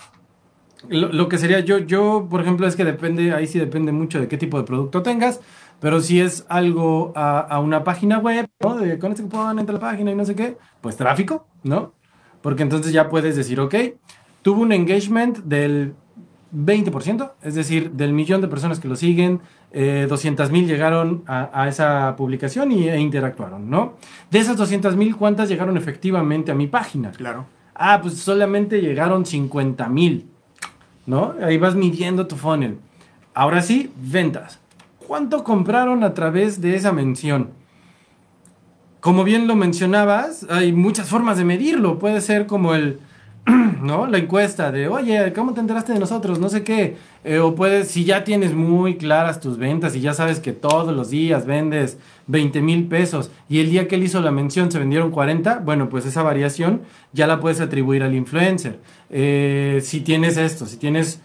lo, 0.87 1.11
lo 1.11 1.27
que 1.27 1.37
sería 1.37 1.59
yo, 1.59 1.79
yo, 1.79 2.27
por 2.29 2.41
ejemplo, 2.41 2.67
es 2.67 2.75
que 2.75 2.85
depende, 2.85 3.33
ahí 3.33 3.47
sí 3.47 3.59
depende 3.59 3.91
mucho 3.91 4.19
de 4.19 4.27
qué 4.27 4.37
tipo 4.37 4.57
de 4.57 4.63
producto 4.63 5.01
tengas, 5.03 5.41
pero 5.79 6.01
si 6.01 6.21
es 6.21 6.45
algo 6.49 7.11
a, 7.15 7.39
a 7.39 7.59
una 7.59 7.83
página 7.83 8.19
web, 8.19 8.47
¿no? 8.61 8.75
De 8.75 8.97
con 8.99 9.11
este 9.11 9.23
cupón 9.23 9.59
entra 9.59 9.75
a 9.75 9.79
la 9.79 9.87
página 9.91 10.11
y 10.11 10.15
no 10.15 10.25
sé 10.25 10.35
qué, 10.35 10.57
pues 10.81 10.97
tráfico, 10.97 11.47
¿no? 11.63 11.93
Porque 12.41 12.63
entonces 12.63 12.93
ya 12.93 13.09
puedes 13.09 13.35
decir, 13.35 13.59
ok, 13.59 13.75
tuvo 14.41 14.61
un 14.61 14.71
engagement 14.71 15.39
del 15.39 15.95
20%, 16.57 17.33
es 17.43 17.55
decir, 17.55 17.91
del 17.91 18.13
millón 18.13 18.41
de 18.41 18.47
personas 18.47 18.79
que 18.79 18.87
lo 18.87 18.95
siguen, 18.95 19.41
eh, 19.71 20.07
200 20.09 20.49
mil 20.49 20.65
llegaron 20.65 21.23
a, 21.27 21.49
a 21.53 21.67
esa 21.67 22.15
publicación 22.15 22.71
y, 22.71 22.89
e 22.89 22.99
interactuaron, 22.99 23.69
¿no? 23.69 23.93
De 24.31 24.39
esas 24.39 24.57
200 24.57 24.95
mil, 24.95 25.15
¿cuántas 25.15 25.49
llegaron 25.49 25.77
efectivamente 25.77 26.51
a 26.51 26.55
mi 26.55 26.67
página? 26.67 27.11
Claro. 27.11 27.45
Ah, 27.75 27.99
pues 28.01 28.15
solamente 28.17 28.81
llegaron 28.81 29.25
50 29.25 29.87
mil, 29.89 30.27
¿no? 31.05 31.35
Ahí 31.41 31.57
vas 31.57 31.75
midiendo 31.75 32.25
tu 32.25 32.35
funnel. 32.35 32.79
Ahora 33.35 33.61
sí, 33.61 33.91
ventas. 33.95 34.59
¿Cuánto 34.97 35.43
compraron 35.43 36.03
a 36.03 36.15
través 36.15 36.59
de 36.59 36.75
esa 36.75 36.91
mención? 36.91 37.51
Como 38.99 39.23
bien 39.23 39.47
lo 39.47 39.55
mencionabas, 39.55 40.47
hay 40.49 40.73
muchas 40.73 41.07
formas 41.07 41.37
de 41.37 41.45
medirlo. 41.45 41.99
Puede 41.99 42.19
ser 42.19 42.47
como 42.47 42.73
el, 42.73 42.99
¿no? 43.81 44.07
La 44.07 44.17
encuesta 44.17 44.71
de, 44.71 44.87
oye, 44.87 45.31
¿cómo 45.33 45.53
te 45.53 45.61
enteraste 45.61 45.93
de 45.93 45.99
nosotros? 45.99 46.39
No 46.39 46.49
sé 46.49 46.63
qué. 46.63 46.97
Eh, 47.23 47.39
o 47.39 47.55
puedes, 47.55 47.87
si 47.87 48.03
ya 48.03 48.23
tienes 48.23 48.53
muy 48.53 48.97
claras 48.97 49.39
tus 49.39 49.57
ventas 49.57 49.95
y 49.95 50.01
ya 50.01 50.13
sabes 50.13 50.39
que 50.39 50.53
todos 50.53 50.93
los 50.95 51.09
días 51.09 51.45
vendes 51.45 51.97
20 52.27 52.61
mil 52.61 52.87
pesos 52.87 53.31
y 53.47 53.59
el 53.59 53.69
día 53.69 53.87
que 53.87 53.95
él 53.95 54.03
hizo 54.03 54.21
la 54.21 54.31
mención 54.31 54.71
se 54.71 54.79
vendieron 54.79 55.11
40, 55.11 55.59
bueno, 55.59 55.89
pues 55.89 56.05
esa 56.05 56.23
variación 56.23 56.81
ya 57.13 57.27
la 57.27 57.39
puedes 57.39 57.61
atribuir 57.61 58.03
al 58.03 58.15
influencer. 58.15 58.79
Eh, 59.09 59.79
si 59.81 60.01
tienes 60.01 60.37
esto, 60.37 60.65
si 60.65 60.77
tienes 60.77 61.21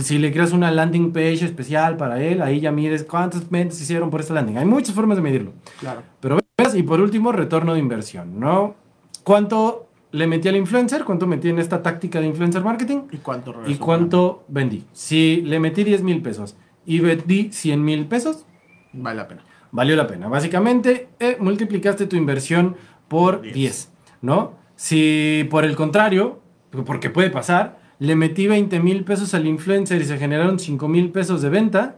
si 0.00 0.18
le 0.18 0.32
creas 0.32 0.52
una 0.52 0.70
landing 0.70 1.12
page 1.12 1.44
especial 1.44 1.96
para 1.96 2.22
él, 2.22 2.40
ahí 2.40 2.60
ya 2.60 2.70
mides 2.70 3.02
cuántas 3.02 3.50
ventas 3.50 3.80
hicieron 3.80 4.10
por 4.10 4.20
esta 4.20 4.32
landing. 4.32 4.58
Hay 4.58 4.64
muchas 4.64 4.94
formas 4.94 5.16
de 5.16 5.22
medirlo. 5.22 5.52
Claro. 5.80 6.02
Pero 6.20 6.38
ves, 6.56 6.74
y 6.76 6.84
por 6.84 7.00
último, 7.00 7.32
retorno 7.32 7.74
de 7.74 7.80
inversión, 7.80 8.38
¿no? 8.38 8.76
¿Cuánto 9.24 9.85
le 10.12 10.26
metí 10.26 10.48
al 10.48 10.56
influencer? 10.56 11.04
¿Cuánto 11.04 11.26
metí 11.26 11.48
en 11.48 11.58
esta 11.58 11.82
táctica 11.82 12.20
de 12.20 12.26
influencer 12.26 12.62
marketing? 12.62 13.02
¿Y 13.12 13.18
cuánto 13.18 13.54
¿Y 13.66 13.74
cuánto 13.76 14.44
vendí? 14.48 14.84
Si 14.92 15.42
le 15.42 15.58
metí 15.60 15.84
10 15.84 16.02
mil 16.02 16.22
pesos 16.22 16.56
y 16.86 17.00
vendí 17.00 17.50
100 17.52 17.84
mil 17.84 18.06
pesos, 18.06 18.44
Vale 18.92 19.16
la 19.16 19.28
pena. 19.28 19.42
valió 19.72 19.96
la 19.96 20.06
pena. 20.06 20.28
Básicamente, 20.28 21.08
eh, 21.20 21.36
multiplicaste 21.40 22.06
tu 22.06 22.16
inversión 22.16 22.76
por 23.08 23.42
10. 23.42 23.54
Diez. 23.54 23.92
¿no? 24.22 24.54
Si 24.76 25.46
por 25.50 25.64
el 25.64 25.76
contrario, 25.76 26.40
porque 26.86 27.10
puede 27.10 27.30
pasar, 27.30 27.78
le 27.98 28.14
metí 28.16 28.46
20 28.46 28.78
mil 28.80 29.04
pesos 29.04 29.34
al 29.34 29.46
influencer 29.46 30.00
y 30.00 30.04
se 30.04 30.18
generaron 30.18 30.58
5 30.58 30.88
mil 30.88 31.10
pesos 31.10 31.42
de 31.42 31.48
venta, 31.50 31.96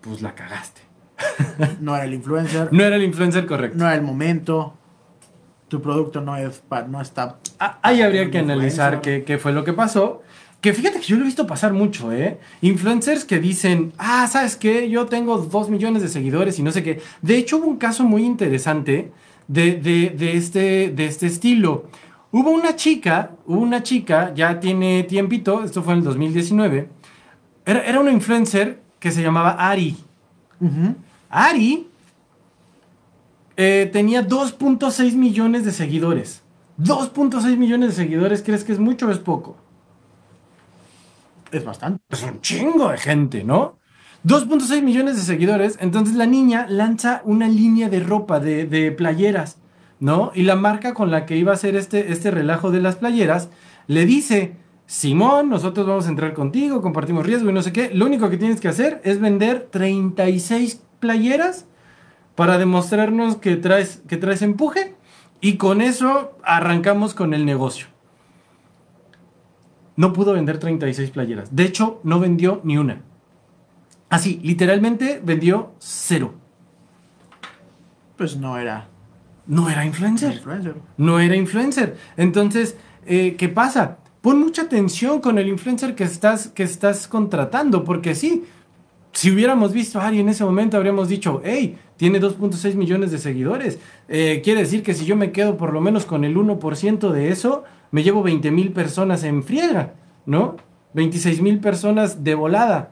pues 0.00 0.22
la 0.22 0.34
cagaste. 0.34 0.80
No 1.80 1.94
era 1.94 2.04
el 2.04 2.14
influencer, 2.14 2.68
No 2.72 2.82
era 2.82 2.96
el 2.96 3.02
influencer 3.02 3.46
correcto. 3.46 3.78
no 3.78 3.84
era 3.86 3.94
el 3.94 4.02
momento. 4.02 4.74
Tu 5.72 5.80
producto 5.80 6.20
no, 6.20 6.36
es 6.36 6.62
no 6.90 7.00
está. 7.00 7.38
Ah, 7.58 7.78
Ahí 7.80 8.02
habría 8.02 8.30
que 8.30 8.38
analizar 8.40 9.00
qué, 9.00 9.24
qué 9.24 9.38
fue 9.38 9.54
lo 9.54 9.64
que 9.64 9.72
pasó. 9.72 10.20
Que 10.60 10.74
fíjate 10.74 11.00
que 11.00 11.06
yo 11.06 11.16
lo 11.16 11.22
he 11.22 11.24
visto 11.24 11.46
pasar 11.46 11.72
mucho, 11.72 12.12
¿eh? 12.12 12.38
Influencers 12.60 13.24
que 13.24 13.38
dicen, 13.40 13.94
ah, 13.96 14.26
¿sabes 14.30 14.56
qué? 14.56 14.90
Yo 14.90 15.06
tengo 15.06 15.38
dos 15.38 15.70
millones 15.70 16.02
de 16.02 16.08
seguidores 16.08 16.58
y 16.58 16.62
no 16.62 16.72
sé 16.72 16.82
qué. 16.82 17.00
De 17.22 17.38
hecho, 17.38 17.56
hubo 17.56 17.68
un 17.68 17.78
caso 17.78 18.04
muy 18.04 18.22
interesante 18.22 19.12
de, 19.48 19.76
de- 19.80 20.10
de 20.10 20.36
este, 20.36 20.90
de 20.90 21.06
este 21.06 21.26
estilo. 21.26 21.86
Hubo 22.32 22.50
una 22.50 22.76
chica, 22.76 23.30
hubo 23.46 23.60
una 23.60 23.82
chica, 23.82 24.34
ya 24.34 24.60
tiene 24.60 25.04
tiempito, 25.04 25.64
esto 25.64 25.82
fue 25.82 25.94
en 25.94 26.00
el 26.00 26.04
2019. 26.04 26.88
Era, 27.64 27.80
era 27.86 27.98
una 27.98 28.12
influencer 28.12 28.78
que 29.00 29.10
se 29.10 29.22
llamaba 29.22 29.52
Ari. 29.52 29.96
Ari 31.30 31.88
eh, 33.56 33.88
tenía 33.92 34.26
2.6 34.26 35.14
millones 35.14 35.64
de 35.64 35.72
seguidores. 35.72 36.42
2.6 36.78 37.56
millones 37.56 37.90
de 37.90 37.94
seguidores, 37.94 38.42
¿crees 38.42 38.64
que 38.64 38.72
es 38.72 38.78
mucho 38.78 39.06
o 39.06 39.10
es 39.10 39.18
poco? 39.18 39.56
Es 41.50 41.64
bastante. 41.64 42.02
Es 42.08 42.22
un 42.22 42.40
chingo 42.40 42.88
de 42.88 42.98
gente, 42.98 43.44
¿no? 43.44 43.78
2.6 44.24 44.82
millones 44.82 45.16
de 45.16 45.22
seguidores. 45.22 45.76
Entonces 45.80 46.14
la 46.16 46.26
niña 46.26 46.66
lanza 46.68 47.22
una 47.24 47.48
línea 47.48 47.88
de 47.88 48.00
ropa, 48.00 48.40
de, 48.40 48.66
de 48.66 48.90
playeras, 48.92 49.58
¿no? 50.00 50.32
Y 50.34 50.42
la 50.42 50.56
marca 50.56 50.94
con 50.94 51.10
la 51.10 51.26
que 51.26 51.36
iba 51.36 51.52
a 51.52 51.54
hacer 51.54 51.76
este, 51.76 52.12
este 52.12 52.30
relajo 52.30 52.70
de 52.70 52.80
las 52.80 52.96
playeras 52.96 53.50
le 53.86 54.06
dice, 54.06 54.56
Simón, 54.86 55.48
nosotros 55.48 55.86
vamos 55.86 56.06
a 56.06 56.10
entrar 56.10 56.32
contigo, 56.34 56.82
compartimos 56.82 57.26
riesgo 57.26 57.50
y 57.50 57.52
no 57.52 57.62
sé 57.62 57.72
qué. 57.72 57.90
Lo 57.92 58.06
único 58.06 58.30
que 58.30 58.38
tienes 58.38 58.60
que 58.60 58.68
hacer 58.68 59.00
es 59.04 59.20
vender 59.20 59.68
36 59.70 60.82
playeras 61.00 61.66
para 62.34 62.58
demostrarnos 62.58 63.36
que 63.36 63.56
traes, 63.56 64.02
que 64.08 64.16
traes 64.16 64.42
empuje 64.42 64.94
y 65.40 65.56
con 65.56 65.80
eso 65.80 66.38
arrancamos 66.44 67.14
con 67.14 67.34
el 67.34 67.44
negocio. 67.44 67.86
No 69.96 70.12
pudo 70.12 70.32
vender 70.32 70.58
36 70.58 71.10
playeras. 71.10 71.54
De 71.54 71.64
hecho, 71.64 72.00
no 72.02 72.18
vendió 72.18 72.60
ni 72.64 72.78
una. 72.78 73.02
Así, 74.08 74.40
literalmente 74.42 75.20
vendió 75.22 75.72
cero. 75.78 76.34
Pues 78.16 78.36
no 78.36 78.56
era 78.58 78.88
No 79.46 79.68
era 79.68 79.84
influencer. 79.84 80.34
influencer. 80.34 80.74
No 80.96 81.18
era 81.20 81.36
influencer. 81.36 81.96
Entonces, 82.16 82.76
eh, 83.06 83.36
¿qué 83.36 83.48
pasa? 83.48 83.98
Pon 84.20 84.38
mucha 84.38 84.62
atención 84.62 85.20
con 85.20 85.38
el 85.38 85.48
influencer 85.48 85.94
que 85.94 86.04
estás, 86.04 86.48
que 86.48 86.62
estás 86.62 87.08
contratando, 87.08 87.82
porque 87.84 88.14
sí, 88.14 88.44
si 89.12 89.30
hubiéramos 89.32 89.72
visto 89.72 90.00
a 90.00 90.06
Ari 90.06 90.20
en 90.20 90.28
ese 90.28 90.44
momento, 90.44 90.76
habríamos 90.76 91.08
dicho, 91.08 91.42
hey, 91.44 91.76
tiene 92.02 92.20
2.6 92.20 92.74
millones 92.74 93.12
de 93.12 93.18
seguidores. 93.18 93.78
Eh, 94.08 94.40
quiere 94.42 94.62
decir 94.62 94.82
que 94.82 94.92
si 94.92 95.04
yo 95.04 95.14
me 95.14 95.30
quedo 95.30 95.56
por 95.56 95.72
lo 95.72 95.80
menos 95.80 96.04
con 96.04 96.24
el 96.24 96.36
1% 96.36 97.12
de 97.12 97.28
eso, 97.28 97.62
me 97.92 98.02
llevo 98.02 98.24
20 98.24 98.50
mil 98.50 98.72
personas 98.72 99.22
en 99.22 99.44
friega, 99.44 99.92
¿no? 100.26 100.56
26 100.94 101.40
mil 101.42 101.60
personas 101.60 102.24
de 102.24 102.34
volada. 102.34 102.90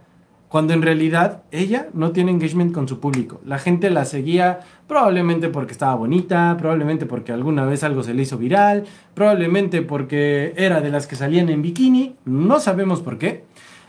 Cuando 0.49 0.75
en 0.75 0.83
realidad 0.83 1.43
ella 1.51 1.89
no 1.93 2.13
tiene 2.13 2.31
engagement 2.31 2.73
con 2.73 2.87
su 2.87 3.01
público. 3.01 3.41
La 3.45 3.59
gente 3.59 3.91
la 3.91 4.05
seguía 4.05 4.61
probablemente 4.87 5.49
porque 5.49 5.73
estaba 5.73 5.97
bonita, 5.97 6.57
probablemente 6.57 7.05
porque 7.05 7.33
alguna 7.33 7.65
vez 7.65 7.83
algo 7.83 8.05
se 8.05 8.15
le 8.15 8.23
hizo 8.23 8.39
viral, 8.39 8.85
probablemente 9.15 9.83
porque 9.83 10.55
era 10.57 10.81
de 10.81 10.91
las 10.91 11.09
que 11.09 11.17
salían 11.17 11.49
en 11.49 11.63
bikini, 11.63 12.15
no 12.27 12.61
sabemos 12.61 13.01
por 13.01 13.19
qué, 13.19 13.43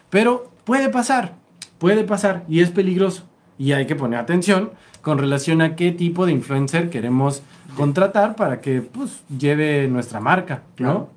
pero 0.10 0.50
puede 0.64 0.90
pasar, 0.90 1.36
puede 1.78 2.06
pasar 2.06 2.44
y 2.50 2.62
es 2.62 2.72
peligroso. 2.72 3.28
Y 3.60 3.74
hay 3.74 3.86
que 3.86 3.96
poner 3.96 4.18
atención 4.18 4.72
con 5.02 5.18
relación 5.18 5.62
a 5.62 5.76
qué 5.76 5.92
tipo 5.92 6.26
de 6.26 6.32
influencer 6.32 6.90
queremos 6.90 7.42
contratar 7.76 8.36
para 8.36 8.62
que 8.62 8.82
pues 8.82 9.22
lleve 9.38 9.88
nuestra 9.88 10.20
marca, 10.20 10.56
¿no? 10.56 10.76
Claro. 10.76 11.10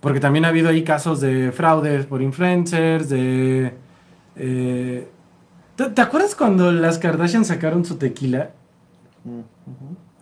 Porque 0.00 0.20
también 0.20 0.44
ha 0.44 0.48
habido 0.48 0.68
ahí 0.68 0.84
casos 0.84 1.20
de 1.20 1.50
fraudes 1.50 2.06
por 2.06 2.22
influencers, 2.22 3.08
de... 3.08 3.74
eh, 4.36 5.08
¿te, 5.74 5.86
te 5.90 6.00
acuerdas 6.00 6.36
cuando 6.36 6.70
las 6.70 6.98
Kardashian 6.98 7.44
sacaron 7.44 7.84
su 7.84 7.96
tequila? 7.96 8.50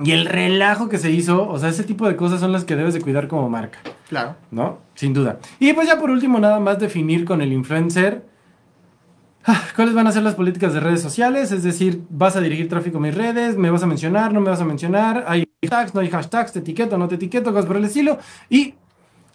Y 0.00 0.12
el 0.12 0.26
relajo 0.26 0.88
que 0.88 0.98
se 0.98 1.10
hizo, 1.10 1.48
o 1.48 1.58
sea, 1.58 1.68
ese 1.70 1.84
tipo 1.84 2.06
de 2.08 2.16
cosas 2.16 2.40
son 2.40 2.52
las 2.52 2.64
que 2.64 2.76
debes 2.76 2.94
de 2.94 3.00
cuidar 3.00 3.28
como 3.28 3.48
marca, 3.48 3.78
Claro. 4.08 4.36
¿no? 4.50 4.78
Sin 4.94 5.12
duda. 5.14 5.38
Y 5.58 5.72
pues 5.72 5.86
ya 5.88 5.98
por 5.98 6.10
último, 6.10 6.38
nada 6.38 6.60
más 6.60 6.78
definir 6.78 7.24
con 7.24 7.40
el 7.42 7.52
influencer 7.52 8.24
cuáles 9.76 9.94
van 9.94 10.06
a 10.06 10.12
ser 10.12 10.22
las 10.22 10.34
políticas 10.34 10.74
de 10.74 10.80
redes 10.80 11.00
sociales, 11.00 11.52
es 11.52 11.62
decir, 11.62 12.02
vas 12.10 12.36
a 12.36 12.40
dirigir 12.40 12.68
tráfico 12.68 12.98
a 12.98 13.00
mis 13.00 13.14
redes, 13.14 13.56
me 13.56 13.70
vas 13.70 13.82
a 13.82 13.86
mencionar, 13.86 14.32
no 14.32 14.40
me 14.40 14.50
vas 14.50 14.60
a 14.60 14.64
mencionar, 14.64 15.24
hay 15.28 15.48
hashtags, 15.62 15.94
no 15.94 16.00
hay 16.00 16.10
hashtags, 16.10 16.52
te 16.52 16.58
etiqueto, 16.60 16.98
no 16.98 17.08
te 17.08 17.16
etiqueto, 17.16 17.52
cosas 17.52 17.66
por 17.66 17.76
el 17.76 17.84
estilo. 17.84 18.18
Y 18.48 18.74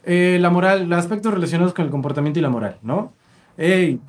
eh, 0.03 0.37
la 0.41 0.49
moral, 0.49 0.89
los 0.89 0.99
aspectos 0.99 1.33
relacionados 1.33 1.73
con 1.73 1.85
el 1.85 1.91
comportamiento 1.91 2.39
y 2.39 2.41
la 2.41 2.49
moral, 2.49 2.77
¿no? 2.81 3.13
Ey, 3.57 3.99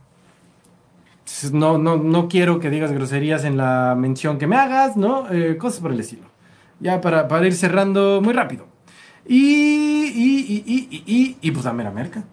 no, 1.53 1.79
no, 1.79 1.97
no 1.97 2.29
quiero 2.29 2.61
que 2.61 2.71
digas 2.71 2.93
groserías 2.93 3.45
en 3.45 3.57
la 3.57 3.95
mención 3.97 4.39
que 4.39 4.47
me 4.47 4.57
hagas, 4.57 4.97
¿no? 4.97 5.31
Eh, 5.31 5.57
cosas 5.57 5.81
por 5.81 5.93
el 5.93 6.01
estilo. 6.01 6.25
Ya 6.81 7.01
para, 7.01 7.29
para 7.29 7.47
ir 7.47 7.55
cerrando 7.55 8.21
muy 8.23 8.33
rápido. 8.33 8.67
Y, 9.27 9.37
y, 9.37 10.47
y, 10.49 10.65
y, 10.67 10.89
y, 10.91 11.03
y, 11.07 11.37
y, 11.41 11.51
pues 11.53 11.65
la 11.65 11.73
mera 11.73 11.91
merca. 11.91 12.25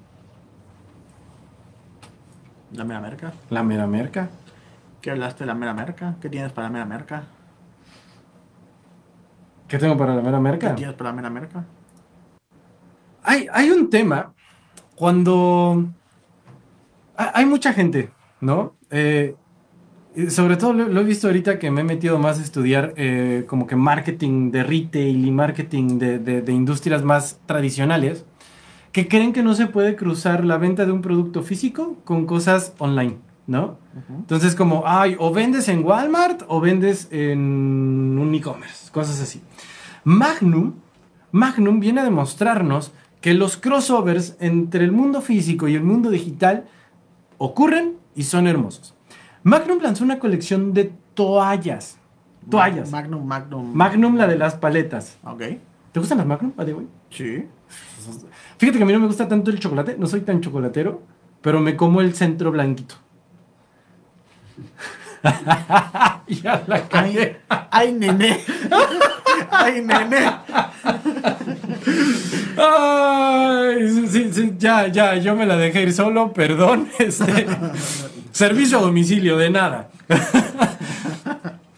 La 2.74 2.84
mera 2.84 3.00
merca. 3.02 3.34
La 3.50 3.64
mera 3.64 3.88
merca. 3.88 4.30
¿Qué 5.02 5.12
hablaste 5.12 5.44
de 5.44 5.48
la 5.48 5.56
mera 5.56 5.74
merca? 5.74 6.16
¿Qué 6.22 6.30
tienes 6.30 6.52
para 6.52 6.68
la 6.68 6.74
mera 6.74 6.86
merca? 6.86 7.24
¿Qué 9.68 9.78
tengo 9.78 9.98
para 9.98 10.16
la 10.16 10.22
mera 10.22 10.38
¿Qué 10.38 10.44
merca? 10.44 10.76
tienes 10.76 10.96
para 10.96 11.10
la 11.12 11.16
mera 11.16 11.30
merca? 11.30 11.66
Hay, 13.24 13.48
hay 13.52 13.70
un 13.70 13.90
tema 13.90 14.34
cuando 14.96 15.86
ha- 17.18 17.32
hay 17.38 17.46
mucha 17.46 17.74
gente, 17.74 18.12
¿no? 18.42 18.76
Eh, 18.90 19.36
sobre 20.30 20.58
todo 20.58 20.74
lo, 20.74 20.88
lo 20.90 21.02
he 21.02 21.04
visto 21.04 21.28
ahorita 21.28 21.60
que 21.60 21.70
me 21.72 21.82
he 21.82 21.84
metido 21.84 22.18
más 22.20 22.40
a 22.40 22.44
estudiar 22.44 22.94
eh, 22.98 23.46
como 23.48 23.68
que 23.68 23.76
marketing 23.76 24.52
de 24.52 24.64
retail 24.64 25.26
y 25.26 25.32
marketing 25.32 26.00
de, 26.00 26.20
de- 26.20 26.42
de 26.42 26.52
industrias 26.52 27.04
más 27.04 27.40
tradicionales, 27.46 28.26
que 28.92 29.08
creen 29.08 29.34
que 29.34 29.44
no 29.44 29.54
se 29.54 29.68
puede 29.68 29.96
cruzar 29.96 30.44
la 30.44 30.58
venta 30.58 30.86
de 30.86 30.92
un 30.92 31.02
producto 31.02 31.44
físico 31.44 31.98
con 32.04 32.26
cosas 32.26 32.74
online, 32.80 33.18
¿no? 33.48 33.78
Entonces 34.10 34.56
como, 34.56 34.84
ay, 34.86 35.16
o 35.20 35.32
vendes 35.32 35.68
en 35.68 35.84
Walmart 35.84 36.44
o 36.48 36.60
vendes 36.60 37.08
en 37.12 38.18
un 38.20 38.34
e-commerce, 38.34 38.92
cosas 38.92 39.22
así. 39.22 39.42
Magnum, 40.04 40.74
Magnum 41.32 41.80
viene 41.80 42.02
a 42.02 42.04
demostrarnos 42.04 42.92
que 43.22 43.34
los 43.34 43.58
crossovers 43.58 44.36
entre 44.40 44.84
el 44.86 44.92
mundo 44.92 45.22
físico 45.22 45.68
y 45.68 45.76
el 45.76 45.84
mundo 45.84 46.10
digital 46.10 46.66
ocurren 47.38 47.98
y 48.16 48.24
son 48.24 48.48
hermosos. 48.48 48.96
Magnum 49.44 49.80
lanzó 49.82 50.04
una 50.04 50.20
colección 50.20 50.74
de 50.74 50.94
toallas. 51.14 51.98
Toallas. 52.50 52.92
Magnum, 52.92 53.26
Magnum. 53.26 53.74
Magnum, 53.74 54.16
la 54.16 54.28
de 54.28 54.38
las 54.38 54.56
paletas. 54.56 55.18
ok. 55.24 55.42
¿Te 55.92 56.00
gustan 56.00 56.18
las 56.20 56.28
Magnum, 56.28 56.54
by 56.56 56.66
the 56.66 56.74
way? 56.74 56.88
Sí. 57.10 57.46
Fíjate 58.58 58.78
que 58.78 58.84
a 58.84 58.88
mí 58.88 58.94
no 58.94 59.00
me 59.00 59.08
gusta 59.08 59.28
tanto 59.28 59.52
el 59.52 59.60
chocolate, 59.60 59.96
no 59.98 60.08
soy 60.08 60.22
tan 60.22 60.42
chocolatero, 60.42 61.02
pero 61.42 61.60
me 61.60 61.76
como 61.76 62.02
el 62.02 62.14
centro 62.16 62.52
blanquito. 62.52 62.96
ya 66.28 66.64
la 66.68 66.88
cagué. 66.88 67.42
Ay, 67.50 67.70
ay, 67.72 67.94
nene. 67.94 68.44
ay, 72.58 74.08
sí, 74.08 74.30
sí, 74.32 74.54
ya, 74.58 74.88
ya, 74.88 75.16
yo 75.16 75.36
me 75.36 75.46
la 75.46 75.58
dejé 75.58 75.84
ir 75.84 75.94
solo, 75.94 76.34
perdón. 76.34 76.90
Este, 77.00 77.48
servicio 78.32 78.80
a 78.80 78.82
domicilio, 78.82 79.38
de 79.38 79.50
nada. 79.50 79.90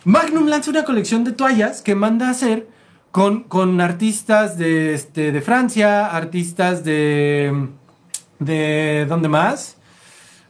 Magnum 0.03 0.47
lanza 0.47 0.71
una 0.71 0.83
colección 0.83 1.23
de 1.23 1.31
toallas 1.31 1.81
que 1.81 1.95
manda 1.95 2.27
a 2.27 2.31
hacer 2.31 2.67
con, 3.11 3.43
con 3.43 3.81
artistas 3.81 4.57
de, 4.57 4.93
este, 4.93 5.31
de 5.31 5.41
Francia, 5.41 6.07
artistas 6.07 6.83
de, 6.83 7.67
de 8.39 9.05
¿dónde 9.09 9.27
más? 9.27 9.77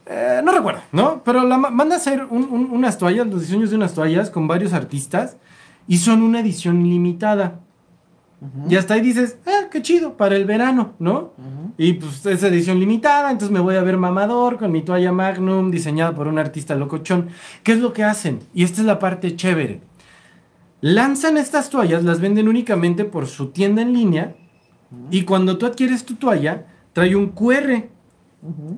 Eh, 0.05 0.41
no 0.43 0.51
recuerdo, 0.51 0.82
¿no? 0.91 1.22
Pero 1.24 1.43
la 1.47 1.57
ma- 1.57 1.70
manda 1.70 1.95
a 1.95 1.97
hacer 1.97 2.26
un- 2.30 2.47
un- 2.51 2.70
unas 2.72 2.97
toallas, 2.97 3.28
los 3.28 3.41
diseños 3.41 3.70
de 3.70 3.76
unas 3.78 3.93
toallas 3.93 4.30
con 4.30 4.47
varios 4.47 4.74
artistas 4.74 5.38
y 5.88 5.97
son 5.97 6.22
una 6.22 6.39
edición 6.41 6.84
limitada. 6.84 7.59
Y 8.68 8.76
hasta 8.76 8.95
ahí 8.95 9.01
dices, 9.01 9.38
ah, 9.45 9.68
qué 9.72 9.84
chido, 9.84 10.18
para 10.18 10.36
el 10.36 10.45
verano, 10.45 10.93
¿no? 10.97 11.34
Y 11.78 11.93
pues 11.93 12.26
es 12.26 12.41
edición 12.41 12.80
limitada, 12.80 13.30
entonces 13.30 13.53
me 13.53 13.59
voy 13.59 13.76
a 13.76 13.84
ver 13.84 13.97
mamador 13.97 14.57
con 14.57 14.72
mi 14.72 14.82
toalla 14.82 15.12
Magnum 15.12 15.70
diseñada 15.70 16.16
por 16.16 16.28
un 16.28 16.39
artista 16.39 16.74
locochón. 16.74 17.28
¿Qué 17.62 17.74
es 17.74 17.80
lo 17.80 17.93
que 17.93 18.03
hacen? 18.03 18.39
Y 18.51 18.64
esta 18.64 18.82
es 18.82 18.88
la 18.88 18.97
parte 18.97 19.36
chévere. 19.36 19.82
Lanzan 20.82 21.38
estas 21.38 21.70
toallas, 21.70 22.04
las 22.04 22.20
venden 22.20 22.48
únicamente 22.48 23.06
por 23.06 23.28
su 23.28 23.48
tienda 23.52 23.82
en 23.82 23.94
línea 23.94 24.36
y 25.12 25.24
cuando 25.24 25.58
tú 25.58 25.66
adquieres 25.68 26.06
tu 26.06 26.16
toalla, 26.16 26.66
trae 26.94 27.16
un 27.16 27.30
QR. 27.30 27.88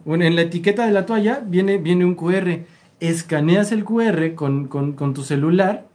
En 0.05 0.35
la 0.35 0.41
etiqueta 0.41 0.85
de 0.85 0.91
la 0.91 1.05
toalla 1.05 1.41
viene, 1.45 1.77
viene 1.77 2.03
un 2.05 2.15
QR. 2.15 2.65
Escaneas 2.99 3.71
el 3.71 3.85
QR 3.85 4.33
con, 4.35 4.67
con- 4.67 4.93
con 4.93 5.13
tu 5.13 5.23
celular, 5.23 5.87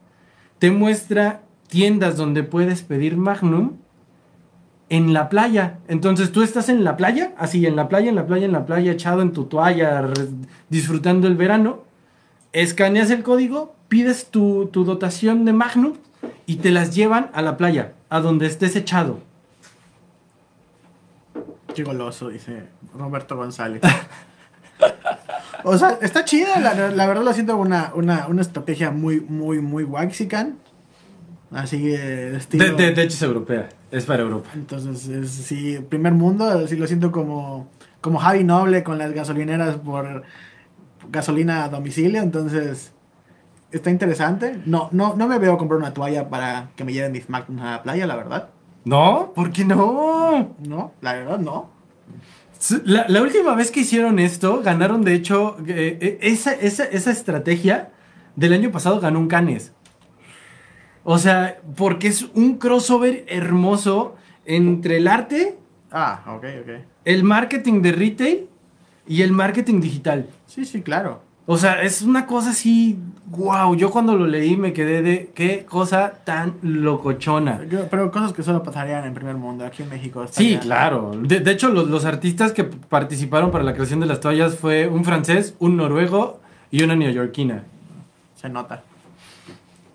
te 0.59 0.71
muestra 0.71 1.43
tiendas 1.69 2.17
donde 2.17 2.43
puedes 2.43 2.83
pedir 2.83 3.17
Magnum 3.19 3.73
en 4.89 5.13
la 5.13 5.29
playa. 5.29 5.79
Entonces 5.89 6.33
tú 6.33 6.43
estás 6.43 6.71
en 6.71 6.83
la 6.85 6.97
playa, 6.97 7.35
así 7.37 7.67
en 7.67 7.77
la 7.77 7.89
playa, 7.89 8.09
en 8.09 8.15
la 8.17 8.27
playa, 8.27 8.47
en 8.47 8.53
la 8.53 8.65
playa, 8.67 8.93
echado 8.93 9.21
en 9.21 9.33
tu 9.33 9.45
toalla, 9.45 10.09
disfrutando 10.71 11.29
el 11.29 11.37
verano. 11.37 11.85
Escaneas 12.53 13.11
el 13.11 13.23
código, 13.23 13.75
pides 13.89 14.27
tu, 14.31 14.67
tu 14.67 14.85
dotación 14.85 15.45
de 15.45 15.53
Magnum 15.53 15.95
y 16.47 16.57
te 16.57 16.71
las 16.71 16.95
llevan 16.95 17.31
a 17.33 17.43
la 17.43 17.57
playa, 17.57 17.95
a 18.09 18.21
donde 18.21 18.47
estés 18.47 18.77
echado. 18.77 19.21
Qué 21.75 21.85
goloso, 21.85 22.29
dice 22.29 22.65
Roberto 22.95 23.37
González. 23.37 23.83
o 25.65 25.77
sea, 25.79 25.99
está 26.01 26.25
chida, 26.25 26.59
la, 26.61 26.91
la 26.91 27.07
verdad 27.07 27.23
lo 27.23 27.33
siento 27.33 27.57
una, 27.57 27.93
una, 27.95 28.27
una 28.27 28.43
estrategia 28.43 28.91
muy, 28.91 29.21
muy, 29.21 29.61
muy 29.61 29.85
waxican. 29.85 30.57
Así 31.51 31.79
de 31.89 32.37
estilo. 32.37 32.65
De, 32.65 32.71
de- 32.73 32.93
de 32.95 33.03
hecho 33.03 33.15
es 33.15 33.23
europea, 33.23 33.69
es 33.91 34.05
para 34.05 34.23
Europa. 34.23 34.51
Entonces, 34.55 35.09
es, 35.09 35.31
sí, 35.31 35.79
primer 35.89 36.13
mundo, 36.13 36.67
sí 36.69 36.77
lo 36.77 36.87
siento 36.87 37.11
como, 37.11 37.69
como 38.03 38.19
Javi 38.19 38.45
Noble 38.45 38.83
con 38.83 38.99
las 38.99 39.13
gasolineras 39.13 39.77
por 39.77 40.25
gasolina 41.11 41.65
a 41.65 41.69
domicilio. 41.71 42.21
Entonces, 42.21 42.93
está 43.71 43.91
interesante. 43.91 44.61
No, 44.67 44.89
no, 44.93 45.15
no 45.17 45.27
me 45.27 45.39
veo 45.39 45.57
comprar 45.59 45.79
una 45.79 45.95
toalla 45.95 46.29
para 46.29 46.71
que 46.77 46.85
me 46.85 46.93
lleven 46.93 47.13
mis 47.13 47.27
a 47.31 47.45
la 47.49 47.83
playa, 47.83 48.07
la 48.07 48.17
verdad. 48.17 48.51
¿No? 48.85 49.33
¿Por 49.35 49.53
qué 49.53 49.65
no? 49.65 50.57
No, 50.67 50.93
la 51.01 51.15
verdad 51.15 51.39
no. 51.39 51.71
La, 52.85 53.07
la 53.09 53.23
última 53.23 53.55
vez 53.55 53.71
que 53.71 53.81
hicieron 53.81 54.19
esto, 54.19 54.63
ganaron 54.63 55.03
de 55.03 55.15
hecho 55.15 55.57
eh, 55.67 55.99
eh, 56.01 56.19
esa, 56.23 56.53
esa, 56.53 56.85
esa 56.85 57.11
estrategia 57.11 57.91
del 58.35 58.53
año 58.53 58.73
pasado 58.73 59.01
ganó 59.01 59.21
un 59.21 59.29
Canes. 59.29 59.73
O 61.05 61.19
sea, 61.19 61.61
porque 61.77 62.09
es 62.09 62.23
un 62.35 62.59
crossover 62.59 63.25
hermoso 63.29 64.17
entre 64.45 64.97
el 64.97 65.09
arte, 65.09 65.59
Ah, 65.91 66.23
el 67.05 67.25
marketing 67.25 67.81
de 67.81 67.93
retail 67.93 68.49
y 69.07 69.23
el 69.23 69.33
marketing 69.33 69.81
digital. 69.81 70.29
Sí, 70.47 70.65
sí, 70.67 70.83
claro. 70.83 71.23
O 71.51 71.57
sea, 71.57 71.81
es 71.83 72.03
una 72.03 72.27
cosa 72.27 72.51
así, 72.51 72.99
wow, 73.29 73.75
yo 73.75 73.91
cuando 73.91 74.15
lo 74.15 74.27
leí 74.27 74.55
me 74.59 74.75
quedé 74.75 75.01
de 75.01 75.31
qué 75.35 75.65
cosa 75.65 76.13
tan 76.25 76.57
locochona. 76.61 77.65
Yo- 77.65 77.89
Pero 77.89 78.11
cosas 78.11 78.35
que 78.35 78.43
solo 78.43 78.63
pasarían 78.63 79.07
en 79.07 79.15
primer 79.15 79.37
mundo, 79.37 79.65
aquí 79.65 79.83
en 79.83 79.89
México. 79.89 80.27
Sí, 80.31 80.59
claro. 80.61 81.13
De, 81.19 81.41
de 81.41 81.51
hecho, 81.51 81.71
los, 81.71 81.89
los 81.89 82.05
artistas 82.05 82.53
que 82.53 82.65
participaron 82.65 83.51
para 83.51 83.65
la 83.65 83.73
creación 83.73 83.99
de 84.01 84.05
las 84.07 84.21
toallas 84.21 84.57
fue 84.57 84.89
un 84.89 85.07
francés, 85.07 85.55
un 85.59 85.79
noruego 85.79 86.39
y 86.71 86.83
una 86.83 86.95
neoyorquina. 86.97 87.65
Se 88.37 88.51
nota. 88.51 88.83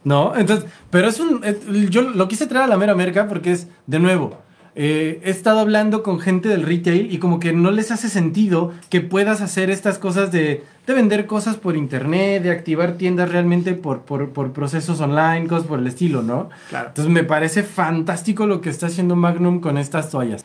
¿No? 0.04 0.36
Entonces, 0.36 0.66
pero 0.90 1.08
es 1.08 1.20
un... 1.20 1.42
eh, 1.44 1.88
Yo 1.92 2.02
lo 2.02 2.28
quise 2.28 2.48
traer 2.48 2.66
a 2.66 2.68
la 2.68 2.78
mera 2.78 2.94
América 2.94 3.28
porque 3.28 3.52
es, 3.52 3.68
de 3.86 4.00
nuevo, 4.00 4.38
eh, 4.76 5.22
he 5.24 5.30
estado 5.30 5.60
hablando 5.60 6.02
con 6.02 6.20
gente 6.20 6.50
del 6.50 6.64
retail 6.64 7.12
y 7.12 7.20
como 7.20 7.40
que 7.40 7.54
no 7.54 7.70
les 7.72 7.92
hace 7.92 8.10
sentido 8.10 8.74
que 8.90 9.02
puedas 9.02 9.42
hacer 9.42 9.70
estas 9.70 10.00
cosas 10.00 10.32
de, 10.32 10.64
de 10.88 10.94
vender 10.94 11.28
cosas 11.28 11.58
por 11.58 11.76
internet, 11.76 12.42
de 12.42 12.52
activar 12.52 12.94
tiendas 12.94 13.32
realmente 13.32 13.76
por, 13.76 14.02
por, 14.02 14.32
por 14.32 14.52
procesos 14.52 15.00
online, 15.00 15.48
cosas 15.48 15.68
por 15.68 15.80
el 15.80 15.88
estilo, 15.88 16.24
¿no? 16.24 16.50
Claro. 16.70 16.88
Entonces 16.88 17.14
me 17.14 17.24
parece 17.24 17.62
fantástico 17.62 18.48
lo 18.48 18.62
que 18.62 18.70
está 18.70 18.88
haciendo 18.88 19.16
Magnum 19.16 19.60
con 19.60 19.78
estas 19.78 20.10
toallas. 20.10 20.44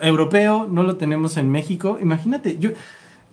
Europeo, 0.00 0.66
no 0.70 0.82
lo 0.82 0.96
tenemos 0.96 1.36
en 1.36 1.50
México. 1.50 1.98
Imagínate, 2.00 2.56
yo, 2.58 2.70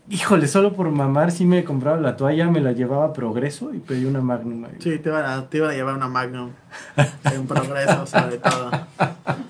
híjole, 0.09 0.47
solo 0.47 0.73
por 0.73 0.89
mamar, 0.89 1.31
si 1.31 1.45
me 1.45 1.63
compraba 1.63 1.97
la 1.97 2.15
toalla, 2.15 2.49
me 2.49 2.61
la 2.61 2.71
llevaba 2.71 3.05
a 3.05 3.13
Progreso 3.13 3.73
y 3.73 3.79
pedí 3.79 4.05
una 4.05 4.21
Magnum. 4.21 4.65
ahí. 4.65 4.75
Sí, 4.79 4.97
te 4.99 5.09
iban 5.09 5.25
a, 5.25 5.49
te 5.49 5.57
iban 5.57 5.71
a 5.71 5.73
llevar 5.73 5.95
una 5.95 6.07
Magnum. 6.07 6.51
En 7.23 7.47
progreso, 7.47 8.05
sobre 8.05 8.37
todo. 8.37 8.71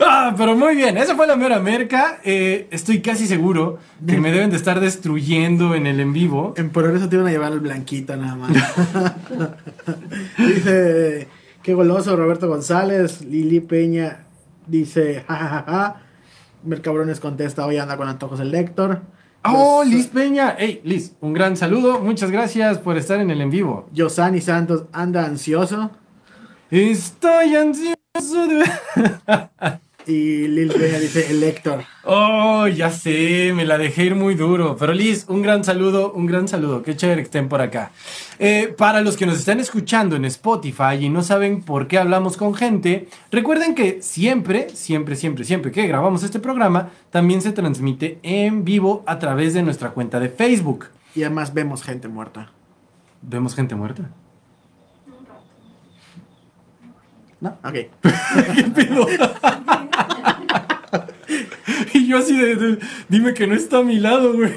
Ah, 0.00 0.34
pero 0.36 0.54
muy 0.54 0.76
bien, 0.76 0.96
esa 0.96 1.16
fue 1.16 1.26
la 1.26 1.34
mera 1.34 1.58
merca. 1.58 2.20
Eh, 2.24 2.68
estoy 2.70 3.00
casi 3.00 3.26
seguro 3.26 3.78
que 4.06 4.18
me 4.18 4.30
deben 4.30 4.50
de 4.50 4.56
estar 4.56 4.78
destruyendo 4.78 5.74
en 5.74 5.86
el 5.86 5.98
en 5.98 6.12
vivo. 6.12 6.54
En 6.56 6.70
progreso 6.70 7.08
te 7.08 7.16
iban 7.16 7.26
a 7.26 7.30
llevar 7.30 7.52
el 7.52 7.60
blanquito 7.60 8.16
nada 8.16 8.36
más. 8.36 8.52
dice, 10.38 11.28
qué 11.62 11.74
goloso 11.74 12.16
Roberto 12.16 12.48
González. 12.48 13.22
Lili 13.22 13.60
Peña 13.60 14.24
dice, 14.66 15.24
jajajaja. 15.26 15.96
Mercabrones 16.62 17.18
contesta, 17.18 17.66
hoy 17.66 17.78
anda 17.78 17.96
con 17.96 18.08
antojos 18.08 18.40
el 18.40 18.50
Lector. 18.50 19.02
Oh, 19.46 19.84
Liz 19.84 20.06
Peña. 20.06 20.56
Hey, 20.58 20.80
Liz, 20.84 21.12
un 21.20 21.34
gran 21.34 21.56
saludo. 21.56 22.00
Muchas 22.00 22.30
gracias 22.30 22.78
por 22.78 22.96
estar 22.96 23.20
en 23.20 23.30
el 23.30 23.42
en 23.42 23.50
vivo. 23.50 23.88
Yosani 23.92 24.40
Santos 24.40 24.84
anda 24.92 25.26
ansioso. 25.26 25.90
Estoy 26.70 27.54
ansioso 27.54 28.46
de... 28.48 28.64
Y 30.06 30.48
Lil 30.48 30.68
Peña 30.68 30.98
dice, 30.98 31.30
el 31.30 31.40
Lector. 31.40 31.82
Oh, 32.04 32.66
ya 32.66 32.90
sé, 32.90 33.52
me 33.54 33.64
la 33.64 33.78
dejé 33.78 34.04
ir 34.04 34.14
muy 34.14 34.34
duro. 34.34 34.76
Pero 34.78 34.92
Liz, 34.92 35.24
un 35.28 35.40
gran 35.40 35.64
saludo, 35.64 36.12
un 36.12 36.26
gran 36.26 36.46
saludo. 36.46 36.82
Qué 36.82 36.94
chévere 36.94 37.22
que 37.22 37.24
estén 37.24 37.48
por 37.48 37.62
acá. 37.62 37.90
Eh, 38.38 38.74
para 38.76 39.00
los 39.00 39.16
que 39.16 39.24
nos 39.24 39.38
están 39.38 39.60
escuchando 39.60 40.16
en 40.16 40.26
Spotify 40.26 40.96
y 41.00 41.08
no 41.08 41.22
saben 41.22 41.62
por 41.62 41.88
qué 41.88 41.98
hablamos 41.98 42.36
con 42.36 42.54
gente, 42.54 43.08
recuerden 43.30 43.74
que 43.74 44.02
siempre, 44.02 44.68
siempre, 44.70 45.16
siempre, 45.16 45.44
siempre 45.44 45.72
que 45.72 45.86
grabamos 45.86 46.22
este 46.22 46.38
programa, 46.38 46.90
también 47.10 47.40
se 47.40 47.52
transmite 47.52 48.18
en 48.22 48.64
vivo 48.64 49.04
a 49.06 49.18
través 49.18 49.54
de 49.54 49.62
nuestra 49.62 49.90
cuenta 49.90 50.20
de 50.20 50.28
Facebook. 50.28 50.86
Y 51.14 51.22
además 51.22 51.54
vemos 51.54 51.82
gente 51.82 52.08
muerta. 52.08 52.50
¿Vemos 53.22 53.54
gente 53.54 53.74
muerta? 53.74 54.10
¿No? 57.40 57.56
Ok. 57.62 57.76
Y 61.94 62.06
yo 62.08 62.18
así 62.18 62.36
de, 62.36 62.78
dime 63.08 63.32
que 63.34 63.46
no 63.46 63.54
está 63.54 63.78
a 63.78 63.82
mi 63.82 63.98
lado, 64.00 64.32
güey. 64.34 64.52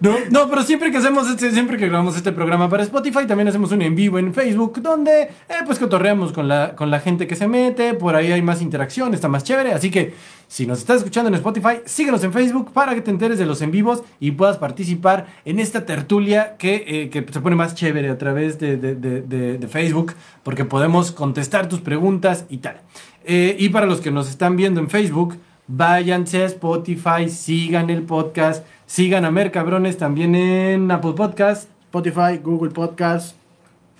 No, 0.00 0.14
no, 0.30 0.48
pero 0.48 0.62
siempre 0.62 0.92
que 0.92 0.98
hacemos 0.98 1.28
este, 1.28 1.50
siempre 1.50 1.76
que 1.76 1.88
grabamos 1.88 2.16
este 2.16 2.30
programa 2.30 2.70
para 2.70 2.84
Spotify, 2.84 3.26
también 3.26 3.48
hacemos 3.48 3.72
un 3.72 3.82
en 3.82 3.96
vivo 3.96 4.16
en 4.20 4.32
Facebook, 4.32 4.80
donde 4.80 5.22
eh, 5.22 5.54
pues 5.66 5.80
cotorreamos 5.80 6.32
con 6.32 6.46
la, 6.46 6.76
con 6.76 6.88
la 6.92 7.00
gente 7.00 7.26
que 7.26 7.34
se 7.34 7.48
mete, 7.48 7.94
por 7.94 8.14
ahí 8.14 8.30
hay 8.30 8.40
más 8.40 8.62
interacción, 8.62 9.12
está 9.12 9.26
más 9.26 9.42
chévere, 9.42 9.72
así 9.72 9.90
que 9.90 10.14
si 10.46 10.68
nos 10.68 10.78
estás 10.78 10.98
escuchando 10.98 11.28
en 11.30 11.34
Spotify, 11.34 11.80
síguenos 11.84 12.22
en 12.22 12.32
Facebook 12.32 12.72
para 12.72 12.94
que 12.94 13.00
te 13.00 13.10
enteres 13.10 13.38
de 13.40 13.46
los 13.46 13.60
en 13.60 13.72
vivos 13.72 14.04
y 14.20 14.30
puedas 14.30 14.56
participar 14.56 15.26
en 15.44 15.58
esta 15.58 15.84
tertulia 15.84 16.56
que, 16.58 16.84
eh, 16.86 17.10
que 17.10 17.26
se 17.32 17.40
pone 17.40 17.56
más 17.56 17.74
chévere 17.74 18.08
a 18.08 18.18
través 18.18 18.60
de- 18.60 18.76
de 18.76 19.68
Facebook, 19.68 20.14
porque 20.44 20.64
podemos 20.64 21.10
contestar 21.10 21.68
tus 21.68 21.80
preguntas 21.80 22.44
y 22.48 22.58
tal. 22.58 22.80
Eh, 23.24 23.56
y 23.58 23.68
para 23.70 23.84
los 23.86 24.00
que 24.00 24.10
nos 24.12 24.30
están 24.30 24.56
viendo 24.56 24.80
en 24.80 24.88
Facebook, 24.88 25.36
váyanse 25.68 26.42
a 26.42 26.46
Spotify, 26.46 27.28
sigan 27.28 27.90
el 27.90 28.02
podcast, 28.02 28.66
sigan 28.86 29.24
a 29.24 29.30
Mercabrones 29.30 29.98
también 29.98 30.34
en 30.34 30.90
Apple 30.90 31.12
Podcast, 31.12 31.68
Spotify, 31.84 32.38
Google 32.42 32.70
Podcast, 32.70 33.36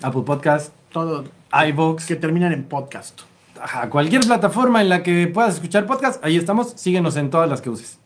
Apple 0.01 0.23
Podcast, 0.23 0.73
todo 0.91 1.25
iVoox, 1.53 2.05
que 2.07 2.15
terminan 2.15 2.51
en 2.51 2.63
podcast. 2.63 3.21
ajá, 3.61 3.89
cualquier 3.89 4.21
plataforma 4.21 4.81
en 4.81 4.89
la 4.89 5.03
que 5.03 5.27
puedas 5.27 5.55
escuchar 5.55 5.85
podcast, 5.85 6.23
ahí 6.25 6.37
estamos, 6.37 6.73
síguenos 6.75 7.15
en 7.17 7.29
todas 7.29 7.49
las 7.49 7.61
que 7.61 7.69
uses. 7.69 7.99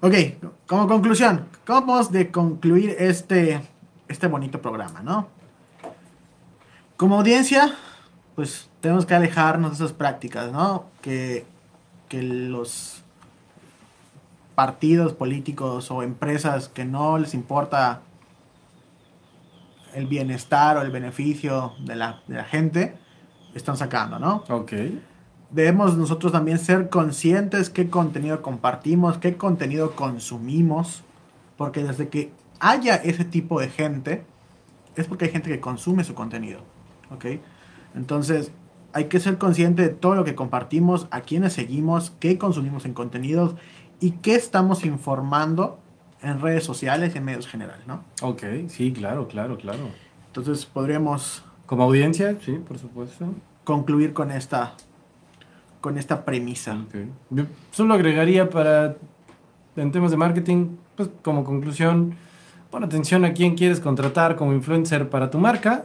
Ok, 0.00 0.14
como 0.66 0.88
conclusión, 0.88 1.46
¿cómo 1.66 2.02
de 2.04 2.30
concluir 2.30 2.96
este, 2.98 3.60
este 4.08 4.26
bonito 4.26 4.60
programa, 4.60 5.02
no? 5.02 5.28
Como 6.96 7.16
audiencia, 7.16 7.74
pues 8.34 8.70
tenemos 8.80 9.04
que 9.04 9.14
alejarnos 9.14 9.70
de 9.70 9.84
esas 9.84 9.96
prácticas, 9.96 10.52
¿no? 10.52 10.86
Que, 11.02 11.44
que 12.08 12.22
los 12.22 13.02
partidos 14.54 15.12
políticos 15.12 15.90
o 15.90 16.02
empresas 16.02 16.68
que 16.68 16.84
no 16.84 17.18
les 17.18 17.34
importa 17.34 18.00
el 19.94 20.06
bienestar 20.06 20.76
o 20.76 20.82
el 20.82 20.90
beneficio 20.90 21.74
de 21.80 21.96
la, 21.96 22.22
de 22.26 22.36
la 22.36 22.44
gente 22.44 22.96
están 23.54 23.76
sacando, 23.76 24.18
¿no? 24.18 24.44
Ok. 24.48 24.72
debemos 25.50 25.96
nosotros 25.96 26.32
también 26.32 26.58
ser 26.58 26.90
conscientes 26.90 27.70
qué 27.70 27.88
contenido 27.88 28.42
compartimos, 28.42 29.18
qué 29.18 29.36
contenido 29.36 29.92
consumimos, 29.92 31.02
porque 31.56 31.82
desde 31.82 32.08
que 32.08 32.32
haya 32.60 32.96
ese 32.96 33.24
tipo 33.24 33.60
de 33.60 33.68
gente, 33.68 34.24
es 34.96 35.06
porque 35.06 35.26
hay 35.26 35.30
gente 35.30 35.50
que 35.50 35.60
consume 35.60 36.04
su 36.04 36.14
contenido, 36.14 36.60
¿ok? 37.10 37.26
Entonces, 37.94 38.50
hay 38.96 39.08
que 39.08 39.20
ser 39.20 39.36
consciente 39.36 39.82
de 39.82 39.90
todo 39.90 40.14
lo 40.14 40.24
que 40.24 40.34
compartimos, 40.34 41.06
a 41.10 41.20
quiénes 41.20 41.52
seguimos, 41.52 42.14
qué 42.18 42.38
consumimos 42.38 42.86
en 42.86 42.94
contenidos 42.94 43.54
y 44.00 44.12
qué 44.12 44.34
estamos 44.34 44.86
informando 44.86 45.78
en 46.22 46.40
redes 46.40 46.64
sociales 46.64 47.14
y 47.14 47.18
en 47.18 47.24
medios 47.26 47.46
generales, 47.46 47.86
¿no? 47.86 48.02
Ok, 48.22 48.42
sí, 48.68 48.94
claro, 48.94 49.28
claro, 49.28 49.58
claro. 49.58 49.90
Entonces 50.28 50.64
podríamos 50.64 51.44
Como 51.66 51.82
audiencia, 51.82 52.38
sí, 52.40 52.52
por 52.66 52.78
supuesto. 52.78 53.26
concluir 53.64 54.14
con 54.14 54.30
esta, 54.30 54.72
con 55.82 55.98
esta 55.98 56.24
premisa. 56.24 56.78
Ok. 56.88 56.94
Yo 57.28 57.44
solo 57.72 57.92
agregaría 57.92 58.48
para, 58.48 58.96
en 59.76 59.92
temas 59.92 60.10
de 60.10 60.16
marketing, 60.16 60.68
pues 60.96 61.10
como 61.20 61.44
conclusión, 61.44 62.14
pon 62.70 62.82
atención 62.82 63.26
a 63.26 63.34
quién 63.34 63.56
quieres 63.56 63.78
contratar 63.78 64.36
como 64.36 64.54
influencer 64.54 65.10
para 65.10 65.30
tu 65.30 65.38
marca. 65.38 65.84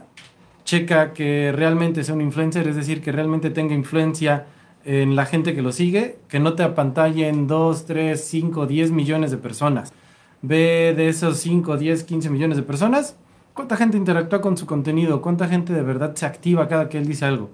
Checa 0.64 1.12
que 1.12 1.52
realmente 1.52 2.04
sea 2.04 2.14
un 2.14 2.20
influencer, 2.20 2.68
es 2.68 2.76
decir, 2.76 3.00
que 3.02 3.12
realmente 3.12 3.50
tenga 3.50 3.74
influencia 3.74 4.46
en 4.84 5.16
la 5.16 5.26
gente 5.26 5.54
que 5.54 5.62
lo 5.62 5.72
sigue, 5.72 6.18
que 6.28 6.40
no 6.40 6.54
te 6.54 6.62
apantallen 6.62 7.46
2, 7.46 7.86
3, 7.86 8.24
5, 8.24 8.66
10 8.66 8.90
millones 8.90 9.30
de 9.30 9.36
personas. 9.36 9.92
Ve 10.40 10.94
de 10.96 11.08
esos 11.08 11.38
5, 11.38 11.76
10, 11.76 12.04
15 12.04 12.30
millones 12.30 12.56
de 12.56 12.62
personas, 12.62 13.16
cuánta 13.54 13.76
gente 13.76 13.96
interactúa 13.96 14.40
con 14.40 14.56
su 14.56 14.66
contenido, 14.66 15.22
cuánta 15.22 15.48
gente 15.48 15.72
de 15.72 15.82
verdad 15.82 16.14
se 16.14 16.26
activa 16.26 16.68
cada 16.68 16.88
que 16.88 16.98
él 16.98 17.06
dice 17.06 17.24
algo. 17.24 17.50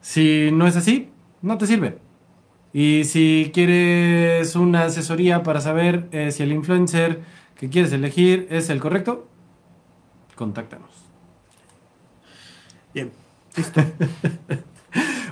Si 0.00 0.50
no 0.52 0.66
es 0.66 0.76
así, 0.76 1.10
no 1.42 1.58
te 1.58 1.66
sirve. 1.66 1.98
Y 2.72 3.04
si 3.04 3.50
quieres 3.54 4.54
una 4.56 4.84
asesoría 4.84 5.42
para 5.42 5.60
saber 5.60 6.08
eh, 6.12 6.32
si 6.32 6.42
el 6.42 6.52
influencer 6.52 7.20
que 7.56 7.68
quieres 7.68 7.92
elegir 7.92 8.46
es 8.50 8.68
el 8.70 8.80
correcto, 8.80 9.26
contáctanos. 10.34 11.07
Bien, 12.94 13.10
listo. 13.56 13.80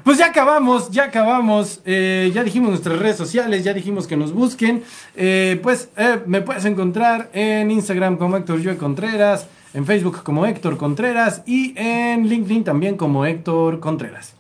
Pues 0.04 0.18
ya 0.18 0.26
acabamos, 0.26 0.90
ya 0.92 1.04
acabamos. 1.07 1.80
eh, 1.84 2.30
ya 2.32 2.44
dijimos 2.44 2.70
nuestras 2.70 2.98
redes 3.00 3.16
sociales, 3.16 3.64
ya 3.64 3.74
dijimos 3.74 4.07
que 4.07 4.16
nos 4.16 4.32
busquen. 4.32 4.84
Eh, 5.16 5.59
pues 5.64 5.90
eh, 5.96 6.20
me 6.26 6.42
puedes 6.42 6.64
encontrar 6.64 7.28
en 7.32 7.72
Instagram 7.72 8.16
como 8.16 8.36
Héctor 8.36 8.62
Joe 8.62 8.76
Contreras, 8.76 9.48
en 9.74 9.84
Facebook 9.84 10.22
como 10.22 10.46
Héctor 10.46 10.76
Contreras 10.76 11.42
y 11.44 11.74
en 11.76 12.28
LinkedIn 12.28 12.62
también 12.62 12.96
como 12.96 13.26
Héctor 13.26 13.80
Contreras. 13.80 14.36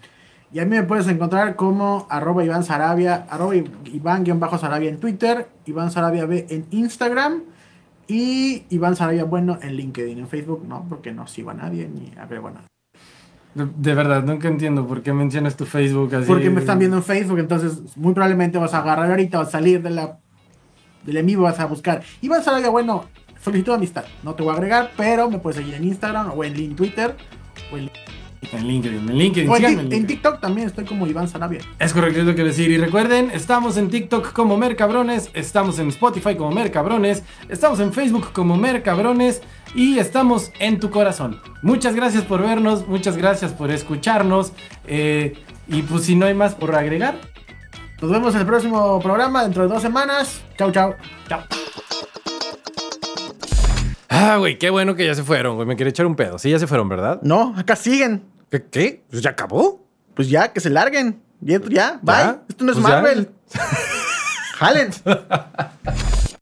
Y 0.52 0.60
a 0.60 0.64
mí 0.64 0.70
me 0.70 0.84
puedes 0.84 1.08
encontrar 1.08 1.56
como 1.56 2.06
arroba 2.10 2.44
Iván 2.44 2.62
Sarabia, 2.62 3.26
arroba 3.28 3.56
Iván-Sarabia 3.56 4.88
en 4.88 5.00
Twitter, 5.00 5.48
Iván 5.66 5.90
Sarabia 5.90 6.26
B 6.26 6.46
en 6.48 6.66
Instagram 6.70 7.42
y 8.06 8.62
Iván 8.70 8.94
Sarabia 8.94 9.24
Bueno 9.24 9.58
en 9.60 9.74
LinkedIn. 9.74 10.18
En 10.18 10.28
Facebook 10.28 10.64
no, 10.64 10.86
porque 10.88 11.10
no 11.10 11.26
sigo 11.26 11.50
a 11.50 11.54
nadie 11.54 11.88
ni 11.88 12.12
agrego 12.16 12.46
a 12.48 12.50
nadie. 12.52 12.75
De, 13.56 13.94
verdad, 13.94 14.22
nunca 14.22 14.48
entiendo 14.48 14.86
por 14.86 15.02
qué 15.02 15.14
mencionas 15.14 15.56
tu 15.56 15.64
Facebook 15.64 16.14
así. 16.14 16.26
Porque 16.26 16.50
me 16.50 16.60
están 16.60 16.78
viendo 16.78 16.98
en 16.98 17.02
Facebook, 17.02 17.38
entonces 17.38 17.96
muy 17.96 18.12
probablemente 18.12 18.58
vas 18.58 18.74
a 18.74 18.80
agarrar 18.80 19.10
ahorita, 19.10 19.38
vas 19.38 19.48
a 19.48 19.52
salir 19.52 19.80
de 19.80 19.88
la, 19.88 20.18
del 21.04 21.16
en 21.16 21.24
vivo, 21.24 21.44
vas 21.44 21.58
a 21.58 21.64
buscar 21.64 22.02
Iván 22.20 22.44
Sarabia 22.44 22.68
Bueno, 22.68 23.06
solicitud 23.40 23.72
de 23.72 23.76
amistad. 23.76 24.04
No 24.22 24.34
te 24.34 24.42
voy 24.42 24.52
a 24.52 24.56
agregar, 24.56 24.90
pero 24.98 25.30
me 25.30 25.38
puedes 25.38 25.56
seguir 25.56 25.72
en 25.72 25.84
Instagram 25.84 26.32
o 26.36 26.44
en 26.44 26.76
Twitter 26.76 27.16
o 27.72 27.78
en, 27.78 27.90
En 28.52 28.66
LinkedIn, 28.66 29.08
en 29.08 29.18
LinkedIn, 29.18 29.50
en, 29.50 29.64
en 29.64 29.76
LinkedIn. 29.78 30.06
TikTok 30.06 30.40
también 30.40 30.68
estoy 30.68 30.84
como 30.84 31.06
Iván 31.06 31.28
Sarabia. 31.28 31.60
Es 31.78 31.92
correcto, 31.92 32.20
es 32.20 32.26
lo 32.26 32.34
que 32.34 32.44
decir. 32.44 32.70
Y 32.70 32.78
recuerden, 32.78 33.30
estamos 33.32 33.76
en 33.76 33.90
TikTok 33.90 34.32
como 34.32 34.56
Mercabrones, 34.56 35.30
estamos 35.34 35.78
en 35.78 35.88
Spotify 35.88 36.36
como 36.36 36.52
Mercabrones, 36.52 37.22
estamos 37.48 37.80
en 37.80 37.92
Facebook 37.92 38.32
como 38.32 38.56
Mercabrones 38.56 39.42
y 39.74 39.98
estamos 39.98 40.52
en 40.60 40.78
tu 40.78 40.90
corazón. 40.90 41.40
Muchas 41.62 41.94
gracias 41.94 42.24
por 42.24 42.40
vernos, 42.42 42.86
muchas 42.86 43.16
gracias 43.16 43.52
por 43.52 43.70
escucharnos. 43.70 44.52
eh, 44.86 45.34
y 45.68 45.82
pues 45.82 46.04
si 46.04 46.14
no 46.14 46.26
hay 46.26 46.34
más 46.34 46.54
por 46.54 46.74
agregar, 46.74 47.18
Nos 48.00 48.10
vemos 48.10 48.34
en 48.34 48.40
el 48.42 48.46
próximo 48.46 49.00
programa 49.00 49.42
dentro 49.42 49.62
de 49.62 49.68
dos 49.70 49.80
semanas. 49.82 50.42
Chau, 50.58 50.70
chau. 50.70 50.94
chao. 51.28 51.65
Ah, 54.18 54.36
güey, 54.38 54.58
qué 54.58 54.70
bueno 54.70 54.94
que 54.94 55.04
ya 55.04 55.14
se 55.14 55.22
fueron, 55.22 55.56
güey. 55.56 55.66
Me 55.68 55.76
quería 55.76 55.90
echar 55.90 56.06
un 56.06 56.16
pedo. 56.16 56.38
Sí, 56.38 56.50
ya 56.50 56.58
se 56.58 56.66
fueron, 56.66 56.88
¿verdad? 56.88 57.20
No, 57.22 57.54
acá 57.56 57.76
siguen. 57.76 58.24
¿Qué? 58.50 58.64
¿Qué? 58.64 59.04
¿Pues 59.10 59.22
¿Ya 59.22 59.30
acabó? 59.30 59.86
Pues 60.14 60.30
ya, 60.30 60.52
que 60.52 60.60
se 60.60 60.70
larguen. 60.70 61.20
Ya, 61.40 61.60
ya, 61.68 61.98
bye. 62.02 62.38
Esto 62.48 62.64
no 62.64 62.72
es 62.72 62.78
Pues. 62.78 62.88
Marvel. 62.88 63.28
Jalen. 64.58 64.90